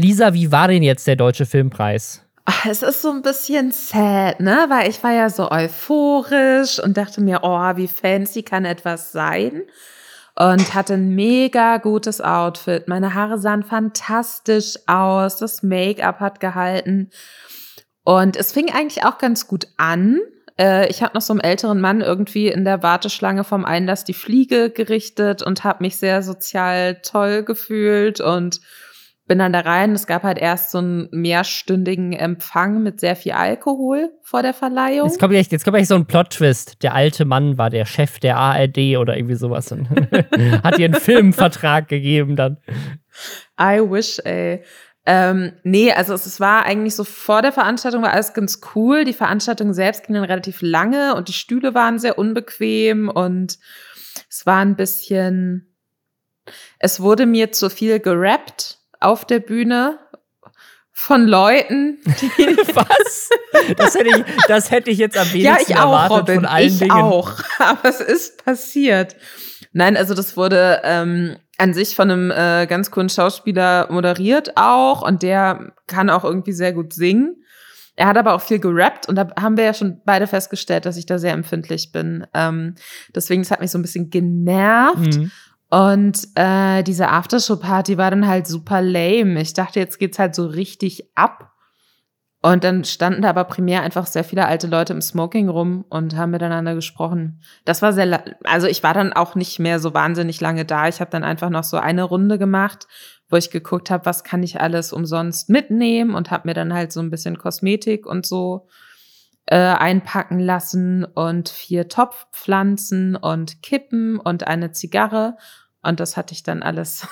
[0.00, 2.22] Lisa, wie war denn jetzt der Deutsche Filmpreis?
[2.46, 4.66] Ach, es ist so ein bisschen sad, ne?
[4.68, 9.62] Weil ich war ja so euphorisch und dachte mir, oh, wie fancy kann etwas sein?
[10.36, 12.88] Und hatte ein mega gutes Outfit.
[12.88, 15.36] Meine Haare sahen fantastisch aus.
[15.36, 17.10] Das Make-up hat gehalten.
[18.02, 20.18] Und es fing eigentlich auch ganz gut an.
[20.58, 24.14] Äh, ich habe noch so einem älteren Mann irgendwie in der Warteschlange vom Einlass die
[24.14, 28.60] Fliege gerichtet und habe mich sehr sozial toll gefühlt und
[29.30, 29.92] bin dann da rein.
[29.92, 35.06] Es gab halt erst so einen mehrstündigen Empfang mit sehr viel Alkohol vor der Verleihung.
[35.06, 36.82] Jetzt kommt echt, jetzt kommt echt so ein Plot-Twist.
[36.82, 39.88] Der alte Mann war der Chef der ARD oder irgendwie sowas und
[40.64, 42.56] hat ihr einen Filmvertrag gegeben dann.
[43.56, 44.64] I wish, ey.
[45.06, 49.04] Ähm, nee, also es, es, war eigentlich so vor der Veranstaltung war alles ganz cool.
[49.04, 53.60] Die Veranstaltung selbst ging dann relativ lange und die Stühle waren sehr unbequem und
[54.28, 55.72] es war ein bisschen,
[56.80, 59.98] es wurde mir zu viel gerappt auf der Bühne
[60.92, 62.28] von Leuten, die
[62.74, 63.30] Was?
[63.76, 66.46] Das hätte ich, das hätte ich jetzt am wenigsten ja, ich auch, erwartet Robin, von
[66.46, 66.92] allen ich Dingen.
[66.92, 67.32] auch.
[67.58, 69.16] Aber es ist passiert.
[69.72, 75.02] Nein, also das wurde ähm, an sich von einem äh, ganz coolen Schauspieler moderiert auch
[75.02, 77.36] und der kann auch irgendwie sehr gut singen.
[77.96, 80.96] Er hat aber auch viel gerappt und da haben wir ja schon beide festgestellt, dass
[80.96, 82.26] ich da sehr empfindlich bin.
[82.34, 82.74] Ähm,
[83.14, 85.16] deswegen, das hat mich so ein bisschen genervt.
[85.16, 85.30] Mhm.
[85.70, 89.40] Und äh, diese Aftershow-Party war dann halt super lame.
[89.40, 91.52] Ich dachte, jetzt geht's halt so richtig ab.
[92.42, 96.16] Und dann standen da aber primär einfach sehr viele alte Leute im Smoking rum und
[96.16, 97.42] haben miteinander gesprochen.
[97.66, 100.88] Das war sehr, also ich war dann auch nicht mehr so wahnsinnig lange da.
[100.88, 102.88] Ich habe dann einfach noch so eine Runde gemacht,
[103.28, 106.92] wo ich geguckt habe, was kann ich alles umsonst mitnehmen und habe mir dann halt
[106.92, 108.66] so ein bisschen Kosmetik und so
[109.46, 115.36] äh, einpacken lassen und vier Topfpflanzen und Kippen und eine Zigarre.
[115.82, 117.06] Und das hatte ich dann alles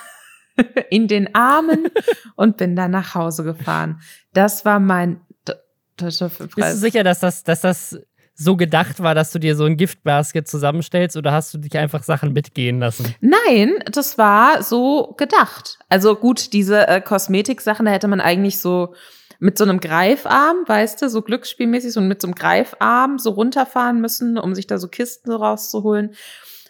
[0.91, 1.89] in den Armen
[2.37, 4.01] und bin dann nach Hause gefahren.
[4.33, 5.21] Das war mein
[5.97, 7.99] Bist du sicher, dass das, dass das
[8.41, 12.05] so gedacht war, dass du dir so ein Giftbasket zusammenstellst oder hast du dich einfach
[12.05, 13.13] Sachen mitgehen lassen?
[13.21, 15.79] Nein, das war so gedacht.
[15.89, 18.95] Also gut, diese äh, Kosmetik-Sachen, da hätte man eigentlich so
[19.41, 24.01] mit so einem Greifarm, weißt du, so glücksspielmäßig und mit so einem Greifarm so runterfahren
[24.01, 26.15] müssen, um sich da so Kisten rauszuholen.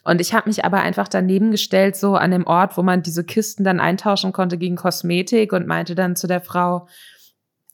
[0.09, 3.25] Und ich habe mich aber einfach daneben gestellt, so an dem Ort, wo man diese
[3.25, 6.89] Kisten dann eintauschen konnte gegen Kosmetik und meinte dann zu der Frau,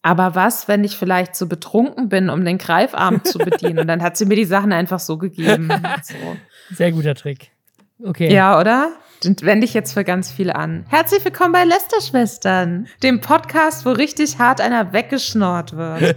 [0.03, 3.79] aber was, wenn ich vielleicht so betrunken bin, um den Greifarm zu bedienen?
[3.79, 5.71] Und dann hat sie mir die Sachen einfach so gegeben.
[6.03, 6.75] So.
[6.75, 7.53] Sehr guter Trick.
[8.03, 8.35] Okay.
[8.35, 8.91] Ja, oder?
[9.25, 10.85] Wende ich jetzt für ganz viele an.
[10.89, 16.15] Herzlich willkommen bei Lester-Schwestern, dem Podcast, wo richtig hart einer weggeschnort wird.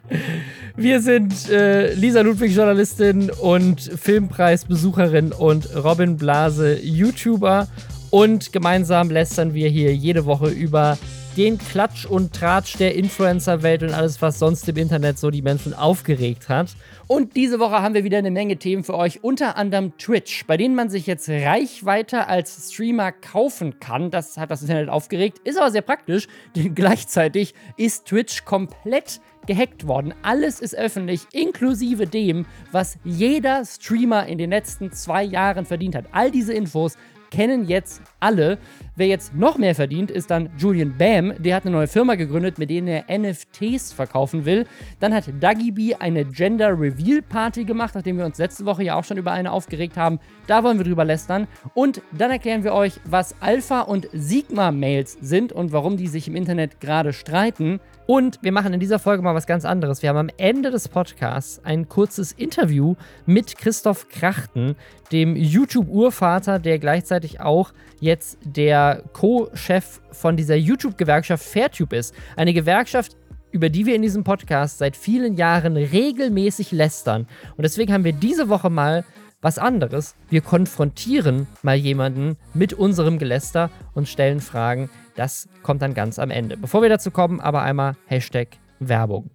[0.76, 7.66] Wir sind äh, Lisa Ludwig, Journalistin und Filmpreisbesucherin und Robin Blase, YouTuber.
[8.10, 10.96] Und gemeinsam lästern wir hier jede Woche über
[11.38, 15.72] den Klatsch und Tratsch der Influencer-Welt und alles, was sonst im Internet so die Menschen
[15.72, 16.74] aufgeregt hat.
[17.06, 20.56] Und diese Woche haben wir wieder eine Menge Themen für euch, unter anderem Twitch, bei
[20.56, 24.10] denen man sich jetzt Reichweite als Streamer kaufen kann.
[24.10, 26.26] Das hat das Internet aufgeregt, ist aber sehr praktisch,
[26.56, 30.14] denn gleichzeitig ist Twitch komplett gehackt worden.
[30.22, 36.06] Alles ist öffentlich, inklusive dem, was jeder Streamer in den letzten zwei Jahren verdient hat.
[36.10, 36.96] All diese Infos
[37.30, 38.58] kennen jetzt alle.
[38.96, 41.34] Wer jetzt noch mehr verdient, ist dann Julian Bam.
[41.38, 44.66] Der hat eine neue Firma gegründet, mit denen er NFTs verkaufen will.
[45.00, 48.96] Dann hat Dougie B eine Gender Reveal Party gemacht, nachdem wir uns letzte Woche ja
[48.96, 50.18] auch schon über eine aufgeregt haben.
[50.46, 51.46] Da wollen wir drüber lästern.
[51.74, 56.26] Und dann erklären wir euch, was Alpha und Sigma Mails sind und warum die sich
[56.26, 57.80] im Internet gerade streiten.
[58.10, 60.00] Und wir machen in dieser Folge mal was ganz anderes.
[60.00, 62.94] Wir haben am Ende des Podcasts ein kurzes Interview
[63.26, 64.76] mit Christoph Krachten,
[65.12, 72.14] dem YouTube-Urvater, der gleichzeitig auch jetzt der Co-Chef von dieser YouTube-Gewerkschaft Fairtube ist.
[72.34, 73.14] Eine Gewerkschaft,
[73.50, 77.26] über die wir in diesem Podcast seit vielen Jahren regelmäßig lästern.
[77.58, 79.04] Und deswegen haben wir diese Woche mal
[79.40, 80.16] was anderes.
[80.28, 86.30] Wir konfrontieren mal jemanden mit unserem Geläster und stellen Fragen, das kommt dann ganz am
[86.30, 86.56] Ende.
[86.56, 88.48] Bevor wir dazu kommen, aber einmal Hashtag
[88.78, 89.30] Werbung.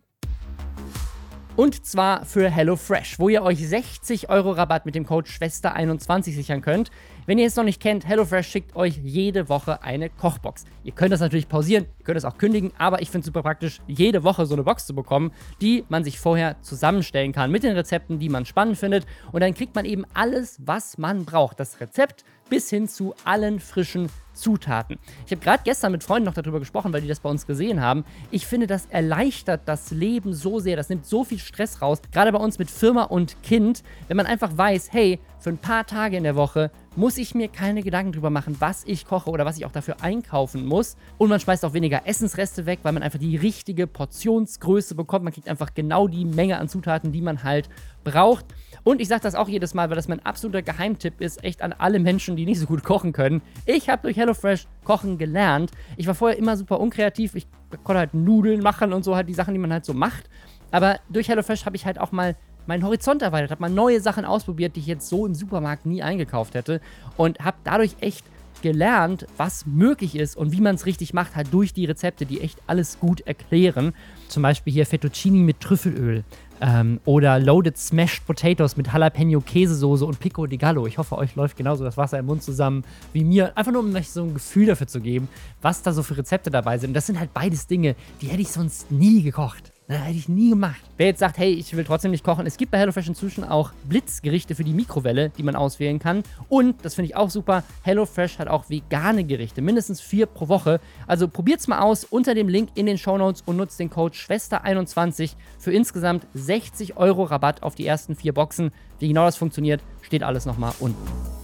[1.55, 6.61] Und zwar für HelloFresh, wo ihr euch 60 Euro Rabatt mit dem Code Schwester21 sichern
[6.61, 6.89] könnt.
[7.27, 10.65] Wenn ihr es noch nicht kennt, HelloFresh schickt euch jede Woche eine Kochbox.
[10.83, 13.43] Ihr könnt das natürlich pausieren, ihr könnt es auch kündigen, aber ich finde es super
[13.43, 17.61] praktisch, jede Woche so eine Box zu bekommen, die man sich vorher zusammenstellen kann mit
[17.61, 19.05] den Rezepten, die man spannend findet.
[19.31, 21.59] Und dann kriegt man eben alles, was man braucht.
[21.59, 24.97] Das Rezept bis hin zu allen frischen Zutaten.
[25.25, 27.81] Ich habe gerade gestern mit Freunden noch darüber gesprochen, weil die das bei uns gesehen
[27.81, 28.03] haben.
[28.31, 30.75] Ich finde, das erleichtert das Leben so sehr.
[30.75, 32.01] Das nimmt so viel Stress raus.
[32.11, 35.85] Gerade bei uns mit Firma und Kind, wenn man einfach weiß, hey, für ein paar
[35.85, 39.45] Tage in der Woche muss ich mir keine Gedanken drüber machen, was ich koche oder
[39.45, 40.95] was ich auch dafür einkaufen muss.
[41.17, 45.23] Und man schmeißt auch weniger Essensreste weg, weil man einfach die richtige Portionsgröße bekommt.
[45.23, 47.69] Man kriegt einfach genau die Menge an Zutaten, die man halt
[48.03, 48.45] braucht.
[48.83, 51.73] Und ich sage das auch jedes Mal, weil das mein absoluter Geheimtipp ist, echt an
[51.73, 53.41] alle Menschen, die nicht so gut kochen können.
[53.65, 55.71] Ich habe durch HelloFresh Kochen gelernt.
[55.97, 57.35] Ich war vorher immer super unkreativ.
[57.35, 57.47] Ich
[57.83, 60.29] konnte halt Nudeln machen und so halt die Sachen, die man halt so macht.
[60.71, 62.35] Aber durch HelloFresh habe ich halt auch mal
[62.67, 66.03] meinen Horizont erweitert, habe mal neue Sachen ausprobiert, die ich jetzt so im Supermarkt nie
[66.03, 66.81] eingekauft hätte
[67.17, 68.25] und habe dadurch echt
[68.61, 72.41] gelernt, was möglich ist und wie man es richtig macht, halt durch die Rezepte, die
[72.41, 73.93] echt alles gut erklären.
[74.29, 76.23] Zum Beispiel hier Fettuccini mit Trüffelöl
[76.61, 80.87] ähm, oder Loaded Smashed Potatoes mit Jalapeno Käsesoße und Pico di Gallo.
[80.87, 83.55] Ich hoffe, euch läuft genauso das Wasser im Mund zusammen wie mir.
[83.57, 85.27] Einfach nur, um euch so ein Gefühl dafür zu geben,
[85.61, 86.91] was da so für Rezepte dabei sind.
[86.91, 89.72] Und das sind halt beides Dinge, die hätte ich sonst nie gekocht.
[89.87, 90.81] Das hätte ich nie gemacht.
[90.95, 93.71] Wer jetzt sagt, hey, ich will trotzdem nicht kochen, es gibt bei HelloFresh inzwischen auch
[93.83, 96.23] Blitzgerichte für die Mikrowelle, die man auswählen kann.
[96.47, 100.79] Und, das finde ich auch super, HelloFresh hat auch vegane Gerichte, mindestens vier pro Woche.
[101.05, 105.33] Also probiert's mal aus unter dem Link in den Shownotes und nutzt den Code Schwester21
[105.59, 108.71] für insgesamt 60 Euro Rabatt auf die ersten vier Boxen.
[108.99, 111.42] Wie genau das funktioniert, steht alles nochmal unten.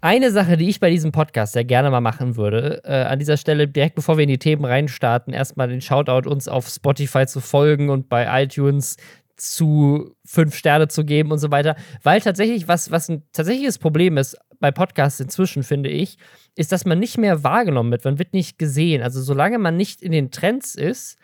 [0.00, 3.36] Eine Sache, die ich bei diesem Podcast sehr gerne mal machen würde, äh, an dieser
[3.36, 7.40] Stelle, direkt bevor wir in die Themen reinstarten, erstmal den Shoutout uns auf Spotify zu
[7.40, 8.96] folgen und bei iTunes
[9.36, 11.74] zu fünf Sterne zu geben und so weiter.
[12.04, 16.16] Weil tatsächlich, was, was ein tatsächliches Problem ist bei Podcasts inzwischen, finde ich,
[16.54, 18.04] ist, dass man nicht mehr wahrgenommen wird.
[18.04, 19.02] Man wird nicht gesehen.
[19.02, 21.18] Also solange man nicht in den Trends ist,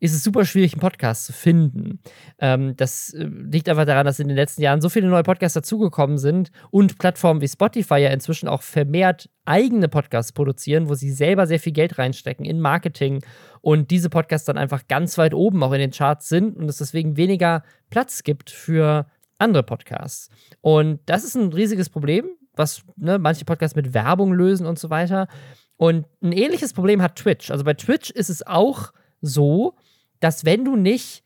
[0.00, 2.00] ist es super schwierig, einen Podcast zu finden.
[2.38, 5.54] Ähm, das äh, liegt einfach daran, dass in den letzten Jahren so viele neue Podcasts
[5.54, 11.10] dazugekommen sind und Plattformen wie Spotify ja inzwischen auch vermehrt eigene Podcasts produzieren, wo sie
[11.10, 13.22] selber sehr viel Geld reinstecken in Marketing
[13.60, 16.78] und diese Podcasts dann einfach ganz weit oben auch in den Charts sind und es
[16.78, 19.06] deswegen weniger Platz gibt für
[19.38, 20.28] andere Podcasts.
[20.60, 24.90] Und das ist ein riesiges Problem, was ne, manche Podcasts mit Werbung lösen und so
[24.90, 25.28] weiter.
[25.76, 27.50] Und ein ähnliches Problem hat Twitch.
[27.50, 28.92] Also bei Twitch ist es auch
[29.22, 29.76] so,
[30.20, 31.22] dass wenn du nicht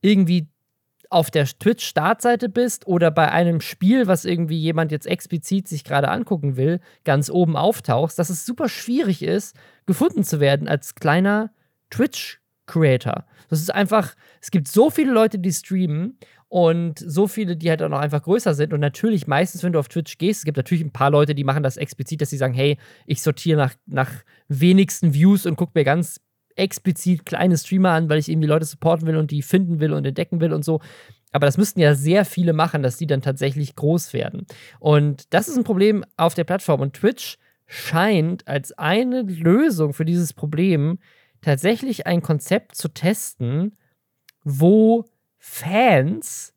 [0.00, 0.48] irgendwie
[1.10, 6.08] auf der Twitch-Startseite bist oder bei einem Spiel, was irgendwie jemand jetzt explizit sich gerade
[6.08, 9.56] angucken will, ganz oben auftauchst, dass es super schwierig ist,
[9.86, 11.50] gefunden zu werden als kleiner
[11.90, 13.24] Twitch-Creator.
[13.48, 16.18] Das ist einfach, es gibt so viele Leute, die streamen
[16.48, 18.74] und so viele, die halt auch noch einfach größer sind.
[18.74, 21.44] Und natürlich, meistens, wenn du auf Twitch gehst, es gibt natürlich ein paar Leute, die
[21.44, 24.10] machen das explizit, dass sie sagen, hey, ich sortiere nach, nach
[24.48, 26.20] wenigsten Views und gucke mir ganz
[26.58, 29.92] explizit kleine Streamer an, weil ich eben die Leute supporten will und die finden will
[29.92, 30.80] und entdecken will und so.
[31.32, 34.46] Aber das müssten ja sehr viele machen, dass die dann tatsächlich groß werden.
[34.80, 36.80] Und das ist ein Problem auf der Plattform.
[36.80, 40.98] Und Twitch scheint als eine Lösung für dieses Problem
[41.42, 43.76] tatsächlich ein Konzept zu testen,
[44.42, 45.04] wo
[45.38, 46.54] Fans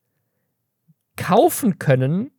[1.18, 2.32] kaufen können,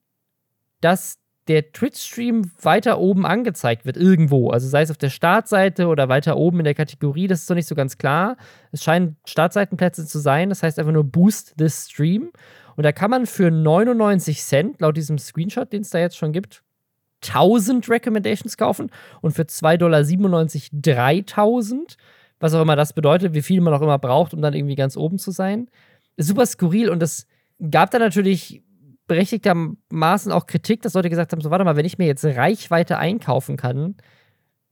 [0.80, 4.50] dass der Twitch-Stream weiter oben angezeigt wird, irgendwo.
[4.50, 7.56] Also sei es auf der Startseite oder weiter oben in der Kategorie, das ist noch
[7.56, 8.36] nicht so ganz klar.
[8.70, 12.30] Es scheinen Startseitenplätze zu sein, das heißt einfach nur Boost this Stream.
[12.76, 16.32] Und da kann man für 99 Cent, laut diesem Screenshot, den es da jetzt schon
[16.32, 16.62] gibt,
[17.24, 18.90] 1000 Recommendations kaufen
[19.20, 21.96] und für 2,97 Dollar 3000.
[22.40, 24.96] Was auch immer das bedeutet, wie viel man auch immer braucht, um dann irgendwie ganz
[24.96, 25.68] oben zu sein.
[26.16, 27.26] Super skurril und das
[27.70, 28.62] gab da natürlich
[29.12, 32.98] berechtigtermaßen auch Kritik, dass Leute gesagt haben: so, warte mal, wenn ich mir jetzt Reichweite
[32.98, 33.96] einkaufen kann,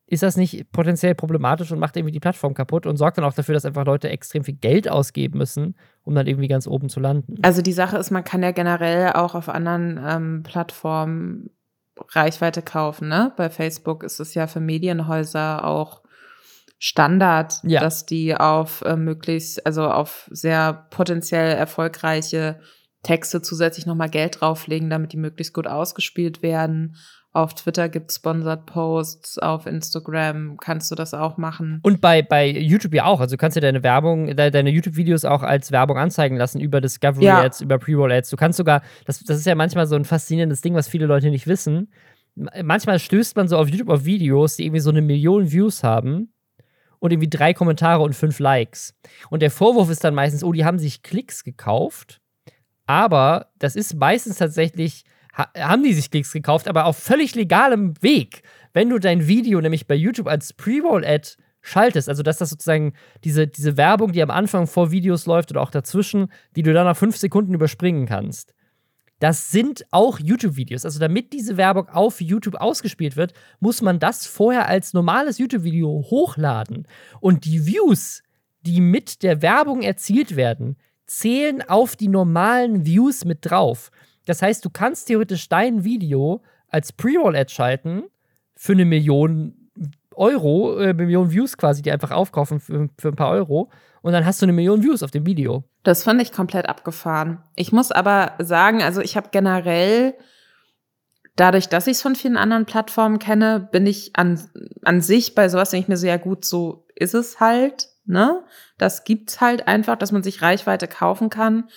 [0.06, 3.32] ist das nicht potenziell problematisch und macht irgendwie die Plattform kaputt und sorgt dann auch
[3.34, 6.98] dafür, dass einfach Leute extrem viel Geld ausgeben müssen, um dann irgendwie ganz oben zu
[6.98, 7.36] landen.
[7.42, 11.50] Also die Sache ist, man kann ja generell auch auf anderen ähm, Plattformen
[12.08, 13.08] Reichweite kaufen.
[13.08, 13.32] Ne?
[13.36, 16.02] Bei Facebook ist es ja für Medienhäuser auch
[16.78, 17.80] Standard, ja.
[17.80, 22.58] dass die auf äh, möglichst, also auf sehr potenziell erfolgreiche
[23.02, 26.96] Texte zusätzlich nochmal Geld drauflegen, damit die möglichst gut ausgespielt werden.
[27.32, 31.78] Auf Twitter gibt es Sponsored Posts, auf Instagram kannst du das auch machen.
[31.84, 33.20] Und bei, bei YouTube ja auch.
[33.20, 37.24] Also du kannst dir deine Werbung, deine YouTube-Videos auch als Werbung anzeigen lassen über Discovery
[37.24, 37.40] ja.
[37.42, 38.30] Ads, über Pre-Roll Ads.
[38.30, 41.30] Du kannst sogar, das, das ist ja manchmal so ein faszinierendes Ding, was viele Leute
[41.30, 41.92] nicht wissen.
[42.34, 46.32] Manchmal stößt man so auf YouTube auf Videos, die irgendwie so eine Million Views haben
[46.98, 48.94] und irgendwie drei Kommentare und fünf Likes.
[49.30, 52.19] Und der Vorwurf ist dann meistens, oh, die haben sich Klicks gekauft
[52.90, 58.42] aber das ist meistens tatsächlich, haben die sich Klicks gekauft, aber auf völlig legalem Weg.
[58.72, 63.46] Wenn du dein Video nämlich bei YouTube als Pre-Roll-Ad schaltest, also dass das sozusagen diese,
[63.46, 66.96] diese Werbung, die am Anfang vor Videos läuft oder auch dazwischen, die du dann nach
[66.96, 68.54] fünf Sekunden überspringen kannst.
[69.20, 70.84] Das sind auch YouTube-Videos.
[70.84, 76.06] Also damit diese Werbung auf YouTube ausgespielt wird, muss man das vorher als normales YouTube-Video
[76.10, 76.88] hochladen.
[77.20, 78.24] Und die Views,
[78.62, 80.76] die mit der Werbung erzielt werden,
[81.10, 83.90] zählen auf die normalen Views mit drauf.
[84.26, 88.04] Das heißt, du kannst theoretisch dein Video als Pre-Roll-Ad schalten
[88.54, 89.70] für eine Million
[90.14, 93.70] Euro, äh, Million Views quasi, die einfach aufkaufen für, für ein paar Euro.
[94.02, 95.64] Und dann hast du eine Million Views auf dem Video.
[95.82, 97.42] Das fand ich komplett abgefahren.
[97.56, 100.14] Ich muss aber sagen, also ich habe generell,
[101.34, 104.40] dadurch, dass ich es von vielen anderen Plattformen kenne, bin ich an,
[104.82, 108.44] an sich bei sowas, denke ich mir ja gut, so ist es halt, ne?
[108.78, 111.68] Das gibt's halt einfach, dass man sich Reichweite kaufen kann.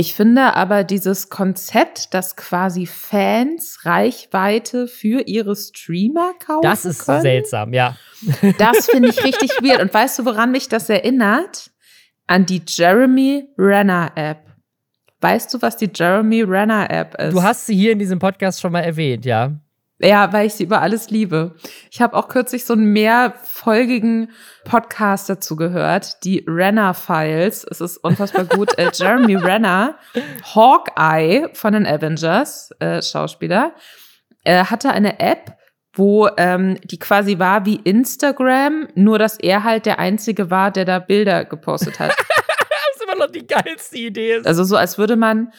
[0.00, 6.62] Ich finde aber dieses Konzept, dass quasi Fans Reichweite für ihre Streamer kaufen.
[6.62, 7.96] Das ist können, seltsam, ja.
[8.58, 9.82] Das finde ich richtig weird.
[9.82, 11.72] Und weißt du, woran mich das erinnert?
[12.28, 14.46] An die Jeremy Renner App.
[15.20, 17.32] Weißt du, was die Jeremy Renner App ist?
[17.32, 19.58] Du hast sie hier in diesem Podcast schon mal erwähnt, ja.
[20.00, 21.56] Ja, weil ich sie über alles liebe.
[21.90, 24.30] Ich habe auch kürzlich so einen mehrfolgigen
[24.64, 27.66] Podcast dazu gehört, die Renner Files.
[27.68, 28.78] Es ist unfassbar gut.
[28.78, 29.96] äh, Jeremy Renner,
[30.54, 33.74] Hawkeye von den Avengers, äh, Schauspieler,
[34.44, 35.56] äh, hatte eine App,
[35.94, 40.84] wo ähm, die quasi war wie Instagram, nur dass er halt der Einzige war, der
[40.84, 42.10] da Bilder gepostet hat.
[42.16, 44.42] das ist immer noch die geilste Idee.
[44.44, 45.52] Also so, als würde man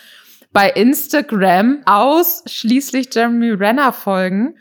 [0.60, 4.58] bei Instagram ausschließlich Jeremy Renner folgen.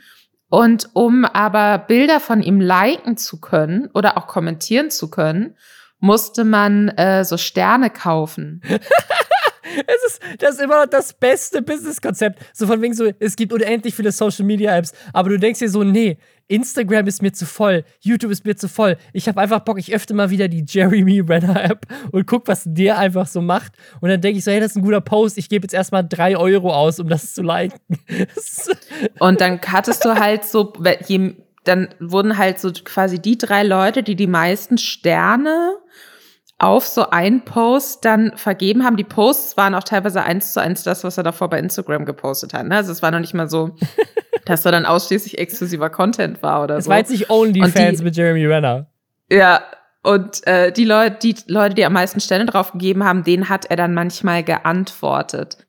[0.48, 5.56] Und um aber Bilder von ihm liken zu können oder auch kommentieren zu können,
[5.98, 8.62] musste man äh, so Sterne kaufen.
[8.68, 12.44] es ist, das ist immer noch das beste Business-Konzept.
[12.52, 16.18] So von wegen so, es gibt unendlich viele Social-Media-Apps, aber du denkst dir so, nee,
[16.48, 18.96] Instagram ist mir zu voll, YouTube ist mir zu voll.
[19.12, 22.64] Ich habe einfach Bock, ich öffne mal wieder die Jeremy Renner App und guck, was
[22.66, 23.72] der einfach so macht.
[24.00, 25.38] Und dann denke ich so, hey, das ist ein guter Post.
[25.38, 27.78] Ich gebe jetzt erstmal drei Euro aus, um das zu liken.
[29.18, 30.72] und dann hattest du halt so,
[31.64, 35.76] dann wurden halt so quasi die drei Leute, die die meisten Sterne
[36.58, 38.96] auf so einen Post dann vergeben haben.
[38.96, 42.52] Die Posts waren auch teilweise eins zu eins das, was er davor bei Instagram gepostet
[42.52, 42.66] hat.
[42.66, 42.76] Ne?
[42.76, 43.76] Also es war noch nicht mal so,
[44.44, 46.88] dass da dann ausschließlich exklusiver Content war oder es so.
[46.88, 48.90] Es war jetzt nicht OnlyFans mit Jeremy Renner.
[49.30, 49.62] Ja,
[50.02, 53.66] und äh, die Leute, die Leute, die am meisten Stellen drauf gegeben haben, denen hat
[53.66, 55.67] er dann manchmal geantwortet.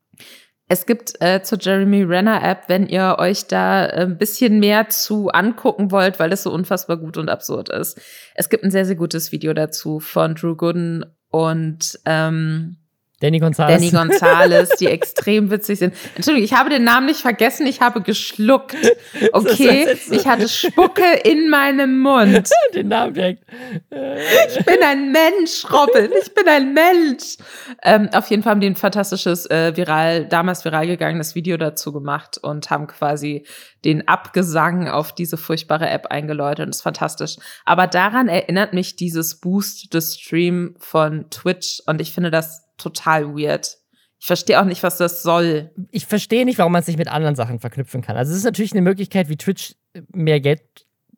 [0.71, 4.87] Es gibt äh, zur Jeremy Renner App, wenn ihr euch da äh, ein bisschen mehr
[4.89, 7.99] zu angucken wollt, weil das so unfassbar gut und absurd ist.
[8.35, 12.77] Es gibt ein sehr, sehr gutes Video dazu von Drew Gooden und ähm,
[13.21, 13.79] Danny Gonzalez.
[13.79, 15.93] Danny Gonzalez, die extrem witzig sind.
[16.15, 18.75] Entschuldigung, ich habe den Namen nicht vergessen, ich habe geschluckt.
[19.33, 22.49] Okay, ich hatte Spucke in meinem Mund.
[22.73, 23.43] den Namen direkt.
[23.89, 27.37] Ich bin ein Mensch, Robin, ich bin ein Mensch.
[27.83, 31.91] Ähm, auf jeden Fall haben die ein fantastisches, äh, viral, damals viral gegangenes Video dazu
[31.91, 33.45] gemacht und haben quasi
[33.85, 37.37] den Abgesang auf diese furchtbare App eingeläutet und das ist fantastisch.
[37.65, 43.35] Aber daran erinnert mich dieses Boost des Stream von Twitch und ich finde das total
[43.35, 43.77] weird.
[44.19, 45.71] Ich verstehe auch nicht, was das soll.
[45.91, 48.17] Ich verstehe nicht, warum man es nicht mit anderen Sachen verknüpfen kann.
[48.17, 49.75] Also es ist natürlich eine Möglichkeit, wie Twitch
[50.13, 50.61] mehr Geld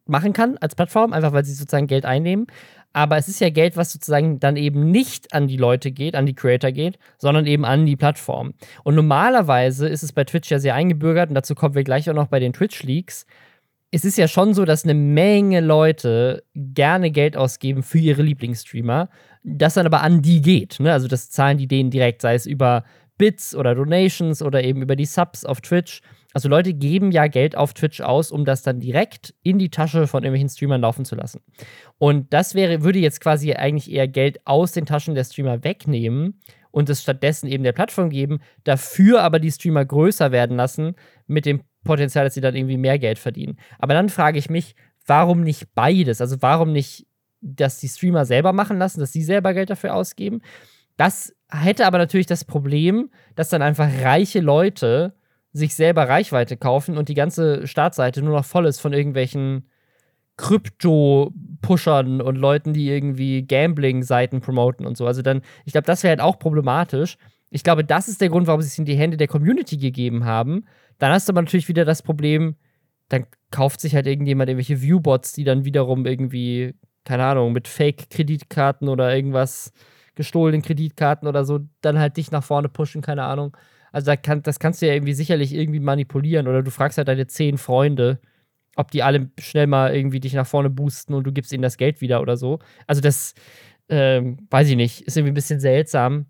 [0.06, 2.48] machen kann als Plattform, einfach weil sie sozusagen Geld einnehmen.
[2.94, 6.26] Aber es ist ja Geld, was sozusagen dann eben nicht an die Leute geht, an
[6.26, 8.54] die Creator geht, sondern eben an die Plattform.
[8.84, 12.14] Und normalerweise ist es bei Twitch ja sehr eingebürgert, und dazu kommen wir gleich auch
[12.14, 13.26] noch bei den Twitch-Leaks.
[13.92, 19.10] Es ist ja schon so, dass eine Menge Leute gerne Geld ausgeben für ihre Lieblingsstreamer
[19.44, 20.80] das dann aber an die geht.
[20.80, 20.92] Ne?
[20.92, 22.84] Also das zahlen die denen direkt, sei es über
[23.18, 26.02] Bits oder Donations oder eben über die Subs auf Twitch.
[26.34, 30.08] Also Leute geben ja Geld auf Twitch aus, um das dann direkt in die Tasche
[30.08, 31.42] von irgendwelchen Streamern laufen zu lassen.
[31.98, 36.40] Und das wäre, würde jetzt quasi eigentlich eher Geld aus den Taschen der Streamer wegnehmen
[36.72, 40.96] und es stattdessen eben der Plattform geben, dafür aber die Streamer größer werden lassen,
[41.28, 43.58] mit dem Potenzial, dass sie dann irgendwie mehr Geld verdienen.
[43.78, 46.22] Aber dann frage ich mich, warum nicht beides?
[46.22, 47.08] Also warum nicht
[47.42, 50.42] das die Streamer selber machen lassen, dass sie selber Geld dafür ausgeben.
[50.98, 55.16] Das hätte aber natürlich das Problem, dass dann einfach reiche Leute
[55.54, 59.68] sich selber Reichweite kaufen und die ganze Startseite nur noch voll ist von irgendwelchen
[60.38, 65.06] Krypto-Pushern und Leuten, die irgendwie Gambling-Seiten promoten und so.
[65.06, 67.18] Also dann, ich glaube, das wäre halt auch problematisch.
[67.50, 70.24] Ich glaube, das ist der Grund, warum sie es in die Hände der Community gegeben
[70.26, 70.66] haben.
[71.00, 72.56] Dann hast du aber natürlich wieder das Problem,
[73.10, 78.90] dann kauft sich halt irgendjemand irgendwelche Viewbots, die dann wiederum irgendwie keine Ahnung, mit Fake-Kreditkarten
[78.90, 79.72] oder irgendwas
[80.16, 83.56] gestohlenen Kreditkarten oder so, dann halt dich nach vorne pushen, keine Ahnung.
[83.92, 87.08] Also da kann, das kannst du ja irgendwie sicherlich irgendwie manipulieren oder du fragst halt
[87.08, 88.20] deine zehn Freunde,
[88.76, 91.78] ob die alle schnell mal irgendwie dich nach vorne boosten und du gibst ihnen das
[91.78, 92.60] Geld wieder oder so.
[92.88, 93.34] Also das,
[93.90, 96.28] ähm, weiß ich nicht, ist irgendwie ein bisschen seltsam.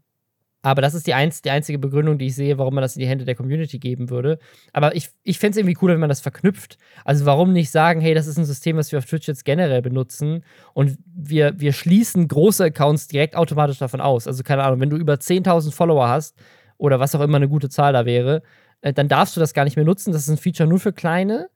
[0.62, 3.00] Aber das ist die, einz die einzige Begründung, die ich sehe, warum man das in
[3.00, 4.38] die Hände der Community geben würde.
[4.74, 6.78] Aber ich, ich fände es irgendwie cooler, wenn man das verknüpft.
[7.04, 9.82] Also warum nicht sagen, hey, das ist ein System, was wir auf Twitch jetzt generell
[9.82, 14.28] benutzen und wir, wir schließen große Accounts direkt automatisch davon aus.
[14.28, 16.38] Also keine Ahnung, wenn du über 10.000 Follower hast
[16.78, 18.44] oder was auch immer eine gute Zahl da wäre,
[18.82, 20.14] äh, dann darfst du das gar nicht mehr nutzen.
[20.14, 21.50] Das ist ein Feature nur für Kleine.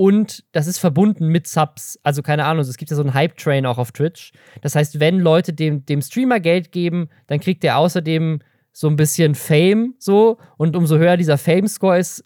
[0.00, 1.98] Und das ist verbunden mit Subs.
[2.04, 4.30] Also keine Ahnung, es gibt ja so einen Hype-Train auch auf Twitch.
[4.62, 8.38] Das heißt, wenn Leute dem, dem Streamer Geld geben, dann kriegt er außerdem
[8.72, 10.38] so ein bisschen Fame so.
[10.56, 12.22] Und umso höher dieser Fame-Score ist,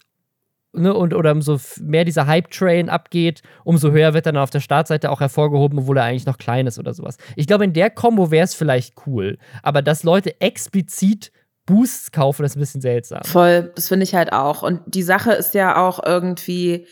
[0.71, 5.09] ne, und, oder umso mehr dieser Hype-Train abgeht, umso höher wird dann auf der Startseite
[5.09, 7.17] auch hervorgehoben, obwohl er eigentlich noch klein ist oder sowas.
[7.35, 9.39] Ich glaube, in der Kombo wäre es vielleicht cool.
[9.63, 11.31] Aber dass Leute explizit
[11.65, 13.23] Boosts kaufen, ist ein bisschen seltsam.
[13.23, 14.61] Voll, das finde ich halt auch.
[14.61, 16.85] Und die Sache ist ja auch irgendwie,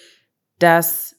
[0.62, 1.16] dass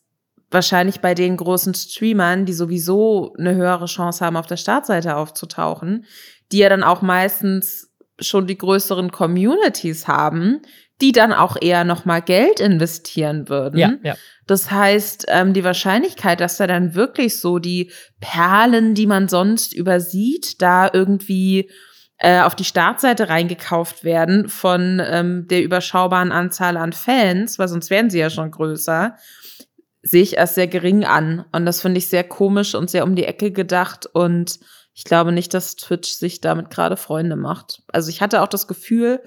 [0.51, 6.05] wahrscheinlich bei den großen Streamern, die sowieso eine höhere Chance haben, auf der Startseite aufzutauchen,
[6.51, 10.61] die ja dann auch meistens schon die größeren Communities haben,
[11.01, 13.79] die dann auch eher noch mal Geld investieren würden.
[13.79, 14.17] Ja, ja.
[14.47, 19.73] Das heißt, ähm, die Wahrscheinlichkeit, dass da dann wirklich so die Perlen, die man sonst
[19.73, 21.71] übersieht, da irgendwie
[22.23, 27.91] äh, auf die Startseite reingekauft werden von ähm, der überschaubaren Anzahl an Fans, weil sonst
[27.91, 29.17] wären sie ja schon größer,
[30.03, 31.45] sehe ich erst sehr gering an.
[31.51, 34.07] Und das finde ich sehr komisch und sehr um die Ecke gedacht.
[34.07, 34.61] Und
[34.95, 37.83] ich glaube nicht, dass Twitch sich damit gerade Freunde macht.
[37.89, 39.21] Also ich hatte auch das Gefühl,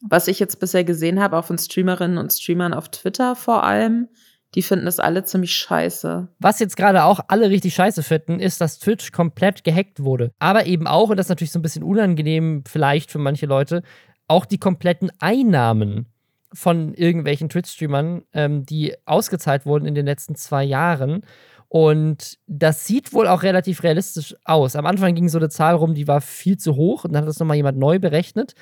[0.00, 4.08] was ich jetzt bisher gesehen habe, auch von Streamerinnen und Streamern auf Twitter vor allem,
[4.54, 6.28] die finden das alle ziemlich scheiße.
[6.38, 10.32] Was jetzt gerade auch alle richtig scheiße finden, ist, dass Twitch komplett gehackt wurde.
[10.38, 13.82] Aber eben auch, und das ist natürlich so ein bisschen unangenehm vielleicht für manche Leute,
[14.26, 16.06] auch die kompletten Einnahmen
[16.52, 21.22] von irgendwelchen Twitch-Streamern, ähm, die ausgezahlt wurden in den letzten zwei Jahren.
[21.68, 24.74] Und das sieht wohl auch relativ realistisch aus.
[24.74, 27.28] Am Anfang ging so eine Zahl rum, die war viel zu hoch und dann hat
[27.28, 28.54] das nochmal jemand neu berechnet.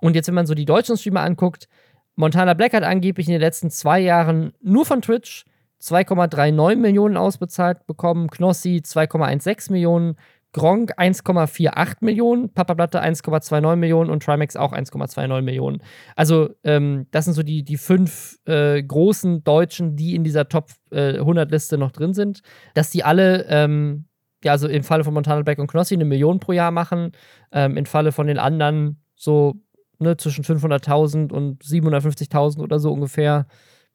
[0.00, 1.68] Und jetzt, wenn man so die deutschen Streamer anguckt,
[2.16, 5.44] Montana Black hat angeblich in den letzten zwei Jahren nur von Twitch
[5.80, 10.16] 2,39 Millionen ausbezahlt bekommen, Knossi 2,16 Millionen,
[10.52, 15.82] Gronk 1,48 Millionen, Papa Platte 1,29 Millionen und Trimax auch 1,29 Millionen.
[16.14, 20.70] Also, ähm, das sind so die, die fünf äh, großen Deutschen, die in dieser Top
[20.90, 22.42] äh, 100-Liste noch drin sind.
[22.74, 24.04] Dass die alle, ähm,
[24.44, 27.12] ja, also im Falle von Montana Black und Knossi eine Million pro Jahr machen,
[27.50, 29.54] ähm, im Falle von den anderen so
[30.02, 33.46] ne, zwischen 500.000 und 750.000 oder so ungefähr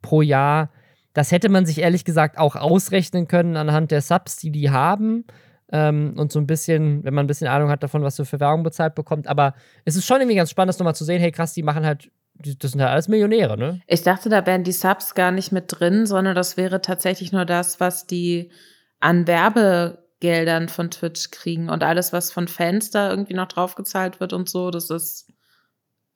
[0.01, 0.71] pro Jahr.
[1.13, 5.25] Das hätte man sich ehrlich gesagt auch ausrechnen können anhand der Subs, die die haben.
[5.71, 8.39] Ähm, und so ein bisschen, wenn man ein bisschen Ahnung hat davon, was du für
[8.39, 9.27] Werbung bezahlt bekommt.
[9.27, 11.19] Aber es ist schon irgendwie ganz spannend, das nochmal zu sehen.
[11.19, 13.81] Hey, krass, die machen halt, das sind halt alles Millionäre, ne?
[13.87, 17.45] Ich dachte, da wären die Subs gar nicht mit drin, sondern das wäre tatsächlich nur
[17.45, 18.51] das, was die
[18.99, 21.69] an Werbegeldern von Twitch kriegen.
[21.69, 25.33] Und alles, was von Fans da irgendwie noch draufgezahlt wird und so, das ist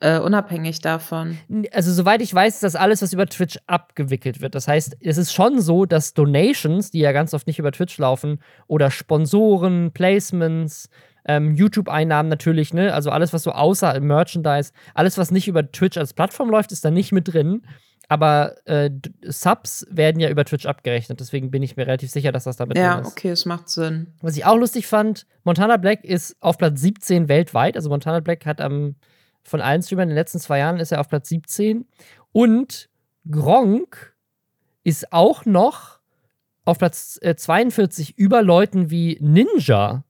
[0.02, 1.38] äh, unabhängig davon.
[1.72, 4.56] Also, soweit ich weiß, ist das alles, was über Twitch abgewickelt wird.
[4.56, 7.98] Das heißt, es ist schon so, dass Donations, die ja ganz oft nicht über Twitch
[8.00, 10.90] laufen, oder Sponsoren, Placements,
[11.26, 12.94] ähm, YouTube-Einnahmen natürlich, ne?
[12.94, 16.84] Also alles, was so außer Merchandise, alles, was nicht über Twitch als Plattform läuft, ist
[16.84, 17.62] da nicht mit drin.
[18.08, 18.90] Aber äh,
[19.24, 22.76] Subs werden ja über Twitch abgerechnet, deswegen bin ich mir relativ sicher, dass das damit
[22.76, 23.08] ja, drin ist.
[23.08, 24.08] Ja, okay, es macht Sinn.
[24.22, 27.78] Was ich auch lustig fand, Montana Black ist auf Platz 17 weltweit.
[27.78, 28.96] Also Montana Black hat am
[29.44, 31.86] von allen Streamern in den letzten zwei Jahren ist er auf Platz 17.
[32.32, 32.90] Und
[33.30, 34.16] Gronk
[34.84, 36.00] ist auch noch
[36.66, 40.04] auf Platz äh, 42 über Leuten wie Ninja.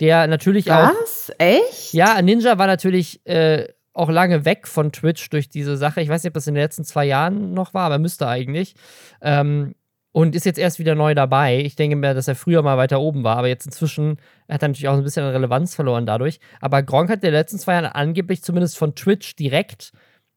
[0.00, 0.90] Der natürlich Was?
[0.90, 1.00] auch.
[1.00, 1.32] Was?
[1.38, 1.92] Echt?
[1.92, 6.00] Ja, Ninja war natürlich äh, auch lange weg von Twitch durch diese Sache.
[6.00, 8.74] Ich weiß nicht, ob das in den letzten zwei Jahren noch war, aber müsste eigentlich.
[9.20, 9.74] Ähm,
[10.18, 11.60] und ist jetzt erst wieder neu dabei.
[11.60, 14.16] Ich denke mir, dass er früher mal weiter oben war, aber jetzt inzwischen
[14.48, 16.40] hat er natürlich auch ein bisschen an Relevanz verloren dadurch.
[16.60, 19.92] Aber Gronk hat in den letzten zwei Jahren angeblich zumindest von Twitch direkt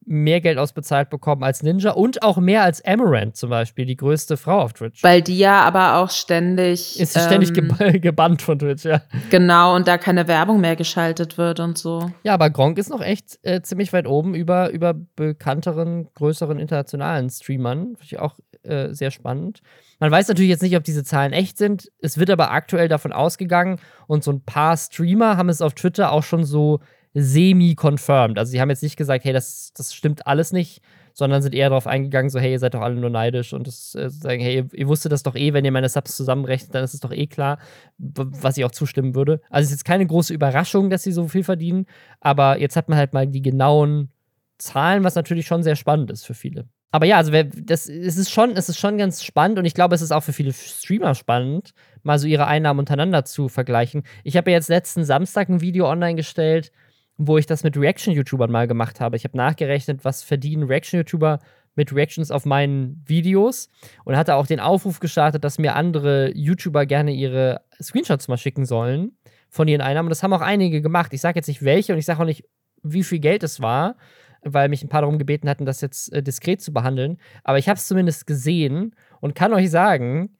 [0.06, 4.36] mehr Geld ausbezahlt bekommen als Ninja und auch mehr als Amaranth zum Beispiel, die größte
[4.36, 5.02] Frau auf Twitch.
[5.02, 7.00] Weil die ja aber auch ständig.
[7.00, 9.02] Ist sie ähm, ständig geb gebannt von Twitch, ja.
[9.30, 12.12] Genau, und da keine Werbung mehr geschaltet wird und so.
[12.22, 17.30] Ja, aber Gronk ist noch echt äh, ziemlich weit oben über, über bekannteren, größeren internationalen
[17.30, 17.96] Streamern.
[17.96, 19.60] Finde ich auch äh, sehr spannend.
[19.98, 21.90] Man weiß natürlich jetzt nicht, ob diese Zahlen echt sind.
[22.00, 26.12] Es wird aber aktuell davon ausgegangen und so ein paar Streamer haben es auf Twitter
[26.12, 26.80] auch schon so
[27.14, 28.38] semi-confirmed.
[28.38, 30.80] Also sie haben jetzt nicht gesagt, hey, das, das stimmt alles nicht,
[31.12, 33.94] sondern sind eher darauf eingegangen, so, hey, ihr seid doch alle nur neidisch und das,
[33.94, 36.84] äh, sagen, hey, ihr, ihr, wusstet das doch eh, wenn ihr meine Subs zusammenrechnet, dann
[36.84, 37.58] ist es doch eh klar,
[37.98, 39.40] was ich auch zustimmen würde.
[39.50, 41.86] Also es ist jetzt keine große Überraschung, dass sie so viel verdienen,
[42.20, 44.10] aber jetzt hat man halt mal die genauen
[44.58, 48.30] Zahlen, was natürlich schon sehr spannend ist für viele aber ja, also das, es, ist
[48.30, 51.14] schon, es ist schon ganz spannend und ich glaube, es ist auch für viele Streamer
[51.14, 54.02] spannend, mal so ihre Einnahmen untereinander zu vergleichen.
[54.24, 56.70] Ich habe ja jetzt letzten Samstag ein Video online gestellt,
[57.16, 59.16] wo ich das mit Reaction-YouTubern mal gemacht habe.
[59.16, 61.38] Ich habe nachgerechnet, was verdienen Reaction-YouTuber
[61.74, 63.70] mit Reactions auf meinen Videos
[64.04, 68.66] und hatte auch den Aufruf gestartet, dass mir andere YouTuber gerne ihre Screenshots mal schicken
[68.66, 69.16] sollen
[69.48, 70.08] von ihren Einnahmen.
[70.08, 71.14] Und das haben auch einige gemacht.
[71.14, 72.44] Ich sage jetzt nicht welche und ich sage auch nicht,
[72.82, 73.96] wie viel Geld es war.
[74.42, 77.18] Weil mich ein paar darum gebeten hatten, das jetzt äh, diskret zu behandeln.
[77.44, 80.36] Aber ich habe es zumindest gesehen und kann euch sagen,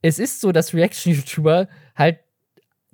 [0.00, 2.18] es ist so, dass Reaction-YouTuber halt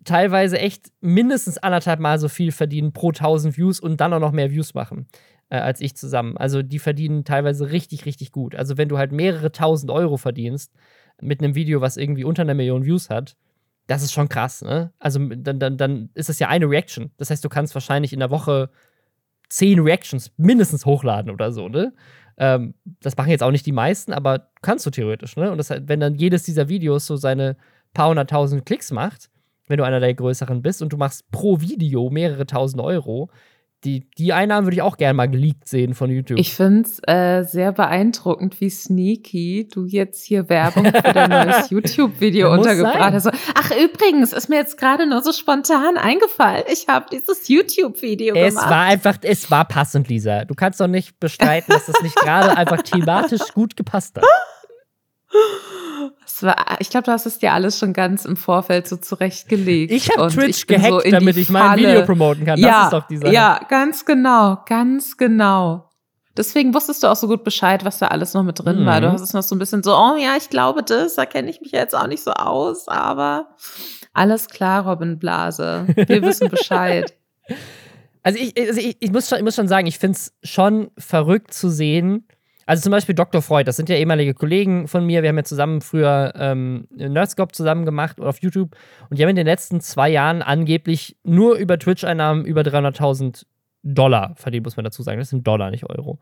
[0.04, 4.32] teilweise echt mindestens anderthalb Mal so viel verdienen pro 1000 Views und dann auch noch
[4.32, 5.06] mehr Views machen
[5.50, 6.37] äh, als ich zusammen.
[6.37, 8.54] Also die verdienen teilweise richtig, richtig gut.
[8.54, 10.72] Also wenn du halt mehrere tausend Euro verdienst
[11.20, 13.37] mit einem Video, was irgendwie unter einer Million Views hat,
[13.87, 14.92] das ist schon krass, ne?
[14.98, 17.11] Also dann, dann, dann ist es ja eine Reaction.
[17.16, 18.70] Das heißt, du kannst wahrscheinlich in der Woche
[19.48, 21.92] zehn Reactions mindestens hochladen oder so, ne?
[22.37, 25.50] Ähm, das machen jetzt auch nicht die meisten, aber kannst du theoretisch, ne?
[25.50, 27.56] Und das, wenn dann jedes dieser Videos so seine
[27.94, 29.30] paar hunderttausend Klicks macht,
[29.66, 33.30] wenn du einer der größeren bist und du machst pro Video mehrere tausend Euro,
[33.84, 36.38] die, die Einnahmen würde ich auch gerne mal geleakt sehen von YouTube.
[36.38, 41.70] Ich finde es äh, sehr beeindruckend, wie sneaky du jetzt hier Werbung für dein neues
[41.70, 43.30] YouTube-Video untergebracht hast.
[43.54, 46.64] Ach, übrigens, ist mir jetzt gerade nur so spontan eingefallen.
[46.72, 48.48] Ich habe dieses YouTube-Video gemacht.
[48.48, 50.44] Es war einfach, es war passend, Lisa.
[50.44, 54.24] Du kannst doch nicht bestreiten, dass das nicht gerade einfach thematisch gut gepasst hat.
[56.40, 59.92] war, ich glaube, du hast es dir alles schon ganz im Vorfeld so zurechtgelegt.
[59.92, 62.59] Ich habe Twitch ich gehackt, so damit ich mein Video promoten kann.
[62.59, 63.33] Ja, das ist doch die Sache.
[63.33, 65.90] Ja, ganz genau, ganz genau.
[66.37, 68.87] Deswegen wusstest du auch so gut Bescheid, was da alles noch mit drin mhm.
[68.87, 69.01] war.
[69.01, 71.51] Du hast es noch so ein bisschen so, oh ja, ich glaube das, da kenne
[71.51, 73.49] ich mich jetzt auch nicht so aus, aber
[74.12, 75.87] alles klar, Robin Blase.
[75.94, 77.14] Wir wissen Bescheid.
[78.29, 80.90] Also ich, also ich, ich, muss schon, ich muss schon sagen, ich finde es schon
[80.99, 82.27] verrückt zu sehen,
[82.68, 83.40] also zum Beispiel Dr.
[83.40, 85.22] Freud, das sind ja ehemalige Kollegen von mir.
[85.22, 88.76] Wir haben ja zusammen früher ähm, Nerdscope zusammen gemacht auf YouTube.
[89.09, 93.46] Und die haben in den letzten zwei Jahren angeblich nur über Twitch-Einnahmen über 300.000
[93.85, 95.18] Dollar verdient, muss man dazu sagen.
[95.18, 96.18] Das sind Dollar, nicht Euro.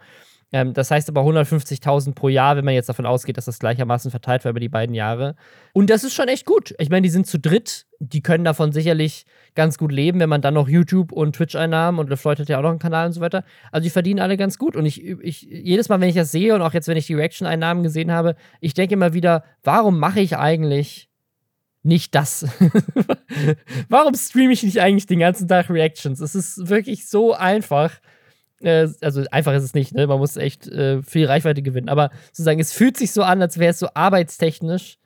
[0.53, 4.11] Ähm, das heißt aber 150.000 pro Jahr, wenn man jetzt davon ausgeht, dass das gleichermaßen
[4.11, 5.35] verteilt war über die beiden Jahre.
[5.73, 6.75] Und das ist schon echt gut.
[6.79, 7.87] Ich meine, die sind zu dritt.
[7.99, 12.11] Die können davon sicherlich ganz gut leben, wenn man dann noch YouTube und Twitch-Einnahmen und
[12.11, 13.43] LeFloid hat ja auch noch einen Kanal und so weiter.
[13.73, 14.77] Also die verdienen alle ganz gut.
[14.77, 17.15] Und ich, ich jedes Mal, wenn ich das sehe und auch jetzt, wenn ich die
[17.15, 21.09] Reaction-Einnahmen gesehen habe, ich denke immer wieder, warum mache ich eigentlich
[21.83, 22.47] nicht das?
[23.89, 26.21] warum streame ich nicht eigentlich den ganzen Tag Reactions?
[26.21, 27.93] Es ist wirklich so einfach
[28.61, 30.07] äh, also einfach ist es nicht, ne?
[30.07, 31.89] Man muss echt äh, viel Reichweite gewinnen.
[31.89, 34.99] Aber sozusagen, es fühlt sich so an, als wäre es so arbeitstechnisch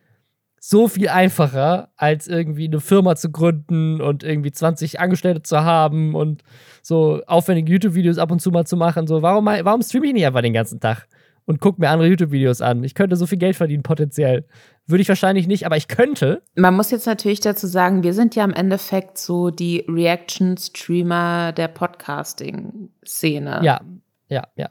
[0.63, 6.15] so viel einfacher, als irgendwie eine Firma zu gründen und irgendwie 20 Angestellte zu haben
[6.15, 6.43] und
[6.83, 9.07] so aufwendige YouTube-Videos ab und zu mal zu machen.
[9.07, 11.09] So, warum, warum streame ich nicht einfach den ganzen Tag
[11.51, 12.85] und gucke mir andere YouTube-Videos an?
[12.85, 14.47] Ich könnte so viel Geld verdienen, potenziell.
[14.87, 16.43] Würde ich wahrscheinlich nicht, aber ich könnte.
[16.55, 21.67] Man muss jetzt natürlich dazu sagen, wir sind ja im Endeffekt so die Reaction-Streamer der
[21.67, 23.63] Podcasting-Szene.
[23.65, 23.81] Ja,
[24.29, 24.71] ja, ja.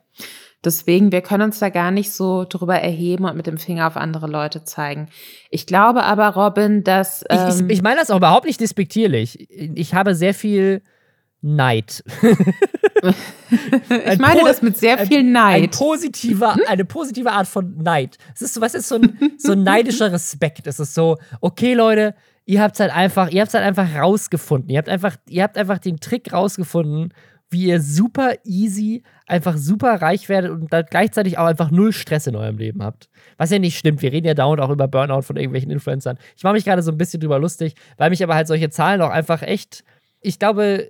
[0.64, 3.98] Deswegen, wir können uns da gar nicht so drüber erheben und mit dem Finger auf
[3.98, 5.10] andere Leute zeigen.
[5.50, 7.26] Ich glaube aber, Robin, dass.
[7.30, 9.50] Ähm ich, ich, ähm, ich meine das auch überhaupt nicht despektierlich.
[9.50, 10.82] Ich habe sehr viel
[11.42, 12.04] Neid.
[13.52, 15.64] ich meine das mit sehr viel Neid.
[15.64, 18.18] Ein positiver, eine positive Art von Neid.
[18.36, 20.68] Es ist so, was ist so ein, so ein neidischer Respekt.
[20.68, 22.14] Es ist so, okay, Leute,
[22.46, 24.70] ihr habt halt einfach, ihr habt halt einfach rausgefunden.
[24.70, 27.14] Ihr habt einfach, ihr habt einfach den Trick rausgefunden,
[27.50, 32.28] wie ihr super easy, einfach super reich werdet und dann gleichzeitig auch einfach null Stress
[32.28, 33.10] in eurem Leben habt.
[33.38, 34.02] Was ja nicht stimmt.
[34.02, 36.18] Wir reden ja dauernd auch über Burnout von irgendwelchen Influencern.
[36.36, 39.02] Ich mache mich gerade so ein bisschen drüber lustig, weil mich aber halt solche Zahlen
[39.02, 39.84] auch einfach echt,
[40.22, 40.90] ich glaube,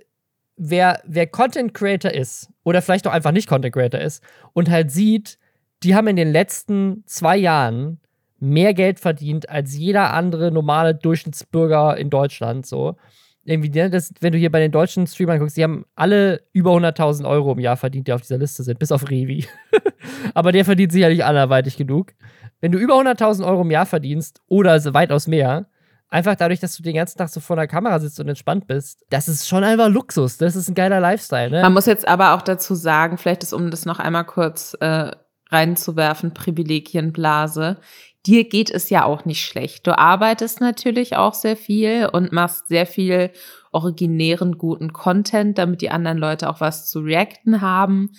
[0.60, 4.90] wer, wer Content Creator ist oder vielleicht auch einfach nicht Content Creator ist und halt
[4.90, 5.38] sieht,
[5.82, 7.98] die haben in den letzten zwei Jahren
[8.38, 12.66] mehr Geld verdient als jeder andere normale Durchschnittsbürger in Deutschland.
[12.66, 12.96] So.
[13.44, 16.72] Irgendwie, ne, das, wenn du hier bei den deutschen Streamern guckst, die haben alle über
[16.72, 19.46] 100.000 Euro im Jahr verdient, die auf dieser Liste sind, bis auf Revi.
[20.34, 22.12] Aber der verdient sicherlich anderweitig genug.
[22.60, 25.68] Wenn du über 100.000 Euro im Jahr verdienst oder weitaus mehr,
[26.10, 29.04] einfach dadurch, dass du den ganzen Tag so vor der Kamera sitzt und entspannt bist,
[29.10, 30.36] das ist schon einfach Luxus.
[30.36, 31.50] Das ist ein geiler Lifestyle.
[31.50, 31.62] Ne?
[31.62, 35.10] Man muss jetzt aber auch dazu sagen, vielleicht ist, um das noch einmal kurz äh,
[35.50, 37.78] reinzuwerfen, Privilegienblase.
[38.26, 39.86] Dir geht es ja auch nicht schlecht.
[39.86, 43.30] Du arbeitest natürlich auch sehr viel und machst sehr viel
[43.72, 48.10] originären, guten Content, damit die anderen Leute auch was zu reacten haben.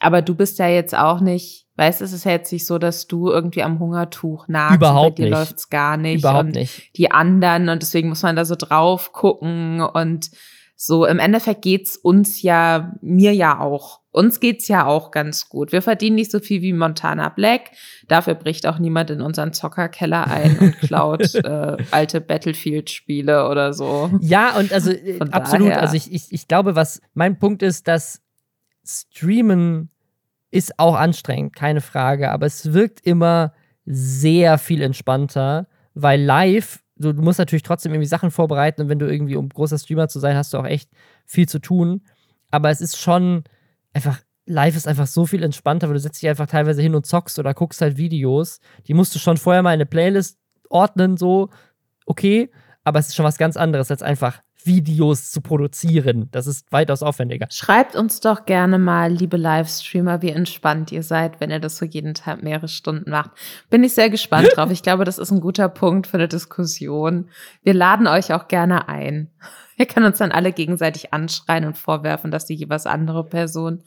[0.00, 2.78] Aber du bist ja jetzt auch nicht Weißt du, es ist ja jetzt nicht so,
[2.78, 4.78] dass du irgendwie am Hungertuch nagst.
[4.78, 6.22] Überhaupt bei dir läuft's gar nicht.
[6.24, 6.90] Überhaupt und nicht.
[6.96, 10.28] Die anderen und deswegen muss man da so drauf gucken und
[10.74, 14.00] so im Endeffekt geht's uns ja, mir ja auch.
[14.10, 15.70] Uns geht's ja auch ganz gut.
[15.70, 17.70] Wir verdienen nicht so viel wie Montana Black.
[18.08, 24.10] Dafür bricht auch niemand in unseren Zockerkeller ein und klaut äh, alte Battlefield-Spiele oder so.
[24.20, 25.68] Ja, und also Von absolut.
[25.68, 25.82] Daher.
[25.82, 28.20] Also ich, ich, ich glaube, was mein Punkt ist, dass
[28.88, 29.90] Streamen
[30.50, 33.52] ist auch anstrengend, keine Frage, aber es wirkt immer
[33.84, 38.98] sehr viel entspannter, weil live, du, du musst natürlich trotzdem irgendwie Sachen vorbereiten und wenn
[38.98, 40.90] du irgendwie, um großer Streamer zu sein, hast du auch echt
[41.26, 42.02] viel zu tun.
[42.50, 43.44] Aber es ist schon
[43.92, 47.06] einfach live ist einfach so viel entspannter, weil du setzt dich einfach teilweise hin und
[47.06, 48.60] zockst oder guckst halt Videos.
[48.86, 50.38] Die musst du schon vorher mal in eine Playlist
[50.70, 51.50] ordnen, so,
[52.06, 52.50] okay,
[52.84, 56.28] aber es ist schon was ganz anderes, als einfach Videos zu produzieren.
[56.30, 57.48] Das ist weitaus aufwendiger.
[57.50, 61.84] Schreibt uns doch gerne mal, liebe Livestreamer, wie entspannt ihr seid, wenn ihr das so
[61.84, 63.32] jeden Tag mehrere Stunden macht.
[63.68, 64.70] Bin ich sehr gespannt drauf.
[64.70, 67.28] Ich glaube, das ist ein guter Punkt für eine Diskussion.
[67.64, 69.32] Wir laden euch auch gerne ein.
[69.76, 73.82] Wir können uns dann alle gegenseitig anschreien und vorwerfen, dass die jeweils andere Person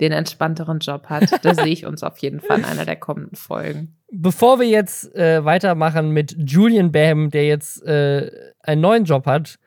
[0.00, 1.44] den entspannteren Job hat.
[1.44, 3.96] Da sehe ich uns auf jeden Fall in einer der kommenden Folgen.
[4.12, 8.30] Bevor wir jetzt äh, weitermachen mit Julian Bam, der jetzt äh,
[8.62, 9.58] einen neuen Job hat,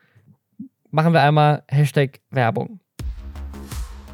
[0.90, 2.80] machen wir einmal Hashtag Werbung.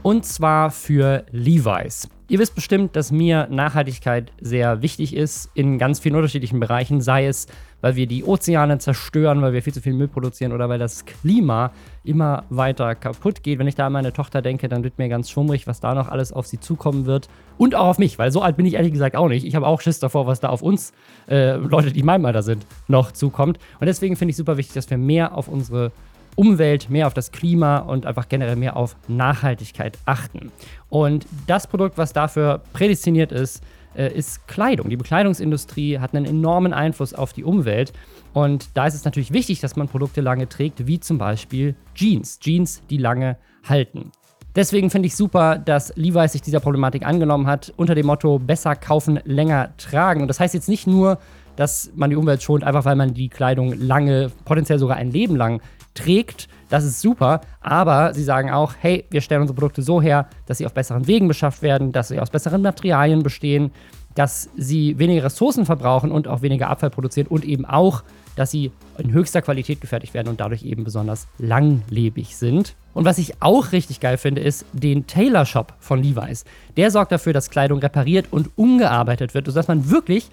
[0.02, 2.08] Und zwar für Levi's.
[2.28, 7.26] Ihr wisst bestimmt, dass mir Nachhaltigkeit sehr wichtig ist in ganz vielen unterschiedlichen Bereichen, sei
[7.26, 7.46] es,
[7.80, 11.04] weil wir die Ozeane zerstören, weil wir viel zu viel Müll produzieren oder weil das
[11.04, 11.70] Klima
[12.02, 13.60] immer weiter kaputt geht.
[13.60, 16.08] Wenn ich da an meine Tochter denke, dann wird mir ganz schummrig, was da noch
[16.08, 17.28] alles auf sie zukommen wird.
[17.58, 19.46] Und auch auf mich, weil so alt bin ich ehrlich gesagt auch nicht.
[19.46, 20.92] Ich habe auch Schiss davor, was da auf uns,
[21.28, 23.58] äh, Leute, die in meinem Alter sind, noch zukommt.
[23.78, 25.92] Und deswegen finde ich super wichtig, dass wir mehr auf unsere
[26.36, 30.52] Umwelt, mehr auf das Klima und einfach generell mehr auf Nachhaltigkeit achten.
[30.88, 33.62] Und das Produkt, was dafür prädestiniert ist,
[33.96, 34.88] äh, ist Kleidung.
[34.90, 37.92] Die Bekleidungsindustrie hat einen enormen Einfluss auf die Umwelt.
[38.32, 42.38] Und da ist es natürlich wichtig, dass man Produkte lange trägt, wie zum Beispiel Jeans.
[42.38, 44.12] Jeans, die lange halten.
[44.54, 48.74] Deswegen finde ich super, dass Levi's sich dieser Problematik angenommen hat, unter dem Motto besser
[48.74, 50.22] kaufen, länger tragen.
[50.22, 51.18] Und das heißt jetzt nicht nur,
[51.56, 55.36] dass man die Umwelt schont, einfach weil man die Kleidung lange, potenziell sogar ein Leben
[55.36, 55.60] lang
[55.96, 56.48] trägt.
[56.68, 60.58] Das ist super, aber sie sagen auch, hey, wir stellen unsere Produkte so her, dass
[60.58, 63.70] sie auf besseren Wegen beschafft werden, dass sie aus besseren Materialien bestehen,
[64.16, 68.02] dass sie weniger Ressourcen verbrauchen und auch weniger Abfall produzieren und eben auch,
[68.34, 72.74] dass sie in höchster Qualität gefertigt werden und dadurch eben besonders langlebig sind.
[72.94, 76.44] Und was ich auch richtig geil finde, ist den Tailor Shop von Levi's.
[76.76, 80.30] Der sorgt dafür, dass Kleidung repariert und umgearbeitet wird, sodass man wirklich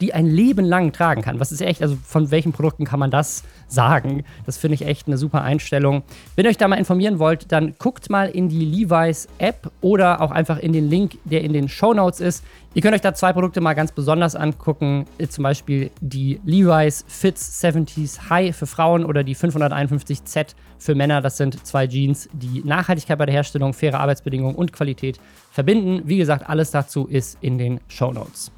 [0.00, 1.40] die ein Leben lang tragen kann.
[1.40, 4.24] Was ist echt, also von welchen Produkten kann man das sagen?
[4.44, 6.02] Das finde ich echt eine super Einstellung.
[6.34, 10.20] Wenn ihr euch da mal informieren wollt, dann guckt mal in die Levi's App oder
[10.20, 12.44] auch einfach in den Link, der in den Show Notes ist.
[12.74, 15.06] Ihr könnt euch da zwei Produkte mal ganz besonders angucken.
[15.30, 21.22] Zum Beispiel die Levi's Fits 70s High für Frauen oder die 551Z für Männer.
[21.22, 25.18] Das sind zwei Jeans, die Nachhaltigkeit bei der Herstellung, faire Arbeitsbedingungen und Qualität
[25.50, 26.02] verbinden.
[26.04, 28.52] Wie gesagt, alles dazu ist in den Show Notes.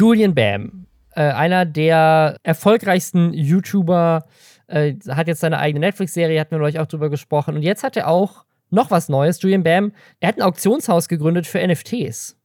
[0.00, 4.24] Julian Bam, äh, einer der erfolgreichsten YouTuber,
[4.66, 7.54] äh, hat jetzt seine eigene Netflix-Serie, hatten wir euch auch drüber gesprochen.
[7.54, 9.42] Und jetzt hat er auch noch was Neues.
[9.42, 12.38] Julian Bam, er hat ein Auktionshaus gegründet für NFTs.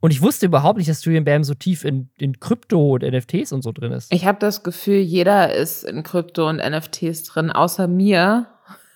[0.00, 3.52] Und ich wusste überhaupt nicht, dass Julian Bam so tief in, in Krypto und NFTs
[3.52, 4.10] und so drin ist.
[4.10, 8.46] Ich habe das Gefühl, jeder ist in Krypto und NFTs drin, außer mir.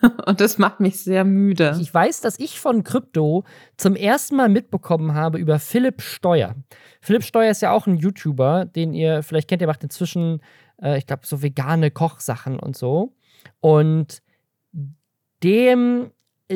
[0.27, 1.79] Und das macht mich sehr müde.
[1.81, 3.45] Ich weiß, dass ich von Krypto
[3.77, 6.55] zum ersten Mal mitbekommen habe über Philipp Steuer.
[7.01, 9.61] Philipp Steuer ist ja auch ein YouTuber, den ihr vielleicht kennt.
[9.61, 10.41] Der macht inzwischen,
[10.83, 13.15] äh, ich glaube, so vegane Kochsachen und so.
[13.61, 14.23] Und
[15.43, 16.11] dem,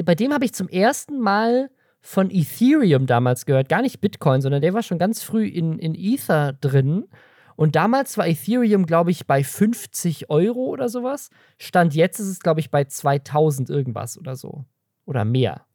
[0.05, 1.71] bei dem habe ich zum ersten Mal
[2.01, 3.69] von Ethereum damals gehört.
[3.69, 7.05] Gar nicht Bitcoin, sondern der war schon ganz früh in, in Ether drin.
[7.59, 11.29] Und damals war Ethereum, glaube ich, bei 50 Euro oder sowas.
[11.59, 14.65] Stand jetzt ist es, glaube ich, bei 2000 irgendwas oder so.
[15.07, 15.67] Oder mehr.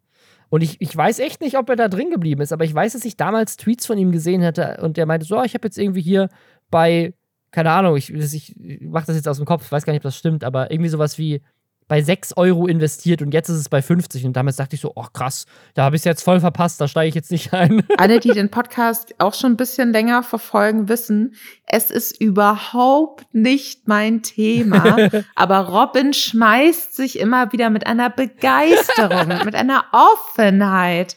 [0.48, 2.93] Und ich, ich weiß echt nicht, ob er da drin geblieben ist, aber ich weiß,
[2.93, 5.67] dass ich damals Tweets von ihm gesehen hätte und der meinte so, oh, ich habe
[5.67, 6.30] jetzt irgendwie hier
[6.72, 7.15] bei,
[7.52, 10.04] keine Ahnung, ich, ich mache das jetzt aus dem Kopf, ich weiß gar nicht, ob
[10.04, 11.41] das stimmt, aber irgendwie sowas wie
[11.88, 14.26] bei 6 Euro investiert und jetzt ist es bei 50.
[14.26, 16.88] Und damals dachte ich so, oh krass, da habe ich es jetzt voll verpasst, da
[16.88, 17.84] steige ich jetzt nicht ein.
[17.98, 23.88] Alle, die den Podcast auch schon ein bisschen länger verfolgen, wissen, es ist überhaupt nicht
[23.88, 25.10] mein Thema.
[25.36, 31.15] aber Robin schmeißt sich immer wieder mit einer Begeisterung, mit einer Offenheit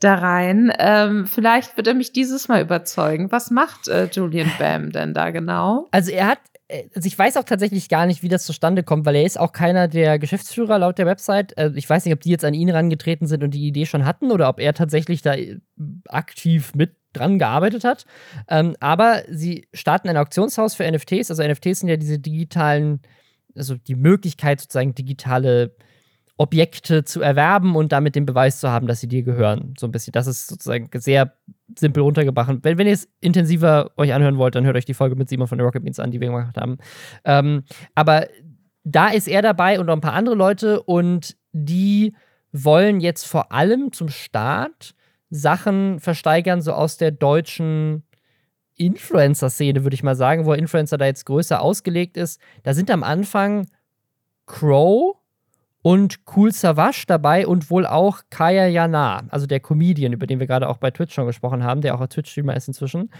[0.00, 0.72] da rein.
[0.78, 3.30] Ähm, vielleicht wird er mich dieses Mal überzeugen.
[3.30, 5.88] Was macht äh, Julian Bam denn da genau?
[5.90, 6.38] Also er hat
[6.94, 9.52] also ich weiß auch tatsächlich gar nicht, wie das zustande kommt, weil er ist auch
[9.52, 11.56] keiner der Geschäftsführer laut der Website.
[11.58, 14.04] Also ich weiß nicht, ob die jetzt an ihn rangetreten sind und die Idee schon
[14.04, 15.58] hatten oder ob er tatsächlich da äh,
[16.08, 18.04] aktiv mit dran gearbeitet hat.
[18.48, 21.30] Ähm, aber sie starten ein Auktionshaus für NFTs.
[21.30, 23.00] Also NFTs sind ja diese digitalen,
[23.56, 25.74] also die Möglichkeit sozusagen digitale
[26.36, 29.74] Objekte zu erwerben und damit den Beweis zu haben, dass sie dir gehören.
[29.78, 30.12] So ein bisschen.
[30.12, 31.34] Das ist sozusagen sehr
[31.78, 32.58] simpel runtergebracht.
[32.62, 35.46] Wenn, wenn ihr es intensiver euch anhören wollt, dann hört euch die Folge mit Simon
[35.46, 36.78] von der Rocket Beans an, die wir gemacht haben.
[37.24, 38.26] Ähm, aber
[38.84, 42.14] da ist er dabei und noch ein paar andere Leute und die
[42.52, 44.94] wollen jetzt vor allem zum Start
[45.30, 48.02] Sachen versteigern, so aus der deutschen
[48.74, 52.40] Influencer-Szene, würde ich mal sagen, wo Influencer da jetzt größer ausgelegt ist.
[52.62, 53.66] Da sind am Anfang
[54.46, 55.19] Crow
[55.82, 60.46] und Cool Savage dabei und wohl auch Kaya Jana, also der Comedian, über den wir
[60.46, 63.10] gerade auch bei Twitch schon gesprochen haben, der auch ein Twitch-Streamer ist inzwischen.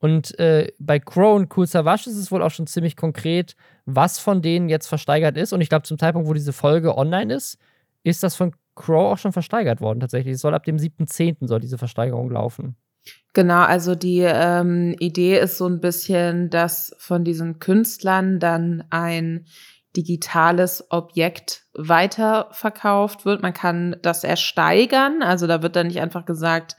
[0.00, 4.18] Und äh, bei Crow und Cool Savage ist es wohl auch schon ziemlich konkret, was
[4.18, 5.52] von denen jetzt versteigert ist.
[5.52, 7.58] Und ich glaube, zum Zeitpunkt, wo diese Folge online ist,
[8.02, 10.34] ist das von Crow auch schon versteigert worden tatsächlich.
[10.34, 11.46] Es soll ab dem 7.10.
[11.46, 12.76] soll diese Versteigerung laufen.
[13.34, 19.46] Genau, also die ähm, Idee ist so ein bisschen, dass von diesen Künstlern dann ein
[19.96, 23.42] digitales Objekt weiterverkauft wird.
[23.42, 26.76] Man kann das ersteigern, also da wird dann nicht einfach gesagt,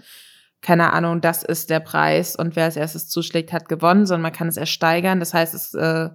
[0.62, 4.32] keine Ahnung, das ist der Preis und wer als erstes zuschlägt, hat gewonnen, sondern man
[4.32, 5.20] kann es ersteigern.
[5.20, 6.10] Das heißt, es äh,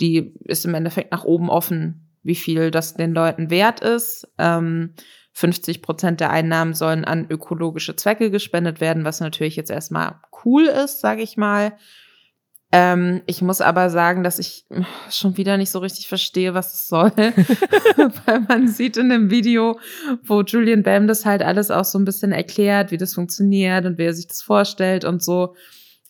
[0.00, 4.26] die ist im Endeffekt nach oben offen, wie viel das den Leuten wert ist.
[4.38, 4.94] Ähm,
[5.32, 10.64] 50 Prozent der Einnahmen sollen an ökologische Zwecke gespendet werden, was natürlich jetzt erstmal cool
[10.64, 11.76] ist, sage ich mal.
[12.72, 14.64] Ähm, ich muss aber sagen, dass ich
[15.10, 17.10] schon wieder nicht so richtig verstehe, was es soll.
[17.16, 19.80] Weil man sieht in dem Video,
[20.22, 23.98] wo Julian Bam das halt alles auch so ein bisschen erklärt, wie das funktioniert und
[23.98, 25.56] wie er sich das vorstellt und so,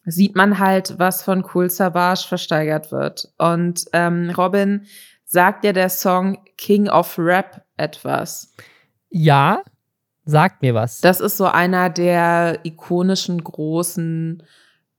[0.05, 3.29] sieht man halt, was von Cool Savage versteigert wird.
[3.39, 4.87] Und ähm, Robin,
[5.25, 8.55] sagt dir der Song King of Rap etwas?
[9.09, 9.63] Ja,
[10.25, 11.01] sagt mir was.
[11.01, 14.43] Das ist so einer der ikonischen großen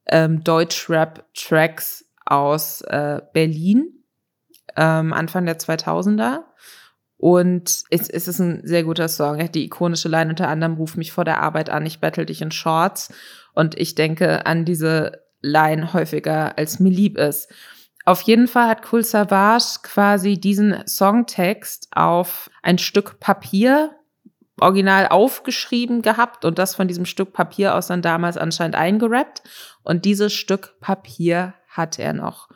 [0.07, 4.03] ähm, Deutschrap-Tracks aus äh, Berlin,
[4.75, 6.43] ähm, Anfang der 2000er.
[7.17, 9.37] Und es, es ist ein sehr guter Song.
[9.37, 12.25] Er hat die ikonische Line unter anderem, ruf mich vor der Arbeit an, ich battle
[12.25, 13.13] dich in Shorts.
[13.53, 17.51] Und ich denke an diese Line häufiger, als mir lieb ist.
[18.05, 23.91] Auf jeden Fall hat Cool Savage quasi diesen Songtext auf ein Stück Papier
[24.59, 29.41] original aufgeschrieben gehabt und das von diesem Stück Papier aus dann damals anscheinend eingerappt.
[29.83, 32.49] Und dieses Stück Papier hat er noch.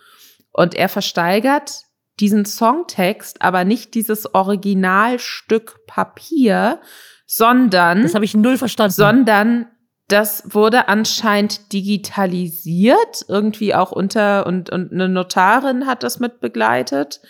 [0.52, 1.84] Und er versteigert
[2.20, 6.80] diesen Songtext, aber nicht dieses Originalstück Papier,
[7.26, 8.04] sondern.
[8.04, 8.94] Das habe ich null verstanden.
[8.94, 9.68] Sondern
[10.08, 17.22] das wurde anscheinend digitalisiert, irgendwie auch unter, und, und eine Notarin hat das mit begleitet.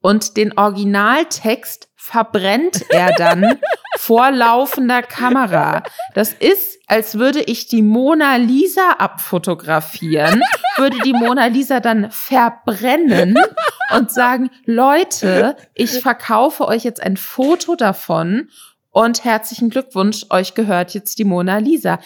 [0.00, 3.58] Und den Originaltext verbrennt er dann
[3.98, 5.82] vor laufender Kamera.
[6.14, 10.40] Das ist, als würde ich die Mona Lisa abfotografieren,
[10.76, 13.36] würde die Mona Lisa dann verbrennen
[13.96, 18.48] und sagen, Leute, ich verkaufe euch jetzt ein Foto davon
[18.98, 22.00] und herzlichen Glückwunsch, euch gehört jetzt die Mona Lisa.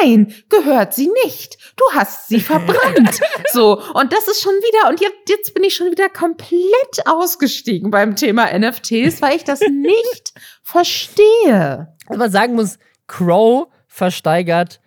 [0.00, 1.58] Nein, gehört sie nicht.
[1.76, 3.20] Du hast sie verbrannt.
[3.52, 7.90] so, und das ist schon wieder, und jetzt, jetzt bin ich schon wieder komplett ausgestiegen
[7.90, 11.94] beim Thema NFTs, weil ich das nicht verstehe.
[12.08, 14.80] Man sagen muss, Crow versteigert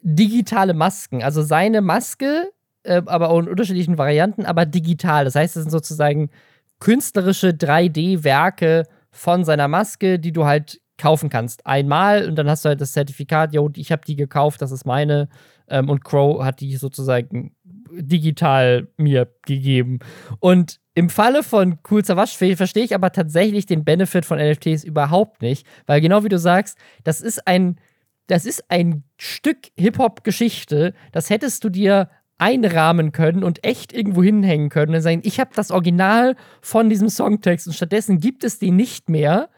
[0.00, 1.22] digitale Masken.
[1.22, 2.50] Also seine Maske,
[2.84, 5.26] äh, aber auch in unterschiedlichen Varianten, aber digital.
[5.26, 6.30] Das heißt, es sind sozusagen
[6.80, 11.66] künstlerische 3D-Werke von seiner Maske, die du halt kaufen kannst.
[11.66, 14.86] Einmal und dann hast du halt das Zertifikat, jo, ich habe die gekauft, das ist
[14.86, 15.28] meine.
[15.68, 17.54] Ähm, und Crow hat die sozusagen
[17.90, 19.98] digital mir gegeben.
[20.40, 25.42] Und im Falle von Cool Savage verstehe ich aber tatsächlich den Benefit von NFTs überhaupt
[25.42, 27.78] nicht, weil genau wie du sagst, das ist ein,
[28.28, 34.68] das ist ein Stück Hip-Hop-Geschichte, das hättest du dir einrahmen können und echt irgendwo hinhängen
[34.68, 38.70] können und sagen, ich habe das Original von diesem Songtext und stattdessen gibt es die
[38.70, 39.48] nicht mehr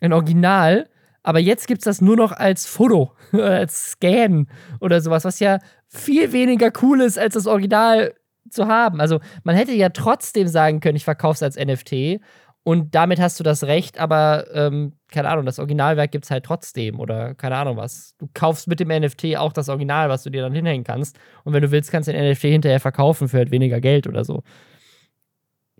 [0.00, 0.88] ein Original,
[1.22, 4.46] aber jetzt gibt es das nur noch als Foto, als Scan
[4.80, 5.58] oder sowas, was ja
[5.88, 8.14] viel weniger cool ist, als das Original
[8.50, 9.00] zu haben.
[9.00, 12.20] Also man hätte ja trotzdem sagen können, ich verkaufe es als NFT
[12.62, 16.44] und damit hast du das Recht, aber ähm, keine Ahnung, das Originalwerk gibt es halt
[16.44, 18.14] trotzdem oder keine Ahnung was.
[18.18, 21.52] Du kaufst mit dem NFT auch das Original, was du dir dann hinhängen kannst und
[21.52, 24.42] wenn du willst, kannst du den NFT hinterher verkaufen für halt weniger Geld oder so.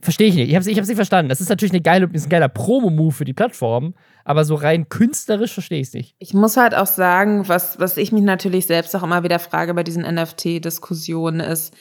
[0.03, 0.49] Verstehe ich nicht.
[0.49, 1.29] Ich habe es ich nicht verstanden.
[1.29, 4.89] Das ist natürlich eine geile, ist ein geiler Promo-Move für die Plattform, aber so rein
[4.89, 6.15] künstlerisch verstehe ich es nicht.
[6.19, 9.75] Ich muss halt auch sagen, was, was ich mich natürlich selbst auch immer wieder frage
[9.75, 11.75] bei diesen NFT-Diskussionen ist,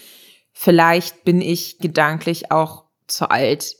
[0.53, 3.75] vielleicht bin ich gedanklich auch zu alt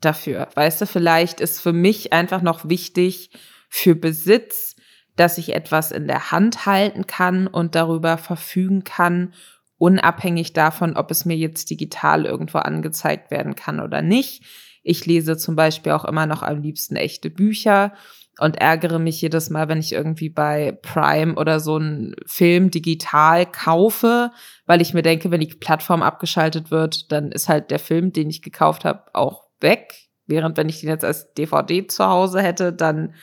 [0.00, 0.48] dafür.
[0.54, 3.30] Weißt du, vielleicht ist für mich einfach noch wichtig
[3.68, 4.76] für Besitz,
[5.16, 9.34] dass ich etwas in der Hand halten kann und darüber verfügen kann
[9.82, 14.44] unabhängig davon, ob es mir jetzt digital irgendwo angezeigt werden kann oder nicht.
[14.84, 17.92] Ich lese zum Beispiel auch immer noch am liebsten echte Bücher
[18.38, 23.44] und ärgere mich jedes Mal, wenn ich irgendwie bei Prime oder so einen Film digital
[23.44, 24.30] kaufe,
[24.66, 28.30] weil ich mir denke, wenn die Plattform abgeschaltet wird, dann ist halt der Film, den
[28.30, 29.94] ich gekauft habe, auch weg.
[30.28, 33.14] Während wenn ich den jetzt als DVD zu Hause hätte, dann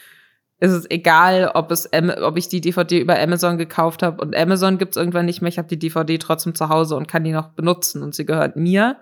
[0.59, 4.77] ist es egal, ob, es, ob ich die DVD über Amazon gekauft habe und Amazon
[4.77, 5.49] gibt's irgendwann nicht mehr.
[5.49, 8.55] Ich habe die DVD trotzdem zu Hause und kann die noch benutzen und sie gehört
[8.55, 8.97] mir.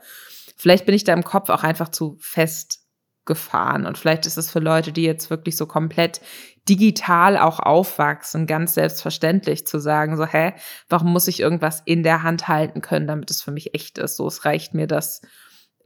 [0.55, 2.87] Vielleicht bin ich da im Kopf auch einfach zu fest
[3.25, 3.85] gefahren.
[3.85, 6.21] Und vielleicht ist es für Leute, die jetzt wirklich so komplett
[6.67, 10.53] digital auch aufwachsen, ganz selbstverständlich zu sagen, so, hä,
[10.89, 14.15] warum muss ich irgendwas in der Hand halten können, damit es für mich echt ist?
[14.15, 15.21] So, es reicht mir, das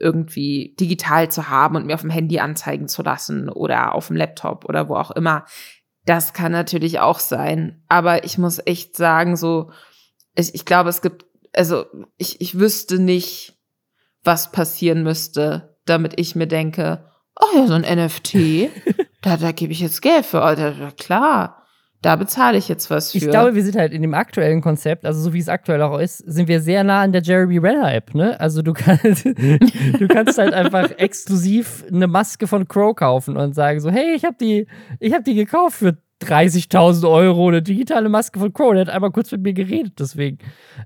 [0.01, 4.15] irgendwie digital zu haben und mir auf dem Handy anzeigen zu lassen oder auf dem
[4.15, 5.45] Laptop oder wo auch immer.
[6.05, 7.83] Das kann natürlich auch sein.
[7.87, 9.71] Aber ich muss echt sagen, so,
[10.35, 11.85] ich, ich glaube, es gibt, also
[12.17, 13.57] ich, ich wüsste nicht,
[14.23, 17.05] was passieren müsste, damit ich mir denke,
[17.39, 18.69] oh ja, so ein NFT,
[19.21, 20.41] da, da gebe ich jetzt Geld für.
[20.41, 21.60] Oh, da, klar,
[22.01, 23.19] da bezahle ich jetzt was für.
[23.19, 25.99] Ich glaube, wir sind halt in dem aktuellen Konzept, also so wie es aktuell auch
[25.99, 28.39] ist, sind wir sehr nah an der Jeremy Renner App, ne?
[28.39, 33.79] Also du kannst, du kannst halt einfach exklusiv eine Maske von Crow kaufen und sagen
[33.79, 34.65] so, hey, ich habe die,
[34.99, 38.73] ich habe die gekauft für 30.000 Euro, eine digitale Maske von Crow.
[38.73, 40.39] Der hat einmal kurz mit mir geredet, deswegen.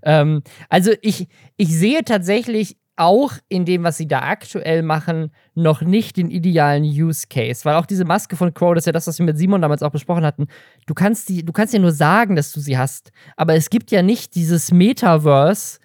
[0.04, 5.82] Ähm, also ich, ich sehe tatsächlich auch in dem, was sie da aktuell machen, noch
[5.82, 7.66] nicht den idealen Use Case.
[7.66, 9.84] Weil auch diese Maske von Crow, das ist ja das, was wir mit Simon damals
[9.84, 10.48] auch besprochen hatten,
[10.86, 13.12] du kannst, die, du kannst ja nur sagen, dass du sie hast.
[13.36, 15.80] Aber es gibt ja nicht dieses Metaverse,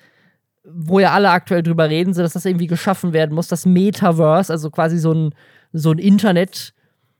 [0.64, 3.48] wo ja alle aktuell drüber reden, so dass das irgendwie geschaffen werden muss.
[3.48, 5.34] Das Metaverse, also quasi so ein,
[5.72, 6.74] so ein Internet,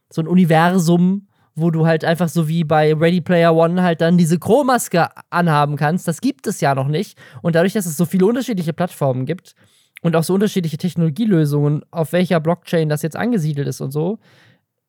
[0.09, 4.19] so ein Universum, wo du halt einfach so wie bei Ready Player One halt dann
[4.19, 6.07] diese Crow-Maske anhaben kannst.
[6.07, 7.19] Das gibt es ja noch nicht.
[7.43, 9.55] Und dadurch, dass es so viele unterschiedliche Plattformen gibt,
[10.01, 14.19] und auch so unterschiedliche Technologielösungen, auf welcher Blockchain das jetzt angesiedelt ist und so,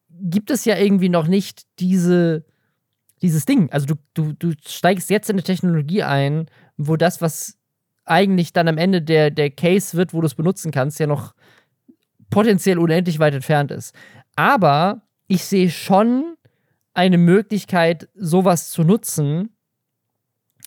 [0.09, 2.45] gibt es ja irgendwie noch nicht diese,
[3.21, 3.71] dieses Ding.
[3.71, 6.47] Also du, du, du steigst jetzt in eine Technologie ein,
[6.77, 7.57] wo das, was
[8.05, 11.33] eigentlich dann am Ende der, der Case wird, wo du es benutzen kannst, ja noch
[12.29, 13.93] potenziell unendlich weit entfernt ist.
[14.35, 16.35] Aber ich sehe schon
[16.93, 19.55] eine Möglichkeit, sowas zu nutzen,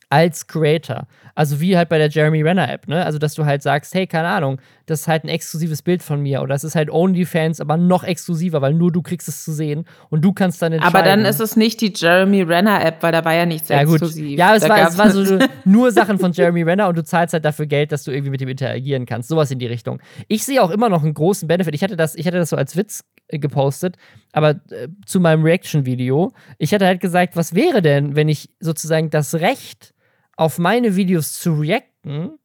[0.09, 1.07] als Creator.
[1.35, 3.05] Also wie halt bei der Jeremy Renner App, ne?
[3.05, 6.21] Also dass du halt sagst, hey, keine Ahnung, das ist halt ein exklusives Bild von
[6.23, 9.53] mir oder es ist halt OnlyFans, aber noch exklusiver, weil nur du kriegst es zu
[9.53, 10.97] sehen und du kannst dann entscheiden.
[10.97, 13.81] Aber dann ist es nicht die Jeremy Renner App, weil da war ja nichts ja,
[13.81, 14.31] exklusiv.
[14.31, 14.39] Gut.
[14.39, 17.45] Ja, es war, es war so nur Sachen von Jeremy Renner und du zahlst halt
[17.45, 19.29] dafür Geld, dass du irgendwie mit ihm interagieren kannst.
[19.29, 20.01] Sowas in die Richtung.
[20.29, 21.75] Ich sehe auch immer noch einen großen Benefit.
[21.75, 23.97] Ich hatte das, ich hatte das so als Witz gepostet,
[24.33, 26.33] aber äh, zu meinem Reaction-Video.
[26.59, 29.95] Ich hatte halt gesagt, was wäre denn, wenn ich sozusagen das Recht
[30.37, 32.39] auf meine Videos zu reacten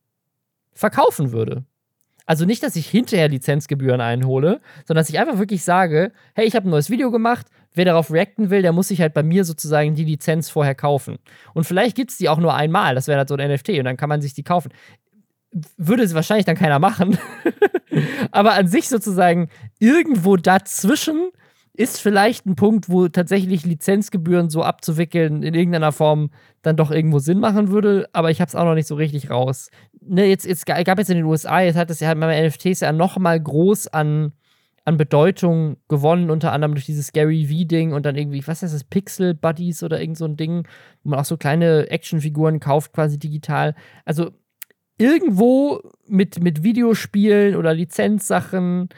[0.74, 1.66] verkaufen würde.
[2.26, 6.56] Also nicht, dass ich hinterher Lizenzgebühren einhole, sondern dass ich einfach wirklich sage, hey, ich
[6.56, 9.44] habe ein neues Video gemacht, wer darauf reacten will, der muss sich halt bei mir
[9.46, 11.18] sozusagen die Lizenz vorher kaufen.
[11.56, 13.86] Und vielleicht gibt es die auch nur einmal, das wäre halt so ein NFT und
[13.86, 14.72] dann kann man sich die kaufen.
[15.78, 17.18] Würde es wahrscheinlich dann keiner machen.
[18.32, 21.32] Aber an sich sozusagen irgendwo dazwischen
[21.80, 26.30] ist vielleicht ein Punkt, wo tatsächlich Lizenzgebühren so abzuwickeln in irgendeiner Form
[26.62, 29.30] dann doch irgendwo Sinn machen würde, aber ich habe es auch noch nicht so richtig
[29.30, 29.70] raus.
[30.02, 32.92] Ne, jetzt, jetzt gab jetzt in den USA, jetzt hat es ja bei NFTs ja
[32.92, 34.34] noch mal groß an,
[34.84, 38.84] an Bedeutung gewonnen, unter anderem durch dieses Gary V-Ding und dann irgendwie, was heißt das,
[38.84, 40.68] Pixel Buddies oder irgend so ein Ding,
[41.04, 43.74] wo man auch so kleine Actionfiguren kauft, quasi digital.
[44.04, 44.32] Also
[45.00, 48.90] irgendwo mit, mit Videospielen oder Lizenzsachen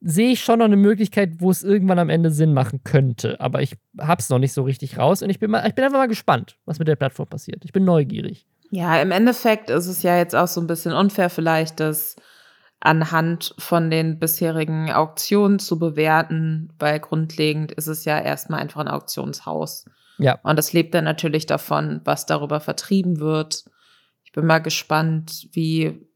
[0.00, 3.38] sehe ich schon noch eine Möglichkeit, wo es irgendwann am Ende Sinn machen könnte.
[3.40, 5.84] Aber ich habe es noch nicht so richtig raus und ich bin, mal, ich bin
[5.84, 7.64] einfach mal gespannt, was mit der Plattform passiert.
[7.64, 8.46] Ich bin neugierig.
[8.70, 12.16] Ja, im Endeffekt ist es ja jetzt auch so ein bisschen unfair vielleicht, das
[12.78, 18.88] anhand von den bisherigen Auktionen zu bewerten, weil grundlegend ist es ja erstmal einfach ein
[18.88, 19.84] Auktionshaus.
[20.16, 20.38] Ja.
[20.42, 23.64] Und das lebt dann natürlich davon, was darüber vertrieben wird.
[24.30, 26.06] Ich bin mal gespannt, wie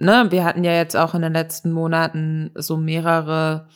[0.00, 3.68] ne, wir hatten ja jetzt auch in den letzten Monaten so mehrere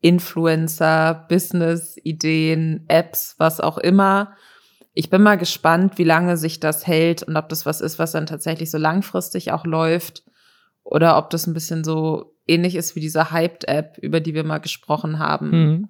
[0.00, 4.36] Influencer, Business-Ideen, Apps, was auch immer.
[4.94, 8.12] Ich bin mal gespannt, wie lange sich das hält und ob das was ist, was
[8.12, 10.22] dann tatsächlich so langfristig auch läuft
[10.84, 14.58] oder ob das ein bisschen so ähnlich ist wie diese Hyped-App, über die wir mal
[14.58, 15.50] gesprochen haben.
[15.50, 15.88] Mhm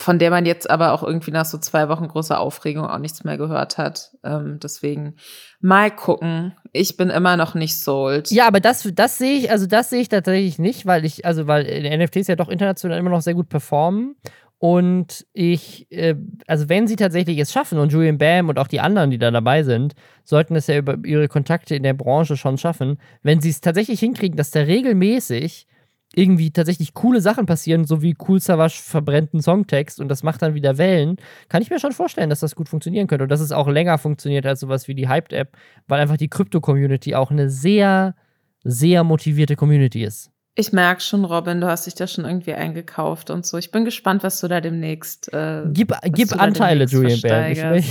[0.00, 3.22] von der man jetzt aber auch irgendwie nach so zwei Wochen großer Aufregung auch nichts
[3.22, 4.12] mehr gehört hat.
[4.24, 5.16] Ähm, deswegen
[5.60, 6.54] mal gucken.
[6.72, 8.30] Ich bin immer noch nicht sold.
[8.30, 11.46] Ja, aber das, das sehe ich, also das sehe ich tatsächlich nicht, weil ich, also
[11.46, 14.16] weil NFTs ja doch international immer noch sehr gut performen.
[14.56, 16.14] Und ich, äh,
[16.46, 19.30] also wenn sie tatsächlich es schaffen und Julian Bam und auch die anderen, die da
[19.30, 19.94] dabei sind,
[20.24, 24.00] sollten es ja über ihre Kontakte in der Branche schon schaffen, wenn sie es tatsächlich
[24.00, 25.66] hinkriegen, dass da regelmäßig
[26.14, 30.42] irgendwie tatsächlich coole Sachen passieren, so wie Cool Savage verbrennt einen Songtext und das macht
[30.42, 31.16] dann wieder Wellen,
[31.48, 33.96] kann ich mir schon vorstellen, dass das gut funktionieren könnte und dass es auch länger
[33.98, 35.56] funktioniert als sowas wie die Hyped-App,
[35.86, 38.16] weil einfach die Krypto-Community auch eine sehr,
[38.64, 40.32] sehr motivierte Community ist.
[40.56, 43.56] Ich merke schon, Robin, du hast dich da schon irgendwie eingekauft und so.
[43.56, 45.32] Ich bin gespannt, was du da demnächst.
[45.32, 47.54] Äh, gib gib Anteile, Julian Bam.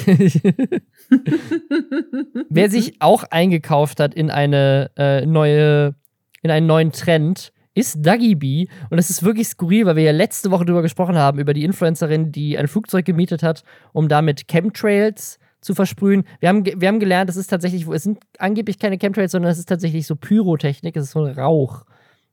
[2.50, 5.96] Wer sich auch eingekauft hat in eine äh, neue,
[6.42, 8.68] in einen neuen Trend, ist Duggy B.
[8.90, 11.64] Und das ist wirklich skurril, weil wir ja letzte Woche darüber gesprochen haben, über die
[11.64, 13.64] Influencerin, die ein Flugzeug gemietet hat,
[13.94, 16.24] um damit Chemtrails zu versprühen.
[16.40, 19.60] Wir haben, wir haben gelernt, das ist tatsächlich, es sind angeblich keine Chemtrails, sondern es
[19.60, 21.86] ist tatsächlich so Pyrotechnik, es ist so ein Rauch.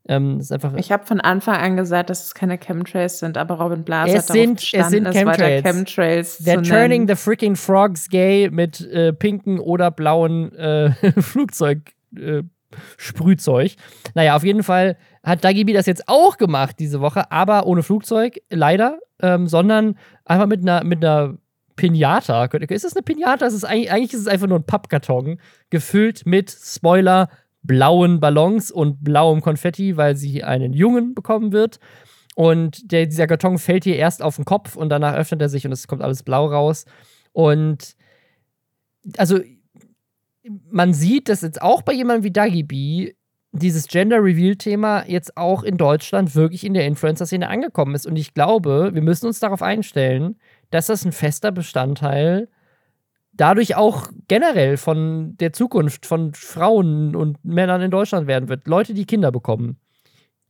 [0.09, 3.57] Ähm, ist einfach ich habe von Anfang an gesagt, dass es keine Chemtrails sind, aber
[3.57, 5.65] Robin Blaser es hat sind, bestanden, es sind Chemtrails.
[5.65, 11.91] Chemtrails They're turning the freaking frogs gay mit äh, pinken oder blauen äh, Flugzeug.
[12.17, 12.45] Äh,
[12.97, 13.77] Sprühzeug.
[14.15, 18.39] Naja, auf jeden Fall hat Dagibi das jetzt auch gemacht diese Woche, aber ohne Flugzeug,
[18.51, 21.39] leider, ähm, sondern einfach mit einer, mit einer
[21.77, 22.45] Pinata.
[22.45, 23.47] Ist das eine Pinata?
[23.47, 25.39] Ist eigentlich, eigentlich ist es einfach nur ein Pappkarton,
[25.71, 27.29] gefüllt mit Spoiler,
[27.63, 31.79] blauen Ballons und blauem Konfetti, weil sie einen Jungen bekommen wird.
[32.35, 35.65] Und der, dieser Karton fällt ihr erst auf den Kopf und danach öffnet er sich
[35.67, 36.85] und es kommt alles blau raus.
[37.33, 37.97] Und
[39.17, 39.41] also
[40.71, 43.13] man sieht, dass jetzt auch bei jemandem wie Dagi B
[43.53, 48.07] dieses Gender Reveal Thema jetzt auch in Deutschland wirklich in der Influencer-Szene angekommen ist.
[48.07, 50.37] Und ich glaube, wir müssen uns darauf einstellen,
[50.71, 52.49] dass das ein fester Bestandteil
[53.33, 58.67] dadurch auch generell von der Zukunft von Frauen und Männern in Deutschland werden wird.
[58.67, 59.79] Leute, die Kinder bekommen,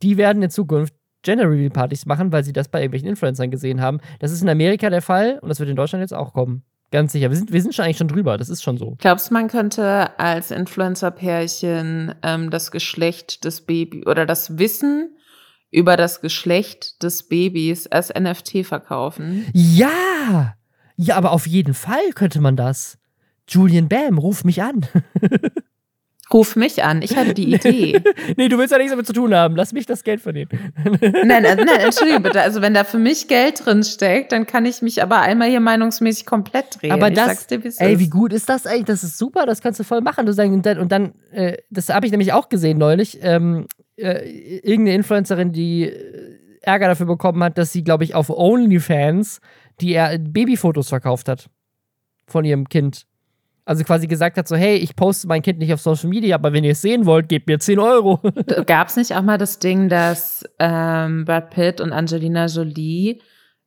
[0.02, 3.80] die werden in Zukunft Gender Reveal Partys machen, weil sie das bei irgendwelchen Influencern gesehen
[3.80, 3.98] haben.
[4.20, 6.62] Das ist in Amerika der Fall und das wird in Deutschland jetzt auch kommen.
[6.96, 7.28] Ganz sicher.
[7.28, 8.38] Wir sind, wir sind schon eigentlich schon drüber.
[8.38, 8.96] Das ist schon so.
[9.00, 15.14] Glaubst du, man könnte als Influencer-Pärchen ähm, das Geschlecht des Babys oder das Wissen
[15.70, 19.44] über das Geschlecht des Babys als NFT verkaufen?
[19.52, 20.54] Ja!
[20.96, 22.96] Ja, aber auf jeden Fall könnte man das.
[23.46, 24.86] Julian Bam, ruf mich an.
[26.32, 28.02] Ruf mich an, ich hatte die Idee.
[28.36, 29.56] nee, du willst ja nichts damit zu tun haben.
[29.56, 30.48] Lass mich das Geld verdienen.
[31.24, 32.42] nein, also, nein, entschuldige bitte.
[32.42, 35.60] Also, wenn da für mich Geld drin steckt, dann kann ich mich aber einmal hier
[35.60, 36.92] meinungsmäßig komplett drehen.
[36.92, 38.00] Aber das, dir, ey, ist.
[38.00, 38.86] wie gut ist das eigentlich?
[38.86, 40.26] Das ist super, das kannst du voll machen.
[40.26, 43.66] Du sagst, und dann, und dann äh, das habe ich nämlich auch gesehen neulich, ähm,
[43.96, 49.40] äh, irgendeine Influencerin, die äh, Ärger dafür bekommen hat, dass sie, glaube ich, auf OnlyFans
[49.80, 51.50] die er Babyfotos verkauft hat
[52.26, 53.06] von ihrem Kind.
[53.66, 56.52] Also quasi gesagt hat so, hey, ich poste mein Kind nicht auf Social Media, aber
[56.52, 58.20] wenn ihr es sehen wollt, gebt mir 10 Euro.
[58.66, 63.20] Gab es nicht auch mal das Ding, dass ähm, Brad Pitt und Angelina Jolie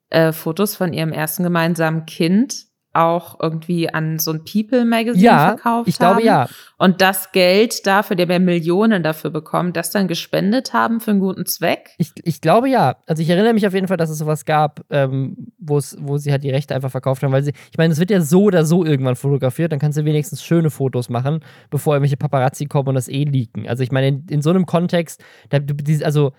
[0.10, 5.48] äh, Fotos von ihrem ersten gemeinsamen Kind auch irgendwie an so ein People Magazine ja,
[5.50, 6.26] verkauft ich glaube haben.
[6.26, 6.50] ja.
[6.78, 11.20] Und das Geld dafür, der wir Millionen dafür bekommen, das dann gespendet haben für einen
[11.20, 11.92] guten Zweck?
[11.98, 12.96] Ich, ich glaube ja.
[13.06, 16.44] Also ich erinnere mich auf jeden Fall, dass es sowas gab, ähm, wo sie halt
[16.44, 18.84] die Rechte einfach verkauft haben, weil sie, ich meine, es wird ja so oder so
[18.84, 23.08] irgendwann fotografiert, dann kannst du wenigstens schöne Fotos machen, bevor irgendwelche Paparazzi kommen und das
[23.08, 23.68] eh leaken.
[23.68, 25.60] Also ich meine, in, in so einem Kontext, da,
[26.04, 26.32] also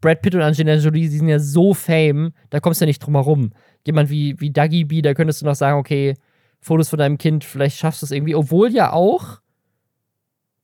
[0.00, 3.00] Brad Pitt und Angelina Jolie, die sind ja so fame, da kommst du ja nicht
[3.00, 3.50] drum herum
[3.86, 6.14] jemand wie, wie Dagi B, da könntest du noch sagen, okay,
[6.60, 8.34] Fotos von deinem Kind, vielleicht schaffst du es irgendwie.
[8.34, 9.40] Obwohl ja auch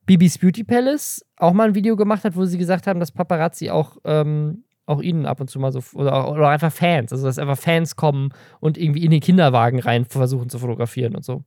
[0.05, 3.69] Bibis Beauty Palace auch mal ein Video gemacht hat, wo sie gesagt haben, dass Paparazzi
[3.69, 7.39] auch, ähm, auch ihnen ab und zu mal so, oder, oder einfach Fans, also dass
[7.39, 11.43] einfach Fans kommen und irgendwie in den Kinderwagen rein versuchen zu fotografieren und so.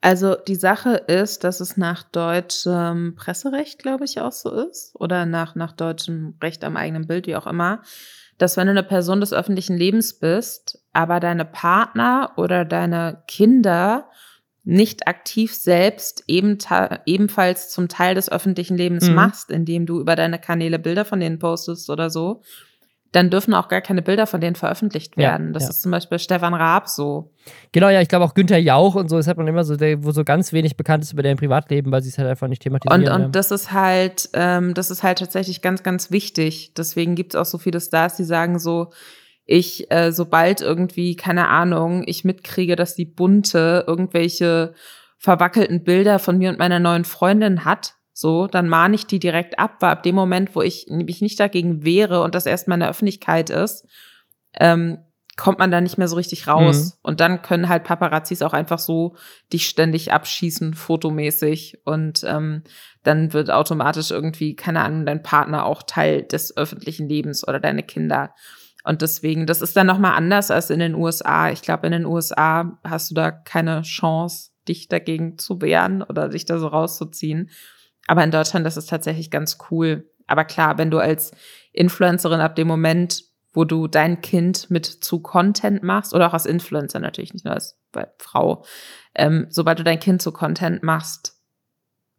[0.00, 5.24] Also die Sache ist, dass es nach deutschem Presserecht, glaube ich, auch so ist, oder
[5.24, 7.80] nach, nach deutschem Recht am eigenen Bild, wie auch immer,
[8.38, 14.08] dass wenn du eine Person des öffentlichen Lebens bist, aber deine Partner oder deine Kinder
[14.64, 16.58] nicht aktiv selbst eben
[17.04, 19.14] ebenfalls zum Teil des öffentlichen Lebens mhm.
[19.14, 22.42] machst, indem du über deine Kanäle Bilder von denen postest oder so,
[23.14, 25.48] dann dürfen auch gar keine Bilder von denen veröffentlicht werden.
[25.48, 25.70] Ja, das ja.
[25.70, 27.30] ist zum Beispiel Stefan Raab so.
[27.70, 30.02] Genau, ja, ich glaube auch Günther Jauch und so, das hat man immer so, der,
[30.02, 32.62] wo so ganz wenig bekannt ist über deren Privatleben, weil sie es halt einfach nicht
[32.62, 33.06] thematisieren.
[33.06, 36.74] Und, und das ist halt, ähm, das ist halt tatsächlich ganz, ganz wichtig.
[36.74, 38.90] Deswegen gibt es auch so viele Stars, die sagen so,
[39.46, 44.74] ich, äh, sobald irgendwie, keine Ahnung, ich mitkriege, dass die Bunte irgendwelche
[45.18, 49.58] verwackelten Bilder von mir und meiner neuen Freundin hat, so, dann mahne ich die direkt
[49.58, 52.80] ab, weil ab dem Moment, wo ich mich nicht dagegen wehre und das erstmal in
[52.80, 53.86] der Öffentlichkeit ist,
[54.54, 54.98] ähm,
[55.36, 56.84] kommt man da nicht mehr so richtig raus.
[56.84, 56.92] Mhm.
[57.02, 59.16] Und dann können halt Paparazzis auch einfach so
[59.52, 61.80] dich ständig abschießen, fotomäßig.
[61.84, 62.62] Und ähm,
[63.02, 67.82] dann wird automatisch irgendwie, keine Ahnung, dein Partner auch Teil des öffentlichen Lebens oder deine
[67.82, 68.32] Kinder.
[68.84, 71.50] Und deswegen, das ist dann nochmal anders als in den USA.
[71.50, 76.28] Ich glaube, in den USA hast du da keine Chance, dich dagegen zu wehren oder
[76.28, 77.50] dich da so rauszuziehen.
[78.06, 80.10] Aber in Deutschland, das ist tatsächlich ganz cool.
[80.26, 81.32] Aber klar, wenn du als
[81.72, 86.46] Influencerin ab dem Moment, wo du dein Kind mit zu Content machst, oder auch als
[86.46, 87.78] Influencer natürlich, nicht nur als
[88.18, 88.64] Frau,
[89.14, 91.40] ähm, sobald du dein Kind zu Content machst,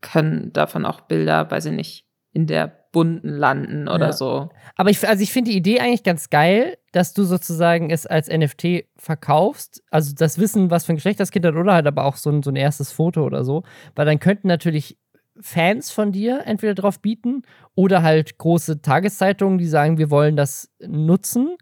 [0.02, 4.12] können davon auch Bilder, weiß ich nicht, in der bunten landen oder ja.
[4.14, 4.50] so.
[4.76, 8.30] Aber ich, also ich finde die Idee eigentlich ganz geil, dass du sozusagen es als
[8.30, 9.84] NFT verkaufst.
[9.90, 12.30] Also das Wissen, was für ein Geschlecht das Kind hat, oder halt aber auch so
[12.30, 13.64] ein, so ein erstes Foto oder so.
[13.96, 14.98] Weil dann könnten natürlich
[15.40, 17.44] Fans von dir entweder drauf bieten
[17.76, 21.56] oder halt große Tageszeitungen, die sagen, wir wollen das nutzen.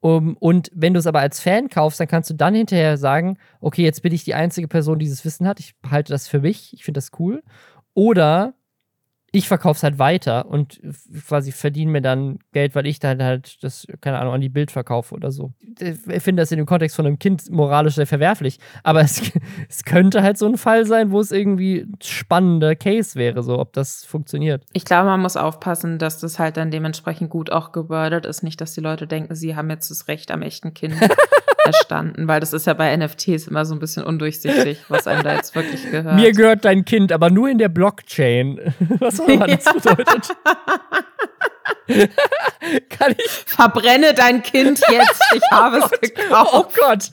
[0.00, 3.38] Um, und wenn du es aber als Fan kaufst, dann kannst du dann hinterher sagen,
[3.60, 5.60] okay, jetzt bin ich die einzige Person, die dieses Wissen hat.
[5.60, 6.74] Ich behalte das für mich.
[6.74, 7.44] Ich finde das cool.
[7.94, 8.54] Oder
[9.34, 10.78] ich verkaufe es halt weiter und
[11.26, 14.70] quasi verdiene mir dann Geld, weil ich dann halt das, keine Ahnung, an die Bild
[14.70, 15.52] verkaufe oder so.
[15.80, 18.58] Ich finde das in dem Kontext von einem Kind moralisch sehr verwerflich.
[18.82, 19.22] Aber es,
[19.70, 23.58] es könnte halt so ein Fall sein, wo es irgendwie ein spannender Case wäre, so
[23.58, 24.66] ob das funktioniert.
[24.74, 28.42] Ich glaube, man muss aufpassen, dass das halt dann dementsprechend gut auch gewordet ist.
[28.42, 30.94] Nicht, dass die Leute denken, sie haben jetzt das Recht am echten Kind.
[31.64, 35.34] erstanden, weil das ist ja bei NFTs immer so ein bisschen undurchsichtig, was einem da
[35.34, 36.16] jetzt wirklich gehört.
[36.16, 38.58] Mir gehört dein Kind, aber nur in der Blockchain.
[38.98, 40.36] Was auch immer das bedeutet.
[42.88, 43.30] Kann ich.
[43.46, 45.22] Verbrenne dein Kind jetzt.
[45.34, 46.50] Ich habe oh es gekauft.
[46.52, 47.10] Oh Gott.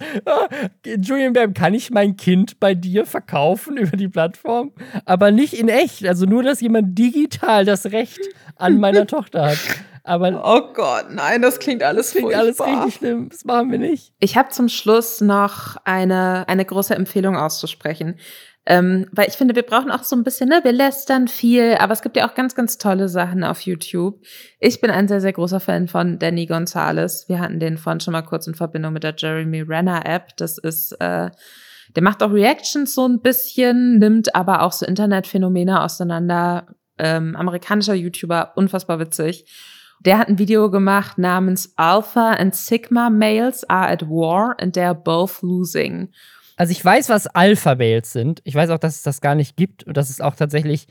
[0.86, 4.72] Julian Bam, kann ich mein Kind bei dir verkaufen über die Plattform?
[5.06, 6.06] Aber nicht in echt.
[6.08, 8.20] Also nur, dass jemand digital das Recht
[8.56, 9.60] an meiner Tochter hat.
[10.04, 12.68] Aber oh Gott, nein, das klingt alles das klingt furchtbar.
[12.68, 13.30] alles richtig schlimm.
[13.30, 14.12] Das machen wir nicht.
[14.20, 18.18] Ich habe zum Schluss noch eine, eine große Empfehlung auszusprechen.
[18.66, 21.94] Ähm, weil ich finde, wir brauchen auch so ein bisschen, ne, wir lästern viel, aber
[21.94, 24.22] es gibt ja auch ganz, ganz tolle Sachen auf YouTube.
[24.60, 27.28] Ich bin ein sehr, sehr großer Fan von Danny Gonzalez.
[27.28, 30.36] Wir hatten den vorhin schon mal kurz in Verbindung mit der Jeremy Renner App.
[30.38, 31.32] Das ist, äh,
[31.96, 36.68] der macht auch Reactions so ein bisschen, nimmt aber auch so Internetphänomene auseinander.
[36.98, 39.46] Ähm, amerikanischer YouTuber, unfassbar witzig.
[40.02, 44.94] Der hat ein Video gemacht namens Alpha and Sigma Males are at war and they're
[44.94, 46.10] both losing.
[46.60, 48.42] Also ich weiß, was Alpha-Males sind.
[48.44, 50.88] Ich weiß auch, dass es das gar nicht gibt und das ist auch tatsächlich,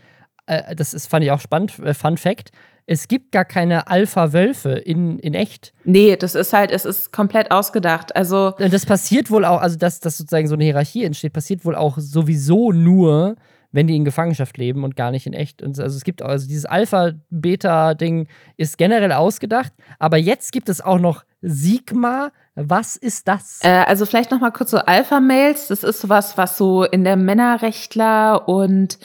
[0.46, 2.52] äh, das ist, fand ich auch spannend, äh, Fun Fact.
[2.86, 5.74] Es gibt gar keine Alpha-Wölfe in, in echt.
[5.84, 8.16] Nee, das ist halt, es ist komplett ausgedacht.
[8.16, 8.54] Also.
[8.58, 11.98] Das passiert wohl auch, also dass, dass sozusagen so eine Hierarchie entsteht, passiert wohl auch
[11.98, 13.36] sowieso nur,
[13.70, 15.62] wenn die in Gefangenschaft leben und gar nicht in echt.
[15.62, 20.98] Und also es gibt also dieses Alpha-Beta-Ding ist generell ausgedacht, aber jetzt gibt es auch
[20.98, 22.32] noch Sigma.
[22.54, 23.60] Was ist das?
[23.62, 25.68] Äh, also vielleicht noch mal kurz so Alpha-Mails.
[25.68, 28.98] Das ist sowas, was so in der Männerrechtler und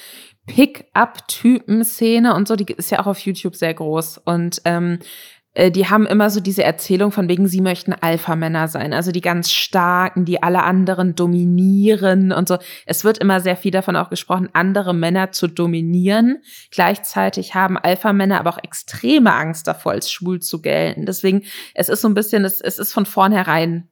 [0.47, 4.19] Pick-up-Typen-Szene und so, die ist ja auch auf YouTube sehr groß.
[4.19, 8.91] Und ähm, äh, die haben immer so diese Erzählung von wegen, sie möchten Alpha-Männer sein,
[8.91, 12.57] also die ganz starken, die alle anderen dominieren und so.
[12.87, 16.39] Es wird immer sehr viel davon auch gesprochen, andere Männer zu dominieren.
[16.71, 21.05] Gleichzeitig haben Alpha-Männer aber auch extreme Angst davor, als schwul zu gelten.
[21.05, 21.43] Deswegen,
[21.75, 23.89] es ist so ein bisschen, es, es ist von vornherein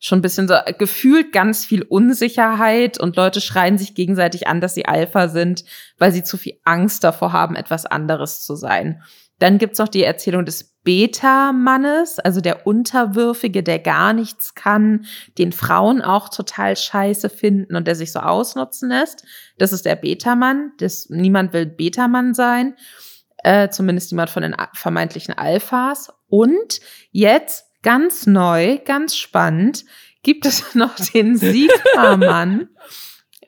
[0.00, 4.74] schon ein bisschen so gefühlt ganz viel Unsicherheit und Leute schreien sich gegenseitig an, dass
[4.74, 5.64] sie Alpha sind,
[5.96, 9.00] weil sie zu viel Angst davor haben, etwas anderes zu sein.
[9.38, 15.06] Dann gibt's noch die Erzählung des Beta-Mannes, also der Unterwürfige, der gar nichts kann,
[15.38, 19.24] den Frauen auch total scheiße finden und der sich so ausnutzen lässt.
[19.58, 20.72] Das ist der Beta-Mann.
[21.08, 22.76] niemand will Beta-Mann sein.
[23.42, 26.12] Äh, zumindest niemand von den vermeintlichen Alphas.
[26.28, 26.80] Und
[27.10, 29.84] jetzt ganz neu, ganz spannend,
[30.22, 32.68] gibt es noch den Sigma-Mann.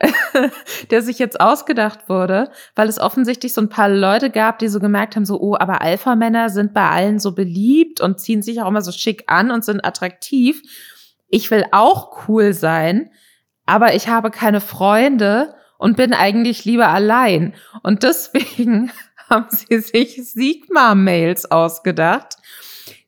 [0.90, 4.80] der sich jetzt ausgedacht wurde, weil es offensichtlich so ein paar Leute gab, die so
[4.80, 8.68] gemerkt haben, so, oh, aber Alpha-Männer sind bei allen so beliebt und ziehen sich auch
[8.68, 10.62] immer so schick an und sind attraktiv.
[11.28, 13.10] Ich will auch cool sein,
[13.64, 17.54] aber ich habe keine Freunde und bin eigentlich lieber allein.
[17.82, 18.92] Und deswegen
[19.30, 22.36] haben sie sich Sigma-Mails ausgedacht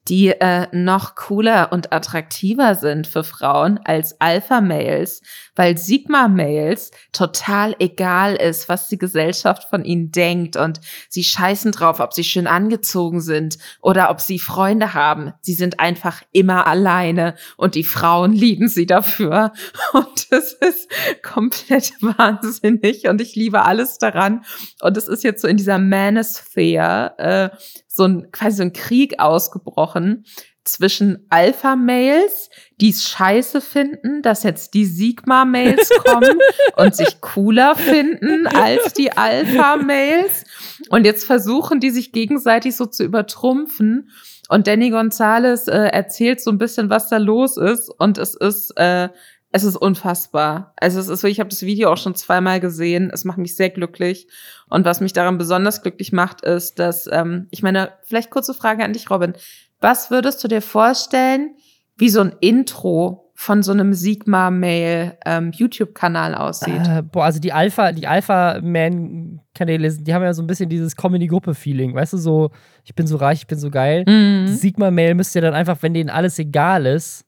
[0.08, 5.22] die äh, noch cooler und attraktiver sind für Frauen als Alpha-Males,
[5.54, 12.00] weil Sigma-Males total egal ist, was die Gesellschaft von ihnen denkt und sie scheißen drauf,
[12.00, 15.32] ob sie schön angezogen sind oder ob sie Freunde haben.
[15.40, 19.52] Sie sind einfach immer alleine und die Frauen lieben sie dafür
[19.92, 20.88] und das ist
[21.22, 24.44] komplett wahnsinnig und ich liebe alles daran
[24.80, 27.56] und es ist jetzt so in dieser Manosphere äh,
[27.98, 30.24] so ein quasi so ein Krieg ausgebrochen
[30.64, 36.38] zwischen Alpha-Males, die es scheiße finden, dass jetzt die Sigma-Males kommen
[36.76, 40.44] und sich cooler finden als die Alpha-Males.
[40.90, 44.10] Und jetzt versuchen die sich gegenseitig so zu übertrumpfen.
[44.48, 47.90] Und Danny Gonzalez äh, erzählt so ein bisschen, was da los ist.
[47.98, 49.08] Und es ist äh,
[49.50, 50.74] es ist unfassbar.
[50.76, 53.10] Also es ist so, ich habe das Video auch schon zweimal gesehen.
[53.12, 54.28] Es macht mich sehr glücklich.
[54.68, 58.84] Und was mich daran besonders glücklich macht, ist, dass, ähm, ich meine, vielleicht kurze Frage
[58.84, 59.32] an dich, Robin.
[59.80, 61.54] Was würdest du dir vorstellen,
[61.96, 66.86] wie so ein Intro von so einem Sigma-Mail ähm, YouTube-Kanal aussieht?
[66.86, 71.94] Äh, boah, also die Alpha, die Alpha-Man-Kanäle, die haben ja so ein bisschen dieses Comedy-Gruppe-Feeling,
[71.94, 72.50] weißt du, so,
[72.84, 74.04] ich bin so reich, ich bin so geil.
[74.06, 74.48] Mhm.
[74.48, 77.27] Sigma-Mail müsste ja dann einfach, wenn denen alles egal ist,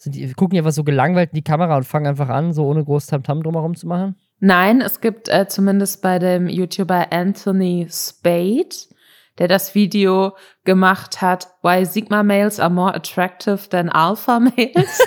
[0.00, 2.64] sind die, gucken ja was so gelangweilt in die Kamera und fangen einfach an, so
[2.64, 4.16] ohne groß Tamtam drumherum zu machen?
[4.38, 8.70] Nein, es gibt äh, zumindest bei dem YouTuber Anthony Spade,
[9.36, 10.34] der das Video
[10.64, 14.54] gemacht hat, Why Sigma Males are more attractive than Alpha Males.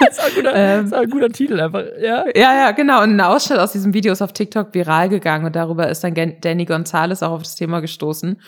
[0.00, 2.24] das, ist ein guter, ähm, ist ein guter Titel einfach, ja.
[2.34, 3.02] Ja, ja, genau.
[3.02, 6.14] Und ein Ausschnitt aus diesem Video ist auf TikTok viral gegangen und darüber ist dann
[6.40, 8.40] Danny Gonzalez auch auf das Thema gestoßen.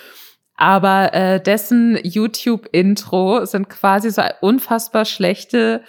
[0.56, 5.82] Aber äh, dessen YouTube-Intro sind quasi so unfassbar schlechte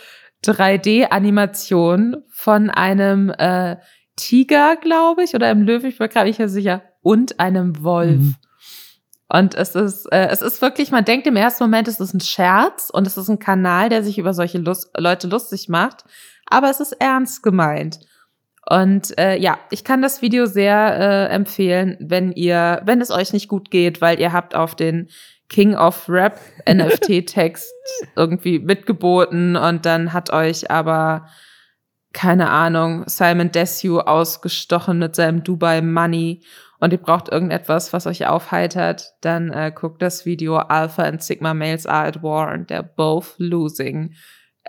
[0.44, 3.78] 3D-Animation von einem äh,
[4.18, 8.20] Tiger, glaube ich, oder einem Löwen, ich bin gerade nicht sicher, und einem Wolf.
[8.20, 8.36] Mhm.
[9.30, 12.22] Und es ist, äh, es ist wirklich, man denkt im ersten Moment, es ist ein
[12.22, 16.06] Scherz und es ist ein Kanal, der sich über solche Lust Leute lustig macht,
[16.46, 18.00] aber es ist ernst gemeint.
[18.70, 23.32] Und äh, ja, ich kann das Video sehr äh, empfehlen, wenn ihr, wenn es euch
[23.32, 25.10] nicht gut geht, weil ihr habt auf den
[25.48, 26.38] King of Rap
[26.70, 27.72] NFT-Text
[28.18, 31.28] irgendwie mitgeboten und dann hat euch aber,
[32.12, 36.44] keine Ahnung, Simon Desue ausgestochen mit seinem Dubai Money
[36.80, 41.54] und ihr braucht irgendetwas, was euch aufheitert, dann äh, guckt das Video Alpha and Sigma
[41.54, 44.14] Males are at war and they're both losing.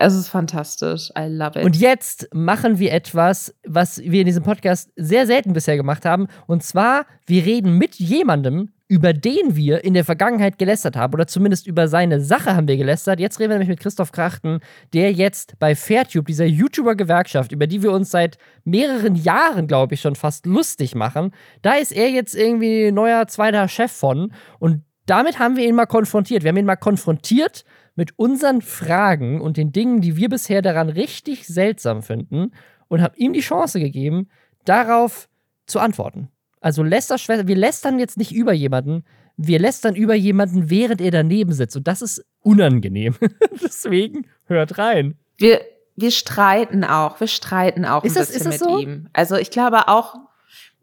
[0.01, 1.11] Es ist fantastisch.
[1.19, 1.65] I love it.
[1.65, 6.29] Und jetzt machen wir etwas, was wir in diesem Podcast sehr selten bisher gemacht haben.
[6.47, 11.15] Und zwar, wir reden mit jemandem, über den wir in der Vergangenheit gelästert haben.
[11.15, 13.19] Oder zumindest über seine Sache haben wir gelästert.
[13.19, 14.61] Jetzt reden wir nämlich mit Christoph Krachten,
[14.95, 20.01] der jetzt bei Fairtube, dieser YouTuber-Gewerkschaft, über die wir uns seit mehreren Jahren, glaube ich,
[20.01, 21.33] schon fast lustig machen,
[21.63, 24.33] da ist er jetzt irgendwie neuer zweiter Chef von.
[24.61, 26.45] Und damit haben wir ihn mal konfrontiert.
[26.45, 27.65] Wir haben ihn mal konfrontiert
[27.99, 32.53] mit unseren Fragen und den Dingen, die wir bisher daran richtig seltsam finden
[32.87, 34.29] und haben ihm die Chance gegeben,
[34.65, 35.29] darauf
[35.67, 36.29] zu antworten.
[36.61, 39.05] Also Lästerschwester, wir lästern jetzt nicht über jemanden,
[39.37, 41.77] wir lästern über jemanden, während er daneben sitzt.
[41.77, 43.17] Und das ist unangenehm.
[43.63, 45.19] Deswegen hört rein.
[45.37, 45.61] Wir,
[45.97, 48.79] wir streiten auch, wir streiten auch ist ein das, bisschen mit so?
[48.79, 49.09] ihm.
[49.13, 50.15] Also ich glaube auch,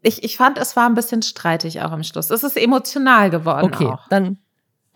[0.02, 2.28] ich, ich fand, es war ein bisschen streitig auch am Schluss.
[2.28, 3.72] Es ist emotional geworden.
[3.72, 4.06] Okay, auch.
[4.10, 4.36] dann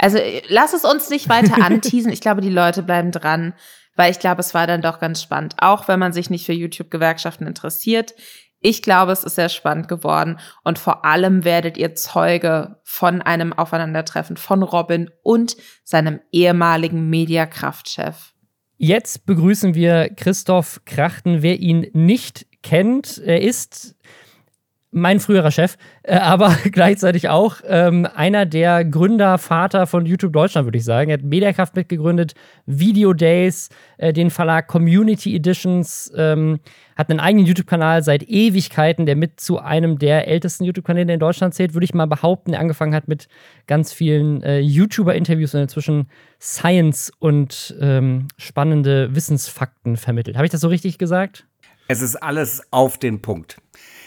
[0.01, 2.11] also lass es uns nicht weiter anteasen.
[2.11, 3.55] Ich glaube, die Leute bleiben dran,
[3.96, 5.57] weil ich glaube, es war dann doch ganz spannend.
[5.59, 8.14] Auch wenn man sich nicht für YouTube-Gewerkschaften interessiert.
[8.62, 13.55] Ich glaube, es ist sehr spannend geworden und vor allem werdet ihr Zeuge von einem
[13.55, 18.34] Aufeinandertreffen von Robin und seinem ehemaligen Mediakraftchef.
[18.76, 21.42] Jetzt begrüßen wir Christoph Krachten.
[21.42, 23.96] Wer ihn nicht kennt, er ist
[24.93, 30.66] mein früherer Chef, äh, aber gleichzeitig auch ähm, einer der Gründer, Vater von YouTube Deutschland,
[30.66, 31.11] würde ich sagen.
[31.11, 32.34] Er hat Mediakraft mitgegründet,
[32.66, 33.68] Video Days,
[33.99, 36.61] äh, den Verlag Community Editions, ähm,
[36.97, 41.55] hat einen eigenen YouTube-Kanal seit Ewigkeiten, der mit zu einem der ältesten YouTube-Kanäle in Deutschland
[41.55, 42.51] zählt, würde ich mal behaupten.
[42.51, 43.28] Der angefangen hat mit
[43.66, 46.09] ganz vielen äh, YouTuber-Interviews und inzwischen
[46.41, 50.36] Science und ähm, spannende Wissensfakten vermittelt.
[50.36, 51.47] Habe ich das so richtig gesagt?
[51.91, 53.57] Es ist alles auf den Punkt.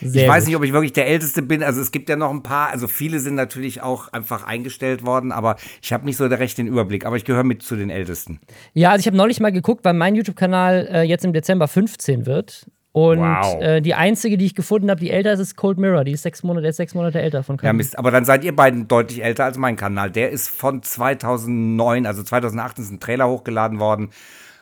[0.02, 0.48] Sehr ich weiß gut.
[0.48, 1.62] nicht, ob ich wirklich der Älteste bin.
[1.62, 5.34] Also es gibt ja noch ein paar, also viele sind natürlich auch einfach eingestellt worden,
[5.34, 7.06] aber ich habe nicht so recht den Überblick.
[7.06, 8.40] Aber ich gehöre mit zu den Ältesten.
[8.74, 12.26] Ja, also ich habe neulich mal geguckt, weil mein YouTube-Kanal äh, jetzt im Dezember 15
[12.26, 12.68] wird.
[12.94, 13.62] Und wow.
[13.62, 16.06] äh, die einzige, die ich gefunden habe, die älter ist, ist Cold Mirror.
[16.06, 17.74] Die ist sechs Monate, ist sechs Monate älter von Kanal.
[17.74, 18.00] Ja, Mist.
[18.00, 20.10] Aber dann seid ihr beiden deutlich älter als mein Kanal.
[20.10, 24.12] Der ist von 2009, also 2008 ist ein Trailer hochgeladen worden.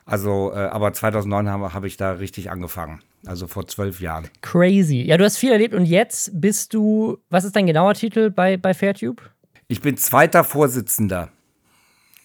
[0.06, 3.04] Also, äh, aber 2009 habe hab ich da richtig angefangen.
[3.26, 4.28] Also vor zwölf Jahren.
[4.42, 5.02] Crazy.
[5.02, 8.58] Ja, du hast viel erlebt und jetzt bist du, was ist dein genauer Titel bei,
[8.58, 9.22] bei Fairtube?
[9.68, 11.30] Ich bin zweiter Vorsitzender.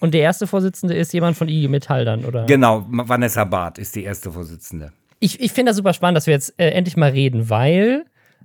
[0.01, 2.47] Und der erste Vorsitzende ist jemand von IG Metall dann, oder?
[2.47, 4.93] Genau, Vanessa Barth ist die erste Vorsitzende.
[5.21, 8.05] Ich, ich finde das super spannend, dass wir jetzt äh, endlich mal reden, weil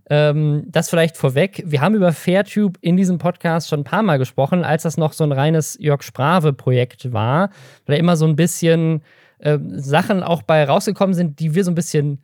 [0.09, 4.17] ähm, das vielleicht vorweg, wir haben über Fairtube in diesem Podcast schon ein paar Mal
[4.17, 7.49] gesprochen, als das noch so ein reines Jörg Sprave-Projekt war,
[7.85, 9.03] weil da immer so ein bisschen
[9.39, 12.21] äh, Sachen auch bei rausgekommen sind, die wir so ein bisschen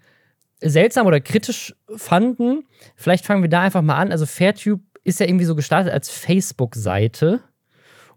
[0.62, 2.66] seltsam oder kritisch fanden.
[2.96, 4.12] Vielleicht fangen wir da einfach mal an.
[4.12, 7.42] Also Fairtube ist ja irgendwie so gestartet als Facebook-Seite.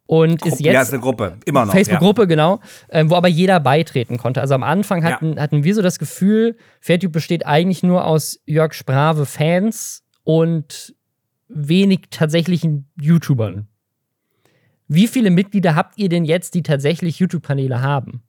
[0.06, 0.74] Und ist jetzt.
[0.74, 1.72] Ja, ist eine Gruppe, immer noch.
[1.72, 2.26] Facebook-Gruppe, ja.
[2.26, 4.40] genau, ähm, wo aber jeder beitreten konnte.
[4.40, 5.42] Also am Anfang hatten, ja.
[5.42, 10.96] hatten wir so das Gefühl, Fairtube besteht eigentlich nur aus Jörg Sprave-Fans und
[11.46, 13.68] wenig tatsächlichen YouTubern.
[14.88, 18.24] Wie viele Mitglieder habt ihr denn jetzt, die tatsächlich YouTube-Kanäle haben?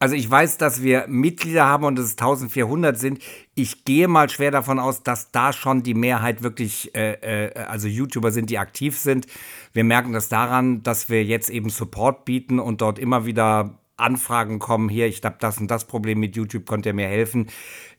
[0.00, 3.18] Also ich weiß, dass wir Mitglieder haben und es 1400 sind.
[3.56, 7.88] Ich gehe mal schwer davon aus, dass da schon die Mehrheit wirklich, äh, äh, also
[7.88, 9.26] YouTuber sind, die aktiv sind.
[9.72, 14.60] Wir merken das daran, dass wir jetzt eben Support bieten und dort immer wieder Anfragen
[14.60, 14.88] kommen.
[14.88, 17.48] Hier, ich habe das und das Problem mit YouTube, könnt ihr mir helfen?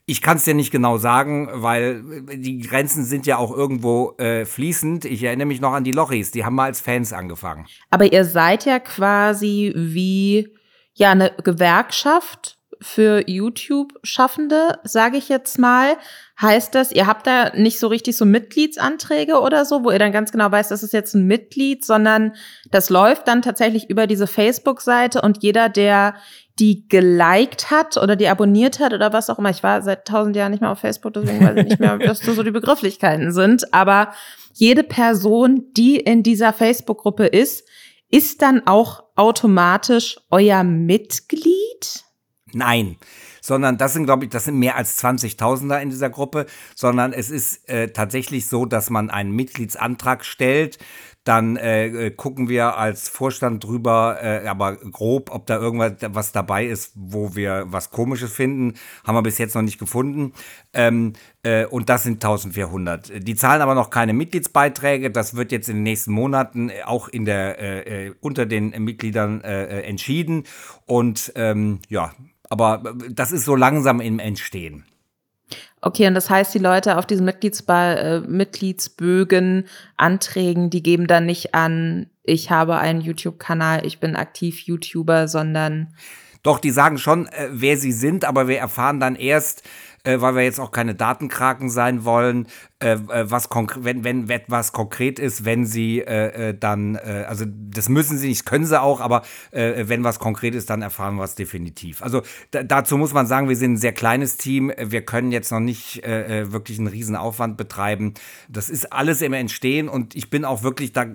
[0.06, 2.02] Ich kann es dir nicht genau sagen, weil
[2.34, 5.04] die Grenzen sind ja auch irgendwo äh, fließend.
[5.04, 7.68] Ich erinnere mich noch an die Lochis, die haben mal als Fans angefangen.
[7.89, 10.47] Aber ihr seid ja quasi wie
[11.00, 15.97] ja eine Gewerkschaft für YouTube-Schaffende, sage ich jetzt mal.
[16.41, 20.14] Heißt das, ihr habt da nicht so richtig so Mitgliedsanträge oder so, wo ihr dann
[20.14, 22.34] ganz genau weißt, das ist jetzt ein Mitglied, sondern
[22.72, 26.16] das läuft dann tatsächlich über diese Facebook-Seite und jeder, der
[26.58, 29.50] die geliked hat oder die abonniert hat oder was auch immer.
[29.50, 32.20] Ich war seit tausend Jahren nicht mehr auf Facebook, deswegen weiß ich nicht mehr, was
[32.20, 33.74] so die Begrifflichkeiten sind.
[33.74, 34.14] Aber
[34.54, 37.68] jede Person, die in dieser Facebook-Gruppe ist,
[38.10, 42.03] ist dann auch automatisch euer Mitglied?
[42.51, 42.97] Nein
[43.41, 46.45] sondern das sind, glaube ich, das sind mehr als 20.000er in dieser Gruppe,
[46.76, 50.78] sondern es ist äh, tatsächlich so, dass man einen Mitgliedsantrag stellt
[51.24, 56.32] dann äh, äh, gucken wir als Vorstand drüber, äh, aber grob, ob da irgendwas was
[56.32, 58.76] dabei ist, wo wir was Komisches finden.
[59.05, 60.34] Haben wir bis jetzt noch nicht gefunden.
[60.74, 61.13] Ähm,
[61.43, 63.28] äh, und das sind 1400.
[63.28, 65.11] Die zahlen aber noch keine Mitgliedsbeiträge.
[65.11, 69.41] Das wird jetzt in den nächsten Monaten auch in der, äh, äh unter den Mitgliedern
[69.41, 70.43] äh, entschieden.
[70.86, 72.13] Und ähm, ja,
[72.49, 74.86] aber das ist so langsam im Entstehen.
[75.82, 79.66] Okay, und das heißt, die Leute auf diesen Mitgliedsba äh, Mitgliedsbögen,
[79.96, 85.94] Anträgen, die geben dann nicht an, ich habe einen YouTube-Kanal, ich bin aktiv YouTuber, sondern.
[86.44, 89.64] Doch, die sagen schon, äh, wer sie sind, aber wir erfahren dann erst,
[90.04, 92.47] äh, weil wir jetzt auch keine Datenkraken sein wollen,
[92.82, 97.45] äh, äh was wenn, wenn etwas konkret ist, wenn sie äh, äh, dann, äh, also
[97.47, 101.24] das müssen sie nicht, können sie auch, aber wenn was konkret ist, dann erfahren wir
[101.24, 102.02] es definitiv.
[102.02, 102.22] Also
[102.52, 106.02] dazu muss man sagen, wir sind ein sehr kleines Team, wir können jetzt noch nicht
[106.04, 108.14] wirklich einen riesen Aufwand betreiben.
[108.47, 111.06] Das ist alles im Entstehen und ich bin auch wirklich da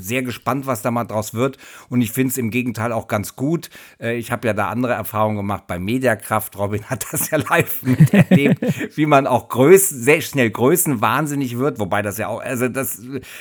[0.00, 1.58] sehr gespannt, was da mal draus wird.
[1.88, 3.70] Und ich finde es im Gegenteil auch ganz gut.
[4.00, 6.58] Äh, ich habe ja da andere Erfahrungen gemacht bei Mediakraft.
[6.58, 11.78] Robin hat das ja live miterlebt, wie man auch Größen, sehr schnell Größen wahnsinnig wird.
[11.78, 13.00] Wobei das ja auch, also das,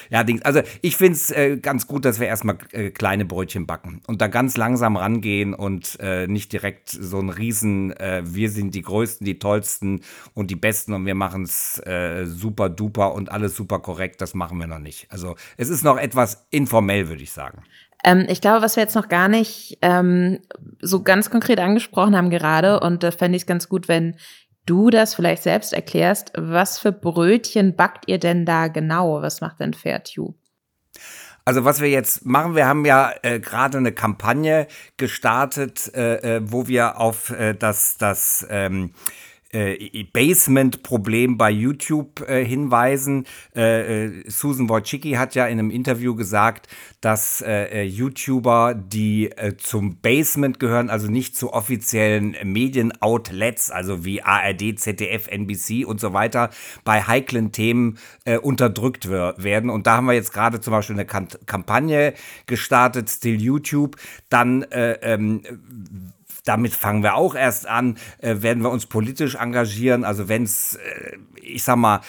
[0.10, 4.02] ja, also ich finde es äh, ganz gut, dass wir erstmal äh, kleine Brötchen backen
[4.08, 5.98] und da ganz langsam rangehen und
[6.28, 7.94] nicht direkt so ein Riesen,
[8.24, 10.02] wir sind die Größten, die Tollsten
[10.34, 11.82] und die Besten und wir machen es
[12.26, 14.22] super duper und alles super korrekt.
[14.22, 15.12] Das machen wir noch nicht.
[15.12, 17.64] Also es ist noch etwas informell, würde ich sagen.
[18.04, 20.40] Ähm, ich glaube, was wir jetzt noch gar nicht ähm,
[20.82, 24.16] so ganz konkret angesprochen haben gerade, und da fände ich es ganz gut, wenn
[24.66, 29.22] du das vielleicht selbst erklärst, was für Brötchen backt ihr denn da genau?
[29.22, 30.36] Was macht denn Fairtube?
[31.46, 34.68] Also was wir jetzt machen, wir haben ja äh, gerade eine Kampagne
[34.98, 38.92] gestartet, äh, äh, wo wir auf äh, das, das ähm,
[39.52, 43.26] äh, Basement-Problem bei YouTube äh, hinweisen.
[43.56, 46.68] Äh, äh, Susan Wojcicki hat ja in einem Interview gesagt,
[47.02, 54.22] dass äh, äh, YouTuber, die zum Basement gehören, also nicht zu offiziellen Medienoutlets, also wie
[54.22, 56.50] ARD, ZDF, NBC und so weiter,
[56.84, 57.98] bei heiklen Themen
[58.42, 59.70] unterdrückt werden.
[59.70, 62.14] Und da haben wir jetzt gerade zum Beispiel eine Kampagne
[62.46, 63.96] gestartet, Still YouTube.
[64.30, 65.42] Dann ähm,
[66.48, 70.04] damit fangen wir auch erst an, äh, werden wir uns politisch engagieren.
[70.04, 72.02] Also wenn es, äh, ich sag mal,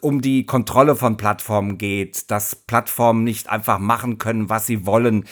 [0.00, 5.24] um die Kontrolle von Plattformen geht, dass Plattformen nicht einfach machen können, was sie wollen.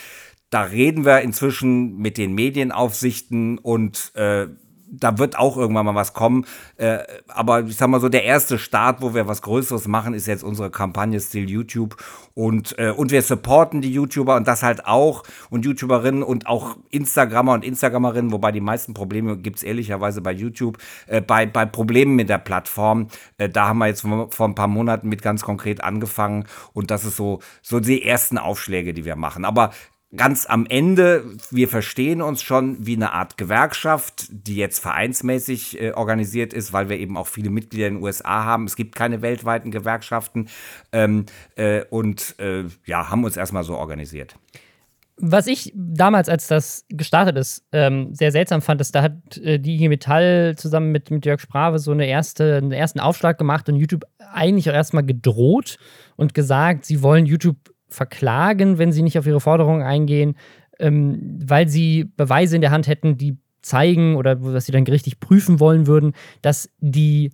[0.51, 4.49] Da reden wir inzwischen mit den Medienaufsichten und äh,
[4.93, 6.45] da wird auch irgendwann mal was kommen.
[6.77, 10.27] Äh, aber ich sag mal so, der erste Start, wo wir was Größeres machen, ist
[10.27, 11.97] jetzt unsere Kampagne Still YouTube.
[12.35, 16.77] Und, äh, und wir supporten die YouTuber und das halt auch und YouTuberinnen und auch
[16.91, 21.65] Instagrammer und Instagrammerinnen, wobei die meisten Probleme gibt es ehrlicherweise bei YouTube, äh, bei, bei
[21.65, 23.09] Problemen mit der Plattform.
[23.39, 27.05] Äh, da haben wir jetzt vor, ein paar Monaten mit ganz konkret angefangen und das
[27.05, 29.45] ist so, so die ersten Aufschläge, die wir machen.
[29.45, 29.71] Aber
[30.15, 35.93] ganz am Ende, wir verstehen uns schon wie eine Art Gewerkschaft, die jetzt vereinsmäßig äh,
[35.93, 38.65] organisiert ist, weil wir eben auch viele Mitglieder in den USA haben.
[38.65, 40.49] Es gibt keine weltweiten Gewerkschaften
[40.93, 44.37] ähm, äh, und äh, ja, haben uns erstmal so organisiert.
[45.17, 49.59] Was ich damals, als das gestartet ist, ähm, sehr seltsam fand, ist, da hat äh,
[49.59, 53.69] die IG Metall zusammen mit, mit Jörg Sprave so eine erste, einen ersten Aufschlag gemacht
[53.69, 55.79] und YouTube eigentlich auch erstmal gedroht
[56.17, 57.57] und gesagt, sie wollen YouTube
[57.93, 60.37] verklagen, wenn sie nicht auf ihre Forderungen eingehen,
[60.79, 65.21] ähm, weil sie Beweise in der Hand hätten, die zeigen oder was sie dann gerichtlich
[65.21, 66.13] prüfen wollen würden,
[66.43, 67.31] dass die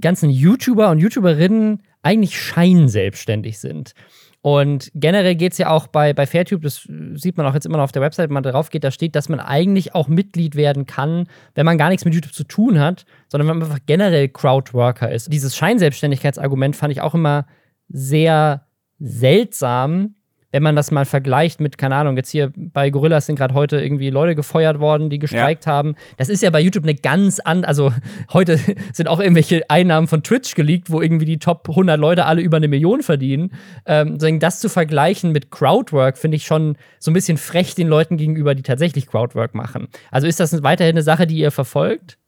[0.00, 3.94] ganzen YouTuber und YouTuberinnen eigentlich scheinselbstständig sind.
[4.42, 7.76] Und generell geht es ja auch bei, bei Fairtube, das sieht man auch jetzt immer
[7.76, 10.56] noch auf der Website, wenn man darauf geht, da steht, dass man eigentlich auch Mitglied
[10.56, 13.84] werden kann, wenn man gar nichts mit YouTube zu tun hat, sondern wenn man einfach
[13.84, 15.30] generell Crowdworker ist.
[15.30, 17.46] Dieses Scheinselbstständigkeitsargument fand ich auch immer
[17.90, 18.64] sehr
[19.00, 20.14] seltsam,
[20.52, 23.80] wenn man das mal vergleicht mit, keine Ahnung, jetzt hier bei Gorillas sind gerade heute
[23.80, 25.72] irgendwie Leute gefeuert worden, die gestreikt ja.
[25.72, 25.94] haben.
[26.16, 27.92] Das ist ja bei YouTube eine ganz andere, also
[28.32, 28.58] heute
[28.92, 32.56] sind auch irgendwelche Einnahmen von Twitch geleakt, wo irgendwie die Top 100 Leute alle über
[32.56, 33.52] eine Million verdienen.
[33.86, 38.16] Ähm, das zu vergleichen mit Crowdwork finde ich schon so ein bisschen frech den Leuten
[38.16, 39.88] gegenüber, die tatsächlich Crowdwork machen.
[40.10, 42.19] Also ist das weiterhin eine Sache, die ihr verfolgt?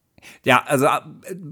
[0.45, 1.01] Ja, also äh,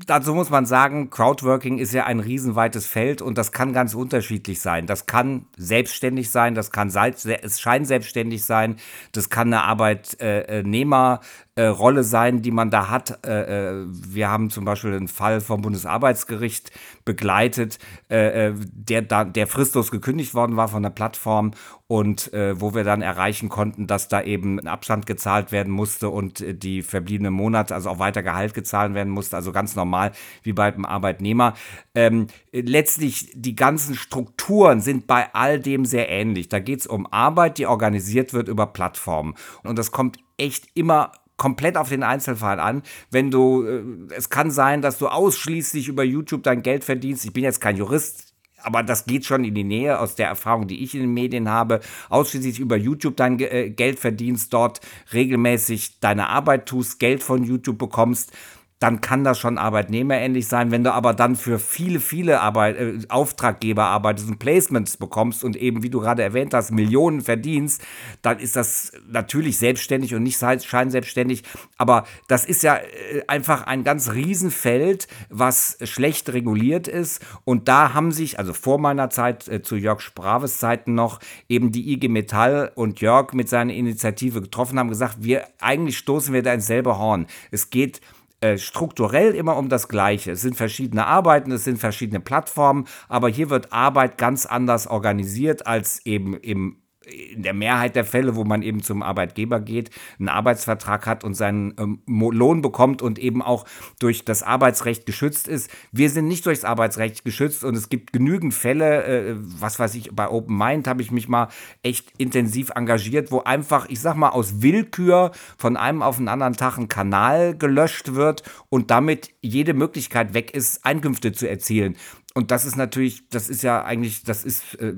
[0.06, 4.60] dazu muss man sagen, Crowdworking ist ja ein riesenweites Feld und das kann ganz unterschiedlich
[4.60, 4.86] sein.
[4.86, 8.76] Das kann selbstständig sein, das kann scheinselbstständig sein,
[9.12, 11.20] das kann eine Arbeitnehmer
[11.60, 13.26] äh, Rolle sein, die man da hat.
[13.26, 16.70] Äh, äh, wir haben zum Beispiel einen Fall vom Bundesarbeitsgericht
[17.04, 17.78] begleitet,
[18.10, 21.50] äh, äh, der, da, der fristlos gekündigt worden war von der Plattform
[21.86, 26.44] und wo wir dann erreichen konnten, dass da eben ein Abstand gezahlt werden musste und
[26.62, 30.12] die verbliebenen Monate, also auch weiter Gehalt gezahlt werden musste, also ganz normal
[30.44, 31.54] wie bei einem Arbeitnehmer.
[31.96, 36.48] Ähm, letztlich die ganzen Strukturen sind bei all dem sehr ähnlich.
[36.48, 39.34] Da geht es um Arbeit, die organisiert wird über Plattformen.
[39.64, 42.82] Und das kommt echt immer komplett auf den Einzelfall an.
[43.10, 43.82] Wenn du, äh,
[44.14, 47.24] es kann sein, dass du ausschließlich über YouTube dein Geld verdienst.
[47.24, 50.68] Ich bin jetzt kein Jurist, aber das geht schon in die Nähe aus der Erfahrung,
[50.68, 51.80] die ich in den Medien habe.
[52.10, 54.82] Ausschließlich über YouTube dein äh, Geld verdienst, dort
[55.14, 58.32] regelmäßig deine Arbeit tust, Geld von YouTube bekommst
[58.80, 60.70] dann kann das schon arbeitnehmerähnlich sein.
[60.70, 65.54] Wenn du aber dann für viele, viele Arbeit, äh, Auftraggeber arbeitest und Placements bekommst und
[65.54, 67.82] eben, wie du gerade erwähnt hast, Millionen verdienst,
[68.22, 71.42] dann ist das natürlich selbstständig und nicht scheinselbstständig.
[71.76, 77.20] Aber das ist ja äh, einfach ein ganz Riesenfeld, was schlecht reguliert ist.
[77.44, 81.20] Und da haben sich, also vor meiner Zeit, äh, zu Jörg Spraves Zeiten noch,
[81.50, 86.32] eben die IG Metall und Jörg mit seiner Initiative getroffen haben, gesagt, wir eigentlich stoßen
[86.32, 87.26] wir da ins selbe Horn.
[87.50, 88.00] Es geht
[88.40, 90.32] äh, strukturell immer um das Gleiche.
[90.32, 95.66] Es sind verschiedene Arbeiten, es sind verschiedene Plattformen, aber hier wird Arbeit ganz anders organisiert
[95.66, 96.79] als eben im
[97.10, 101.34] in der Mehrheit der Fälle, wo man eben zum Arbeitgeber geht, einen Arbeitsvertrag hat und
[101.34, 103.64] seinen ähm, Lohn bekommt und eben auch
[103.98, 105.70] durch das Arbeitsrecht geschützt ist.
[105.92, 110.10] Wir sind nicht durchs Arbeitsrecht geschützt und es gibt genügend Fälle, äh, was weiß ich,
[110.14, 111.48] bei Open Mind habe ich mich mal
[111.82, 116.54] echt intensiv engagiert, wo einfach, ich sag mal, aus Willkür von einem auf den anderen
[116.54, 121.96] Tag ein Kanal gelöscht wird und damit jede Möglichkeit weg ist, Einkünfte zu erzielen.
[122.40, 124.94] Und das ist natürlich, das ist ja eigentlich, das ist, äh,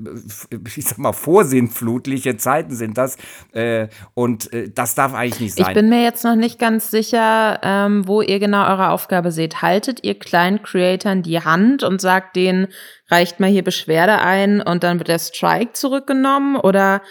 [0.77, 3.17] ich sag mal, vorsinnflutliche Zeiten sind das.
[3.51, 5.67] Äh, und äh, das darf eigentlich nicht sein.
[5.67, 9.61] Ich bin mir jetzt noch nicht ganz sicher, ähm, wo ihr genau eure Aufgabe seht.
[9.61, 12.67] Haltet ihr kleinen Creatoren die Hand und sagt denen,
[13.09, 16.55] reicht mal hier Beschwerde ein und dann wird der Strike zurückgenommen?
[16.55, 17.01] Oder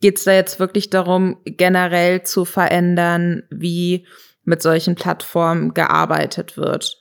[0.00, 4.06] geht es da jetzt wirklich darum, generell zu verändern, wie
[4.42, 6.96] mit solchen Plattformen gearbeitet wird?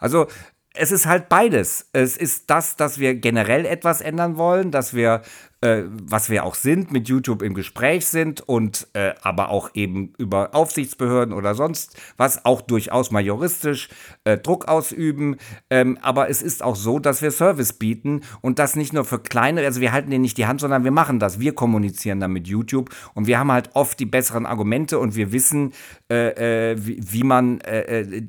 [0.00, 0.26] Also
[0.74, 1.88] es ist halt beides.
[1.92, 5.22] Es ist das, dass wir generell etwas ändern wollen, dass wir
[5.64, 10.12] äh, was wir auch sind, mit YouTube im Gespräch sind und äh, aber auch eben
[10.18, 13.88] über Aufsichtsbehörden oder sonst was, auch durchaus mal juristisch
[14.24, 15.36] äh, Druck ausüben.
[15.70, 19.18] Ähm, aber es ist auch so, dass wir Service bieten und das nicht nur für
[19.18, 21.40] kleine, also wir halten denen nicht die Hand, sondern wir machen das.
[21.40, 25.32] Wir kommunizieren dann mit YouTube und wir haben halt oft die besseren Argumente und wir
[25.32, 25.72] wissen,
[26.10, 28.22] äh, äh, wie, wie, man äh,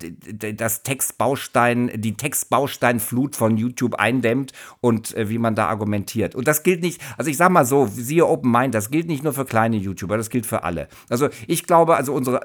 [0.54, 6.34] das Textbaustein, die Textbausteinflut von YouTube eindämmt und wie man da argumentiert.
[6.34, 9.08] Und das gilt nicht, also also ich sag mal so, siehe Open Mind, das gilt
[9.08, 10.88] nicht nur für kleine YouTuber, das gilt für alle.
[11.10, 12.42] Also ich glaube, also unsere,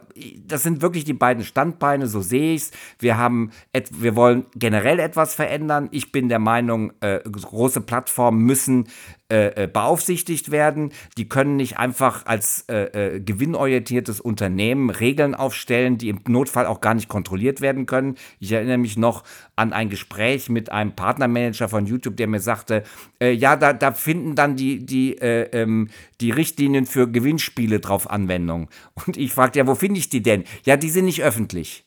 [0.46, 2.70] das sind wirklich die beiden Standbeine, so sehe ich es.
[2.98, 3.50] Wir haben,
[3.90, 5.88] wir wollen generell etwas verändern.
[5.90, 8.88] Ich bin der Meinung, äh, große Plattformen müssen
[9.30, 10.92] äh, äh, beaufsichtigt werden.
[11.16, 16.80] Die können nicht einfach als äh, äh, gewinnorientiertes Unternehmen Regeln aufstellen, die im Notfall auch
[16.80, 18.16] gar nicht kontrolliert werden können.
[18.40, 19.22] Ich erinnere mich noch
[19.54, 22.82] an ein Gespräch mit einem Partnermanager von YouTube, der mir sagte,
[23.20, 25.88] äh, ja, da, da finden dann die, die, äh, ähm,
[26.20, 28.68] die Richtlinien für Gewinnspiele drauf Anwendung.
[29.06, 30.44] Und ich fragte, ja, wo finde ich die denn?
[30.64, 31.84] Ja, die sind nicht öffentlich.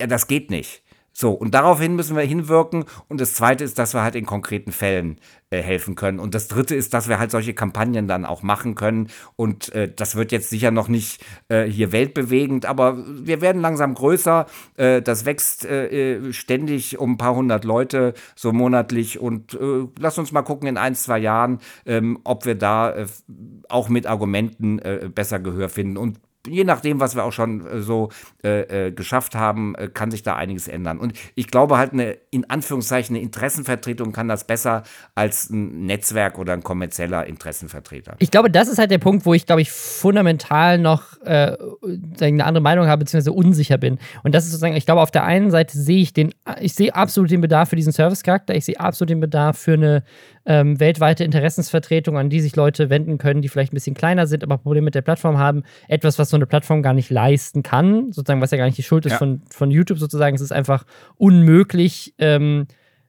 [0.00, 0.81] Ja, das geht nicht.
[1.12, 2.84] So, und daraufhin müssen wir hinwirken.
[3.08, 5.18] Und das Zweite ist, dass wir halt in konkreten Fällen
[5.50, 6.18] äh, helfen können.
[6.18, 9.08] Und das Dritte ist, dass wir halt solche Kampagnen dann auch machen können.
[9.36, 13.92] Und äh, das wird jetzt sicher noch nicht äh, hier weltbewegend, aber wir werden langsam
[13.94, 14.46] größer.
[14.76, 19.18] Äh, das wächst äh, äh, ständig um ein paar hundert Leute so monatlich.
[19.20, 19.58] Und
[19.98, 22.94] lass uns mal gucken in ein, zwei Jahren, ähm, ob wir da
[23.68, 24.80] auch mit Argumenten
[25.14, 25.96] besser Gehör finden.
[25.96, 28.10] Und je nachdem, was wir auch schon äh, so
[28.42, 30.98] äh, äh, geschafft haben, äh, kann sich da einiges ändern.
[30.98, 34.82] Und ich glaube halt, eine, in Anführungszeichen, eine Interessenvertretung kann das besser
[35.14, 38.16] als ein Netzwerk oder ein kommerzieller Interessenvertreter.
[38.18, 41.56] Ich glaube, das ist halt der Punkt, wo ich, glaube ich, fundamental noch äh,
[42.20, 43.98] eine andere Meinung habe, beziehungsweise unsicher bin.
[44.22, 46.94] Und das ist sozusagen, ich glaube, auf der einen Seite sehe ich den, ich sehe
[46.94, 50.02] absolut den Bedarf für diesen Service-Charakter, ich sehe absolut den Bedarf für eine
[50.46, 54.42] ähm, weltweite Interessensvertretung, an die sich Leute wenden können, die vielleicht ein bisschen kleiner sind,
[54.42, 55.62] aber Probleme mit der Plattform haben.
[55.88, 58.82] Etwas, was so eine Plattform gar nicht leisten kann, sozusagen, was ja gar nicht die
[58.82, 59.18] Schuld ist ja.
[59.18, 60.34] von, von YouTube sozusagen.
[60.34, 60.84] Es ist einfach
[61.16, 62.66] unmöglich, ähm,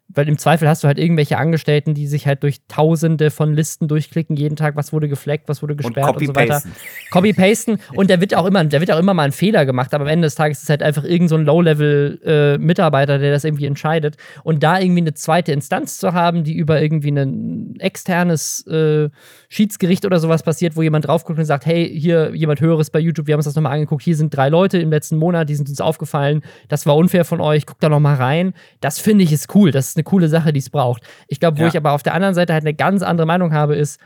[0.09, 3.87] weil im Zweifel hast du halt irgendwelche Angestellten, die sich halt durch tausende von Listen
[3.87, 6.61] durchklicken, jeden Tag, was wurde gefleckt, was wurde gesperrt und, und so weiter.
[7.09, 7.79] Copy-pasten.
[7.95, 10.09] Und da wird auch immer, da wird auch immer mal ein Fehler gemacht, aber am
[10.09, 13.65] Ende des Tages ist es halt einfach irgend so ein Low-Level-Mitarbeiter, äh, der das irgendwie
[13.65, 14.17] entscheidet.
[14.43, 19.09] Und da irgendwie eine zweite Instanz zu haben, die über irgendwie ein externes äh,
[19.49, 22.99] Schiedsgericht oder sowas passiert, wo jemand drauf guckt und sagt, hey, hier jemand Höheres bei
[22.99, 25.55] YouTube, wir haben uns das nochmal angeguckt, hier sind drei Leute im letzten Monat, die
[25.55, 28.53] sind uns aufgefallen, das war unfair von euch, guckt da nochmal rein.
[28.81, 31.03] Das finde ich ist cool, das ist eine coole Sache, die es braucht.
[31.27, 31.67] Ich glaube, wo ja.
[31.69, 33.99] ich aber auf der anderen Seite halt eine ganz andere Meinung habe, ist,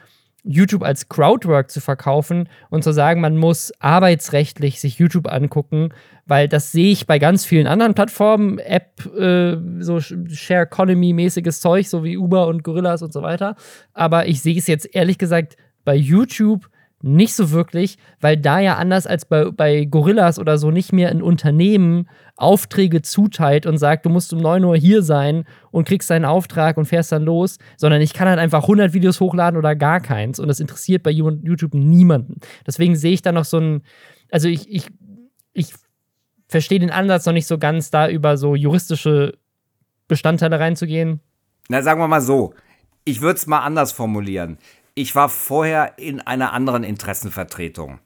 [0.44, 5.90] YouTube als Crowdwork zu verkaufen und zu sagen, man muss arbeitsrechtlich sich YouTube angucken,
[6.26, 11.88] weil das sehe ich bei ganz vielen anderen Plattformen, App, äh, so Share Economy-mäßiges Zeug,
[11.88, 13.56] so wie Uber und Gorillas und so weiter.
[13.94, 16.70] Aber ich sehe es jetzt ehrlich gesagt bei YouTube
[17.02, 21.10] nicht so wirklich, weil da ja anders als bei, bei Gorillas oder so nicht mehr
[21.10, 26.10] ein Unternehmen Aufträge zuteilt und sagt, du musst um 9 Uhr hier sein und kriegst
[26.10, 29.76] deinen Auftrag und fährst dann los, sondern ich kann halt einfach 100 Videos hochladen oder
[29.76, 32.40] gar keins und das interessiert bei YouTube niemanden.
[32.66, 33.82] Deswegen sehe ich da noch so ein,
[34.32, 34.88] also ich, ich,
[35.54, 35.74] ich
[36.48, 39.34] verstehe den Ansatz noch nicht so ganz, da über so juristische
[40.08, 41.20] Bestandteile reinzugehen.
[41.70, 42.54] Na, sagen wir mal so.
[43.04, 44.58] Ich würde es mal anders formulieren.
[44.98, 48.00] Ich war vorher in einer anderen Interessenvertretung.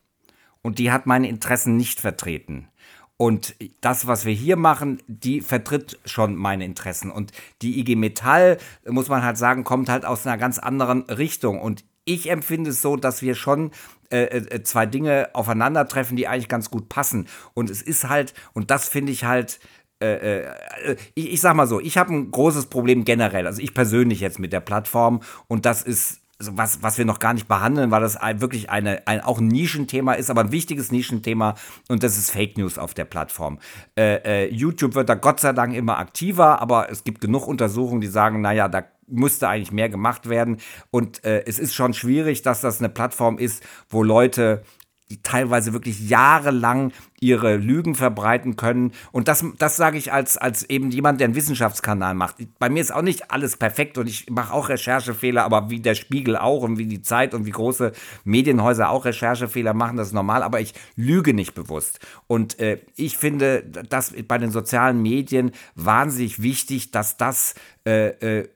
[0.61, 2.67] Und die hat meine Interessen nicht vertreten.
[3.15, 7.09] Und das, was wir hier machen, die vertritt schon meine Interessen.
[7.09, 7.31] Und
[7.61, 11.61] die IG Metall, muss man halt sagen, kommt halt aus einer ganz anderen Richtung.
[11.61, 13.71] Und ich empfinde es so, dass wir schon
[14.09, 17.29] äh, äh, zwei Dinge aufeinandertreffen, die eigentlich ganz gut passen.
[17.53, 19.61] Und es ist halt, und das finde ich halt,
[20.01, 23.73] äh, äh, ich, ich sag mal so, ich habe ein großes Problem generell, also ich
[23.73, 26.20] persönlich jetzt mit der Plattform und das ist
[26.53, 30.13] was, was wir noch gar nicht behandeln, weil das wirklich eine, ein, auch ein Nischenthema
[30.13, 31.55] ist, aber ein wichtiges Nischenthema
[31.87, 33.59] und das ist Fake News auf der Plattform.
[33.97, 38.01] Äh, äh, YouTube wird da Gott sei Dank immer aktiver, aber es gibt genug Untersuchungen,
[38.01, 40.57] die sagen, naja, da müsste eigentlich mehr gemacht werden.
[40.89, 44.63] Und äh, es ist schon schwierig, dass das eine Plattform ist, wo Leute
[45.11, 48.93] die teilweise wirklich jahrelang ihre Lügen verbreiten können.
[49.11, 52.37] Und das, das sage ich als, als eben jemand, der einen Wissenschaftskanal macht.
[52.57, 55.95] Bei mir ist auch nicht alles perfekt und ich mache auch Recherchefehler, aber wie der
[55.95, 57.91] Spiegel auch und wie die Zeit und wie große
[58.23, 61.99] Medienhäuser auch Recherchefehler machen, das ist normal, aber ich lüge nicht bewusst.
[62.27, 67.53] Und äh, ich finde das bei den sozialen Medien wahnsinnig wichtig, dass das
[67.85, 68.47] äh, äh,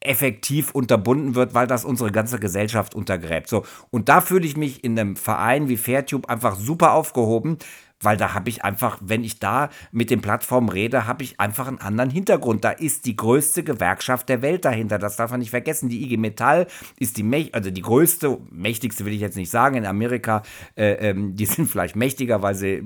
[0.00, 3.48] effektiv unterbunden wird, weil das unsere ganze Gesellschaft untergräbt.
[3.48, 7.58] So, und da fühle ich mich in einem Verein wie Fairtube einfach super aufgehoben,
[8.00, 11.66] weil da habe ich einfach, wenn ich da mit den Plattformen rede, habe ich einfach
[11.66, 12.64] einen anderen Hintergrund.
[12.64, 14.98] Da ist die größte Gewerkschaft der Welt dahinter.
[14.98, 15.88] Das darf man nicht vergessen.
[15.88, 16.66] Die IG Metall
[16.98, 19.76] ist die, also die größte, mächtigste will ich jetzt nicht sagen.
[19.76, 20.42] In Amerika,
[20.76, 22.82] äh, ähm, die sind vielleicht mächtiger, weil sie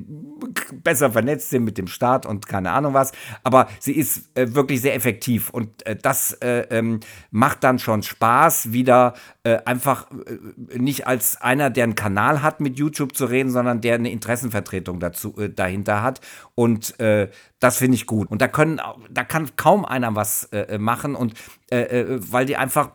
[0.82, 3.12] besser vernetzt sind mit dem Staat und keine Ahnung was.
[3.42, 7.00] Aber sie ist äh, wirklich sehr effektiv und äh, das äh, ähm,
[7.30, 12.60] macht dann schon Spaß, wieder äh, einfach äh, nicht als einer, der einen Kanal hat,
[12.60, 16.20] mit YouTube zu reden, sondern der eine Interessenvertretung dazu, äh, dahinter hat.
[16.54, 17.30] Und äh,
[17.60, 18.30] das finde ich gut.
[18.30, 18.80] Und da können,
[19.10, 21.34] da kann kaum einer was äh, machen und
[21.70, 22.92] äh, äh, weil die einfach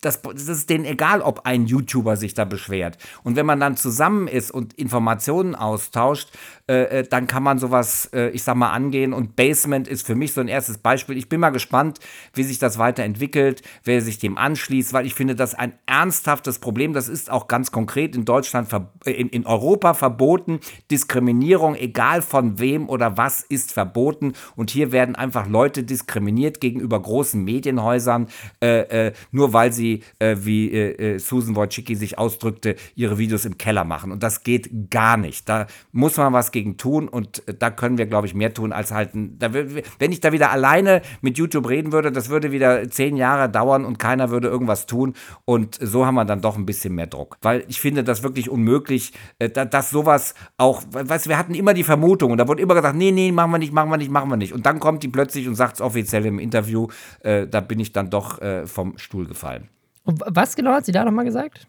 [0.00, 2.96] das, das, ist denen egal, ob ein YouTuber sich da beschwert.
[3.22, 6.30] Und wenn man dann zusammen ist und Informationen austauscht,
[6.70, 9.12] äh, äh, dann kann man sowas, äh, ich sag mal, angehen.
[9.12, 11.16] Und Basement ist für mich so ein erstes Beispiel.
[11.16, 11.98] Ich bin mal gespannt,
[12.32, 16.92] wie sich das weiterentwickelt, wer sich dem anschließt, weil ich finde, das ein ernsthaftes Problem.
[16.92, 18.72] Das ist auch ganz konkret in Deutschland,
[19.04, 20.60] äh, in, in Europa verboten.
[20.92, 24.34] Diskriminierung, egal von wem oder was, ist verboten.
[24.54, 28.28] Und hier werden einfach Leute diskriminiert gegenüber großen Medienhäusern,
[28.62, 34.12] äh, äh, nur weil sie, wie Susan Wojcicki sich ausdrückte, ihre Videos im Keller machen.
[34.12, 35.48] Und das geht gar nicht.
[35.48, 38.52] Da muss man was gegen dagegen tun und äh, da können wir, glaube ich, mehr
[38.52, 39.36] tun als halten.
[39.38, 43.48] Da, wenn ich da wieder alleine mit YouTube reden würde, das würde wieder zehn Jahre
[43.48, 45.14] dauern und keiner würde irgendwas tun
[45.44, 47.38] und so haben wir dann doch ein bisschen mehr Druck.
[47.42, 51.84] Weil ich finde das wirklich unmöglich, äh, dass sowas auch, weißt wir hatten immer die
[51.84, 54.30] Vermutung und da wurde immer gesagt, nee, nee, machen wir nicht, machen wir nicht, machen
[54.30, 54.52] wir nicht.
[54.52, 56.88] Und dann kommt die plötzlich und sagt es offiziell im Interview,
[57.20, 59.68] äh, da bin ich dann doch vom Stuhl gefallen.
[60.04, 61.66] Und was genau hat sie da nochmal gesagt?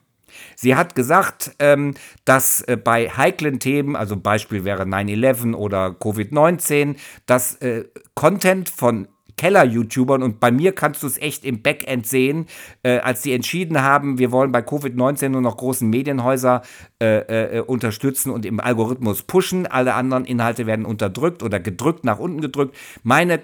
[0.55, 1.95] Sie hat gesagt, ähm,
[2.25, 6.95] dass äh, bei heiklen Themen, also Beispiel wäre 9-11 oder Covid-19,
[7.25, 7.85] dass äh,
[8.15, 9.07] Content von
[9.41, 12.45] Keller-YouTubern und bei mir kannst du es echt im Backend sehen,
[12.83, 16.61] äh, als sie entschieden haben, wir wollen bei Covid-19 nur noch großen Medienhäuser
[17.01, 22.19] äh, äh, unterstützen und im Algorithmus pushen, alle anderen Inhalte werden unterdrückt oder gedrückt, nach
[22.19, 22.75] unten gedrückt.
[23.01, 23.41] Meine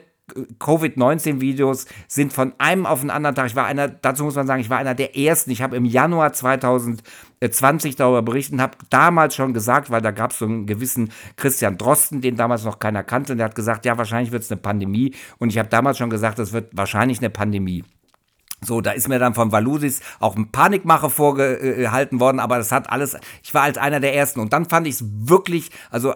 [0.60, 3.48] Covid-19-Videos sind von einem auf den anderen Tag.
[3.48, 5.52] Ich war einer, dazu muss man sagen, ich war einer der ersten.
[5.52, 10.32] Ich habe im Januar 2020 darüber berichtet und habe damals schon gesagt, weil da gab
[10.32, 13.86] es so einen gewissen Christian Drosten, den damals noch keiner kannte, und der hat gesagt,
[13.86, 15.16] ja, wahrscheinlich wird es eine Pandemie.
[15.38, 17.84] Und ich habe damals schon gesagt, es wird wahrscheinlich eine Pandemie.
[18.62, 22.90] So, da ist mir dann von Valusis auch ein Panikmache vorgehalten worden, aber das hat
[22.90, 24.40] alles, ich war als einer der ersten.
[24.40, 26.16] Und dann fand ich es wirklich, also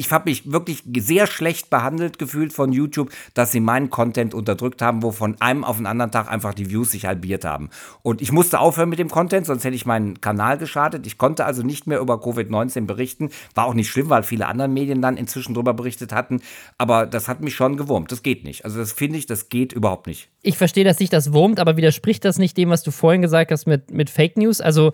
[0.00, 4.80] ich habe mich wirklich sehr schlecht behandelt gefühlt von YouTube, dass sie meinen Content unterdrückt
[4.80, 7.68] haben, wo von einem auf den anderen Tag einfach die Views sich halbiert haben.
[8.00, 11.06] Und ich musste aufhören mit dem Content, sonst hätte ich meinen Kanal geschadet.
[11.06, 13.28] Ich konnte also nicht mehr über Covid-19 berichten.
[13.54, 16.40] War auch nicht schlimm, weil viele andere Medien dann inzwischen darüber berichtet hatten.
[16.78, 18.10] Aber das hat mich schon gewurmt.
[18.10, 18.64] Das geht nicht.
[18.64, 20.30] Also das finde ich, das geht überhaupt nicht.
[20.42, 23.50] Ich verstehe, dass sich das wurmt, aber widerspricht das nicht dem, was du vorhin gesagt
[23.50, 24.62] hast mit, mit Fake News?
[24.62, 24.92] Also,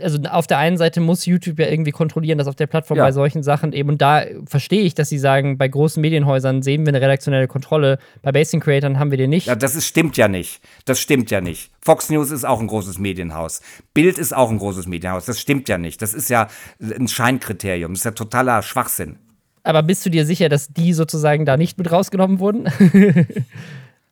[0.00, 3.04] also auf der einen Seite muss YouTube ja irgendwie kontrollieren, dass auf der Plattform ja.
[3.04, 6.84] bei solchen Sachen eben, und da verstehe ich, dass sie sagen, bei großen Medienhäusern sehen
[6.84, 9.46] wir eine redaktionelle Kontrolle, bei Basing Creatern haben wir den nicht.
[9.46, 10.60] Ja, das ist, stimmt ja nicht.
[10.84, 11.70] Das stimmt ja nicht.
[11.80, 13.62] Fox News ist auch ein großes Medienhaus.
[13.94, 15.24] Bild ist auch ein großes Medienhaus.
[15.24, 16.02] Das stimmt ja nicht.
[16.02, 16.48] Das ist ja
[16.80, 17.92] ein Scheinkriterium.
[17.92, 19.16] Das ist ja totaler Schwachsinn.
[19.62, 22.68] Aber bist du dir sicher, dass die sozusagen da nicht mit rausgenommen wurden?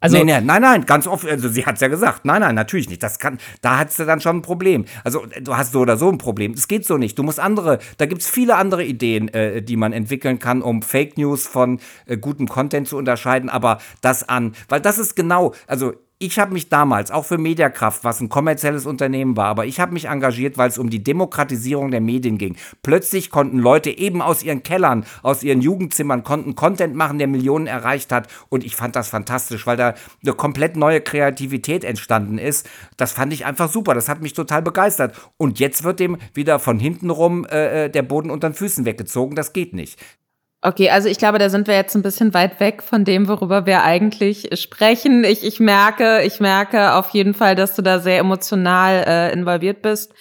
[0.05, 2.27] Also, nee, nee, nein, nein, ganz offen, also sie hat es ja gesagt.
[2.27, 3.03] Nein, nein, natürlich nicht.
[3.03, 4.85] Das kann, da hat sie dann schon ein Problem.
[5.03, 6.53] Also du hast so oder so ein Problem.
[6.53, 7.19] Es geht so nicht.
[7.19, 10.83] Du musst andere, da gibt es viele andere Ideen, äh, die man entwickeln kann, um
[10.83, 13.49] Fake News von äh, gutem Content zu unterscheiden.
[13.49, 15.95] Aber das an, weil das ist genau, also
[16.25, 19.93] ich habe mich damals, auch für Mediakraft, was ein kommerzielles Unternehmen war, aber ich habe
[19.93, 22.57] mich engagiert, weil es um die Demokratisierung der Medien ging.
[22.83, 27.67] Plötzlich konnten Leute eben aus ihren Kellern, aus ihren Jugendzimmern, konnten Content machen, der Millionen
[27.67, 28.29] erreicht hat.
[28.49, 32.69] Und ich fand das fantastisch, weil da eine komplett neue Kreativität entstanden ist.
[32.97, 33.95] Das fand ich einfach super.
[33.95, 35.15] Das hat mich total begeistert.
[35.37, 38.85] Und jetzt wird dem wieder von hinten rum äh, äh der Boden unter den Füßen
[38.85, 39.37] weggezogen.
[39.37, 39.99] Das geht nicht.
[40.67, 43.67] Okay, also ich glaube, da sind wir jetzt ein bisschen weit weg von dem, worüber
[43.67, 45.23] wir eigentlich sprechen.
[45.23, 49.83] Ich, ich merke, ich merke auf jeden Fall, dass du da sehr emotional äh, involviert
[49.83, 50.15] bist.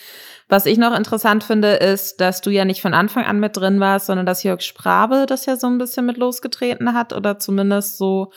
[0.49, 3.79] Was ich noch interessant finde, ist, dass du ja nicht von Anfang an mit drin
[3.79, 7.97] warst, sondern dass Jörg Sprabe das ja so ein bisschen mit losgetreten hat oder zumindest
[7.97, 8.33] so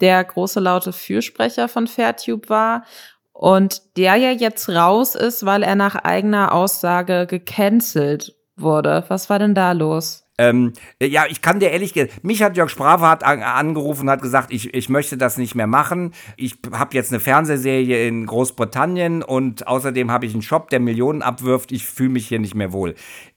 [0.00, 2.84] der große laute Fürsprecher von Fairtube war.
[3.32, 9.02] Und der ja jetzt raus ist, weil er nach eigener Aussage gecancelt wurde.
[9.08, 10.27] Was war denn da los?
[10.38, 14.22] Ähm, ja, ich kann dir ehrlich gesagt, mich hat Jörg Sprave an, angerufen und hat
[14.22, 16.14] gesagt, ich, ich möchte das nicht mehr machen.
[16.36, 21.22] Ich habe jetzt eine Fernsehserie in Großbritannien und außerdem habe ich einen Shop, der Millionen
[21.22, 21.72] abwirft.
[21.72, 22.94] Ich fühle mich hier nicht mehr wohl.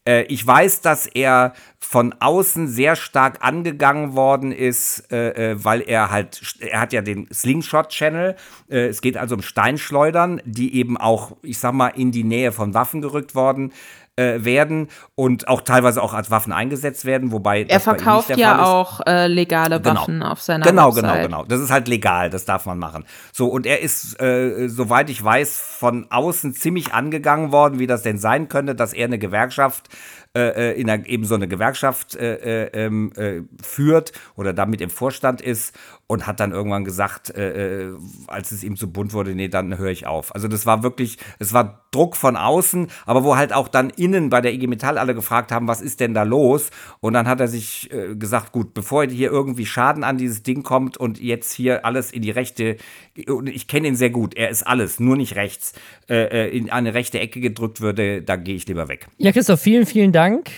[0.07, 5.82] Äh, ich weiß, dass er von außen sehr stark angegangen worden ist, äh, äh weil
[5.82, 8.36] er halt, er hat ja den Slingshot-Channel.
[8.69, 12.52] Äh, es geht also um Steinschleudern, die eben auch, ich sag mal, in die Nähe
[12.52, 13.73] von Waffen gerückt worden
[14.15, 18.99] äh, werden und auch teilweise auch als Waffen eingesetzt werden, wobei er verkauft ja auch
[19.07, 20.01] äh, legale genau.
[20.01, 21.03] Waffen auf seiner genau, Website.
[21.03, 21.45] Genau, genau, genau.
[21.45, 23.05] Das ist halt legal, das darf man machen.
[23.31, 28.03] So und er ist, äh, soweit ich weiß, von außen ziemlich angegangen worden, wie das
[28.03, 29.89] denn sein könnte, dass er eine Gewerkschaft
[30.33, 34.79] äh, äh, in einer, eben so eine Gewerkschaft äh, äh, ähm, äh, führt oder damit
[34.79, 35.77] im Vorstand ist
[36.11, 37.88] und hat dann irgendwann gesagt, äh,
[38.27, 40.35] als es ihm zu bunt wurde, nee, dann höre ich auf.
[40.35, 44.29] Also das war wirklich, es war Druck von außen, aber wo halt auch dann innen
[44.29, 46.69] bei der IG Metall alle gefragt haben, was ist denn da los?
[46.99, 50.97] Und dann hat er sich gesagt, gut, bevor hier irgendwie Schaden an dieses Ding kommt
[50.97, 52.75] und jetzt hier alles in die rechte,
[53.15, 55.73] ich kenne ihn sehr gut, er ist alles, nur nicht rechts,
[56.07, 59.07] in eine rechte Ecke gedrückt würde, da gehe ich lieber weg.
[59.17, 60.49] Ja, Christoph, vielen, vielen Dank.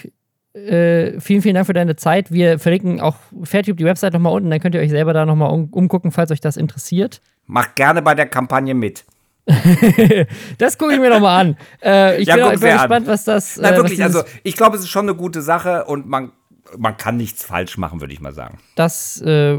[0.53, 2.31] Äh, vielen, vielen Dank für deine Zeit.
[2.31, 5.51] Wir verlinken auch Fairtube die Website nochmal unten, dann könnt ihr euch selber da nochmal
[5.51, 7.21] um, umgucken, falls euch das interessiert.
[7.47, 9.03] Macht gerne bei der Kampagne mit.
[10.57, 11.57] das gucke ich mir nochmal an.
[11.83, 13.57] Äh, ich ja, bin, auch, bin gespannt, was das.
[13.57, 16.31] Nein, äh, wirklich, also ich glaube, es ist schon eine gute Sache und man,
[16.77, 18.59] man kann nichts falsch machen, würde ich mal sagen.
[18.75, 19.57] Das äh,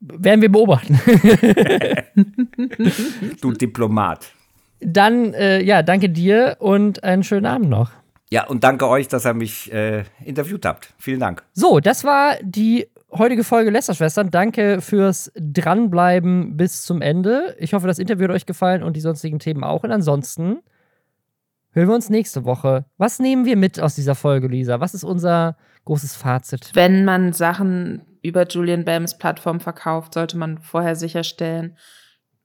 [0.00, 1.00] werden wir beobachten.
[3.40, 4.32] du Diplomat.
[4.80, 7.90] Dann, äh, ja, danke dir und einen schönen Abend noch.
[8.30, 10.92] Ja, und danke euch, dass ihr mich äh, interviewt habt.
[10.98, 11.44] Vielen Dank.
[11.54, 14.30] So, das war die heutige Folge Lästerschwestern.
[14.30, 17.56] Danke fürs Dranbleiben bis zum Ende.
[17.58, 19.82] Ich hoffe, das Interview hat euch gefallen und die sonstigen Themen auch.
[19.82, 20.58] Und ansonsten
[21.70, 22.84] hören wir uns nächste Woche.
[22.98, 24.80] Was nehmen wir mit aus dieser Folge, Lisa?
[24.80, 25.56] Was ist unser
[25.86, 26.70] großes Fazit?
[26.74, 31.78] Wenn man Sachen über Julian Bams Plattform verkauft, sollte man vorher sicherstellen,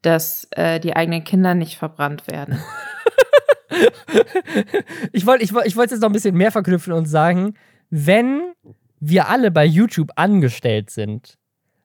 [0.01, 2.59] dass äh, die eigenen Kinder nicht verbrannt werden.
[5.11, 7.55] ich wollte ich wollt, ich wollt jetzt noch ein bisschen mehr verknüpfen und sagen,
[7.89, 8.53] wenn
[8.99, 11.37] wir alle bei YouTube angestellt sind,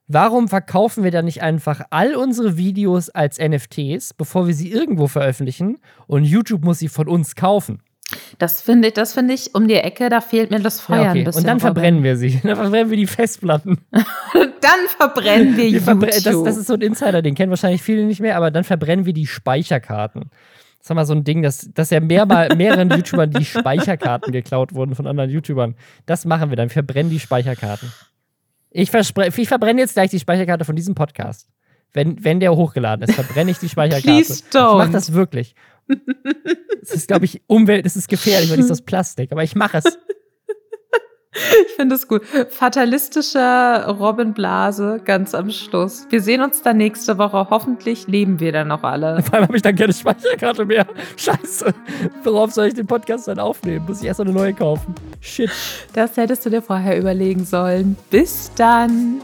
[0.07, 5.07] warum verkaufen wir dann nicht einfach all unsere Videos als NFTs, bevor wir sie irgendwo
[5.07, 7.83] veröffentlichen und YouTube muss sie von uns kaufen?
[8.39, 11.11] Das finde ich, das finde ich um die Ecke, da fehlt mir das Feuer Ja,
[11.11, 11.19] okay.
[11.19, 11.43] ein bisschen.
[11.43, 12.41] Und dann verbrennen wir sie.
[12.43, 13.79] Dann verbrennen wir die Festplatten.
[13.93, 16.01] Dann verbrennen wir, Wir YouTube.
[16.07, 19.07] das, das ist so ein Insider, den kennen wahrscheinlich viele nicht mehr, aber dann verbrennen
[19.07, 20.31] wir die Speicherkarten.
[20.89, 24.73] Das ist mal so ein Ding, dass, dass ja mehrmal, mehreren YouTubern die Speicherkarten geklaut
[24.73, 25.75] wurden von anderen YouTubern.
[26.07, 26.71] Das machen wir dann.
[26.71, 27.93] Wir verbrennen die Speicherkarten.
[28.71, 31.51] Ich, ich verbrenne jetzt gleich die Speicherkarte von diesem Podcast.
[31.93, 34.09] Wenn, wenn der hochgeladen ist, verbrenne ich die Speicherkarte.
[34.09, 34.93] Please Ich mach don't.
[34.93, 35.55] das wirklich.
[36.81, 39.55] Es ist, glaube ich, Umwelt, es ist gefährlich, weil es ist aus Plastik, aber ich
[39.55, 39.85] mache es.
[41.35, 42.23] Ich finde es gut.
[42.51, 46.07] Fatalistischer Robin Blase ganz am Schluss.
[46.09, 47.49] Wir sehen uns dann nächste Woche.
[47.51, 49.23] Hoffentlich leben wir dann noch alle.
[49.23, 50.87] Vor allem habe ich dann keine Speicherkarte mehr.
[51.17, 51.75] Scheiße.
[52.25, 53.85] Worauf soll ich den Podcast dann aufnehmen?
[53.87, 54.95] Muss ich erst eine neue kaufen?
[55.21, 55.51] Shit.
[55.93, 57.97] Das hättest du dir vorher überlegen sollen.
[58.11, 59.21] Bis dann.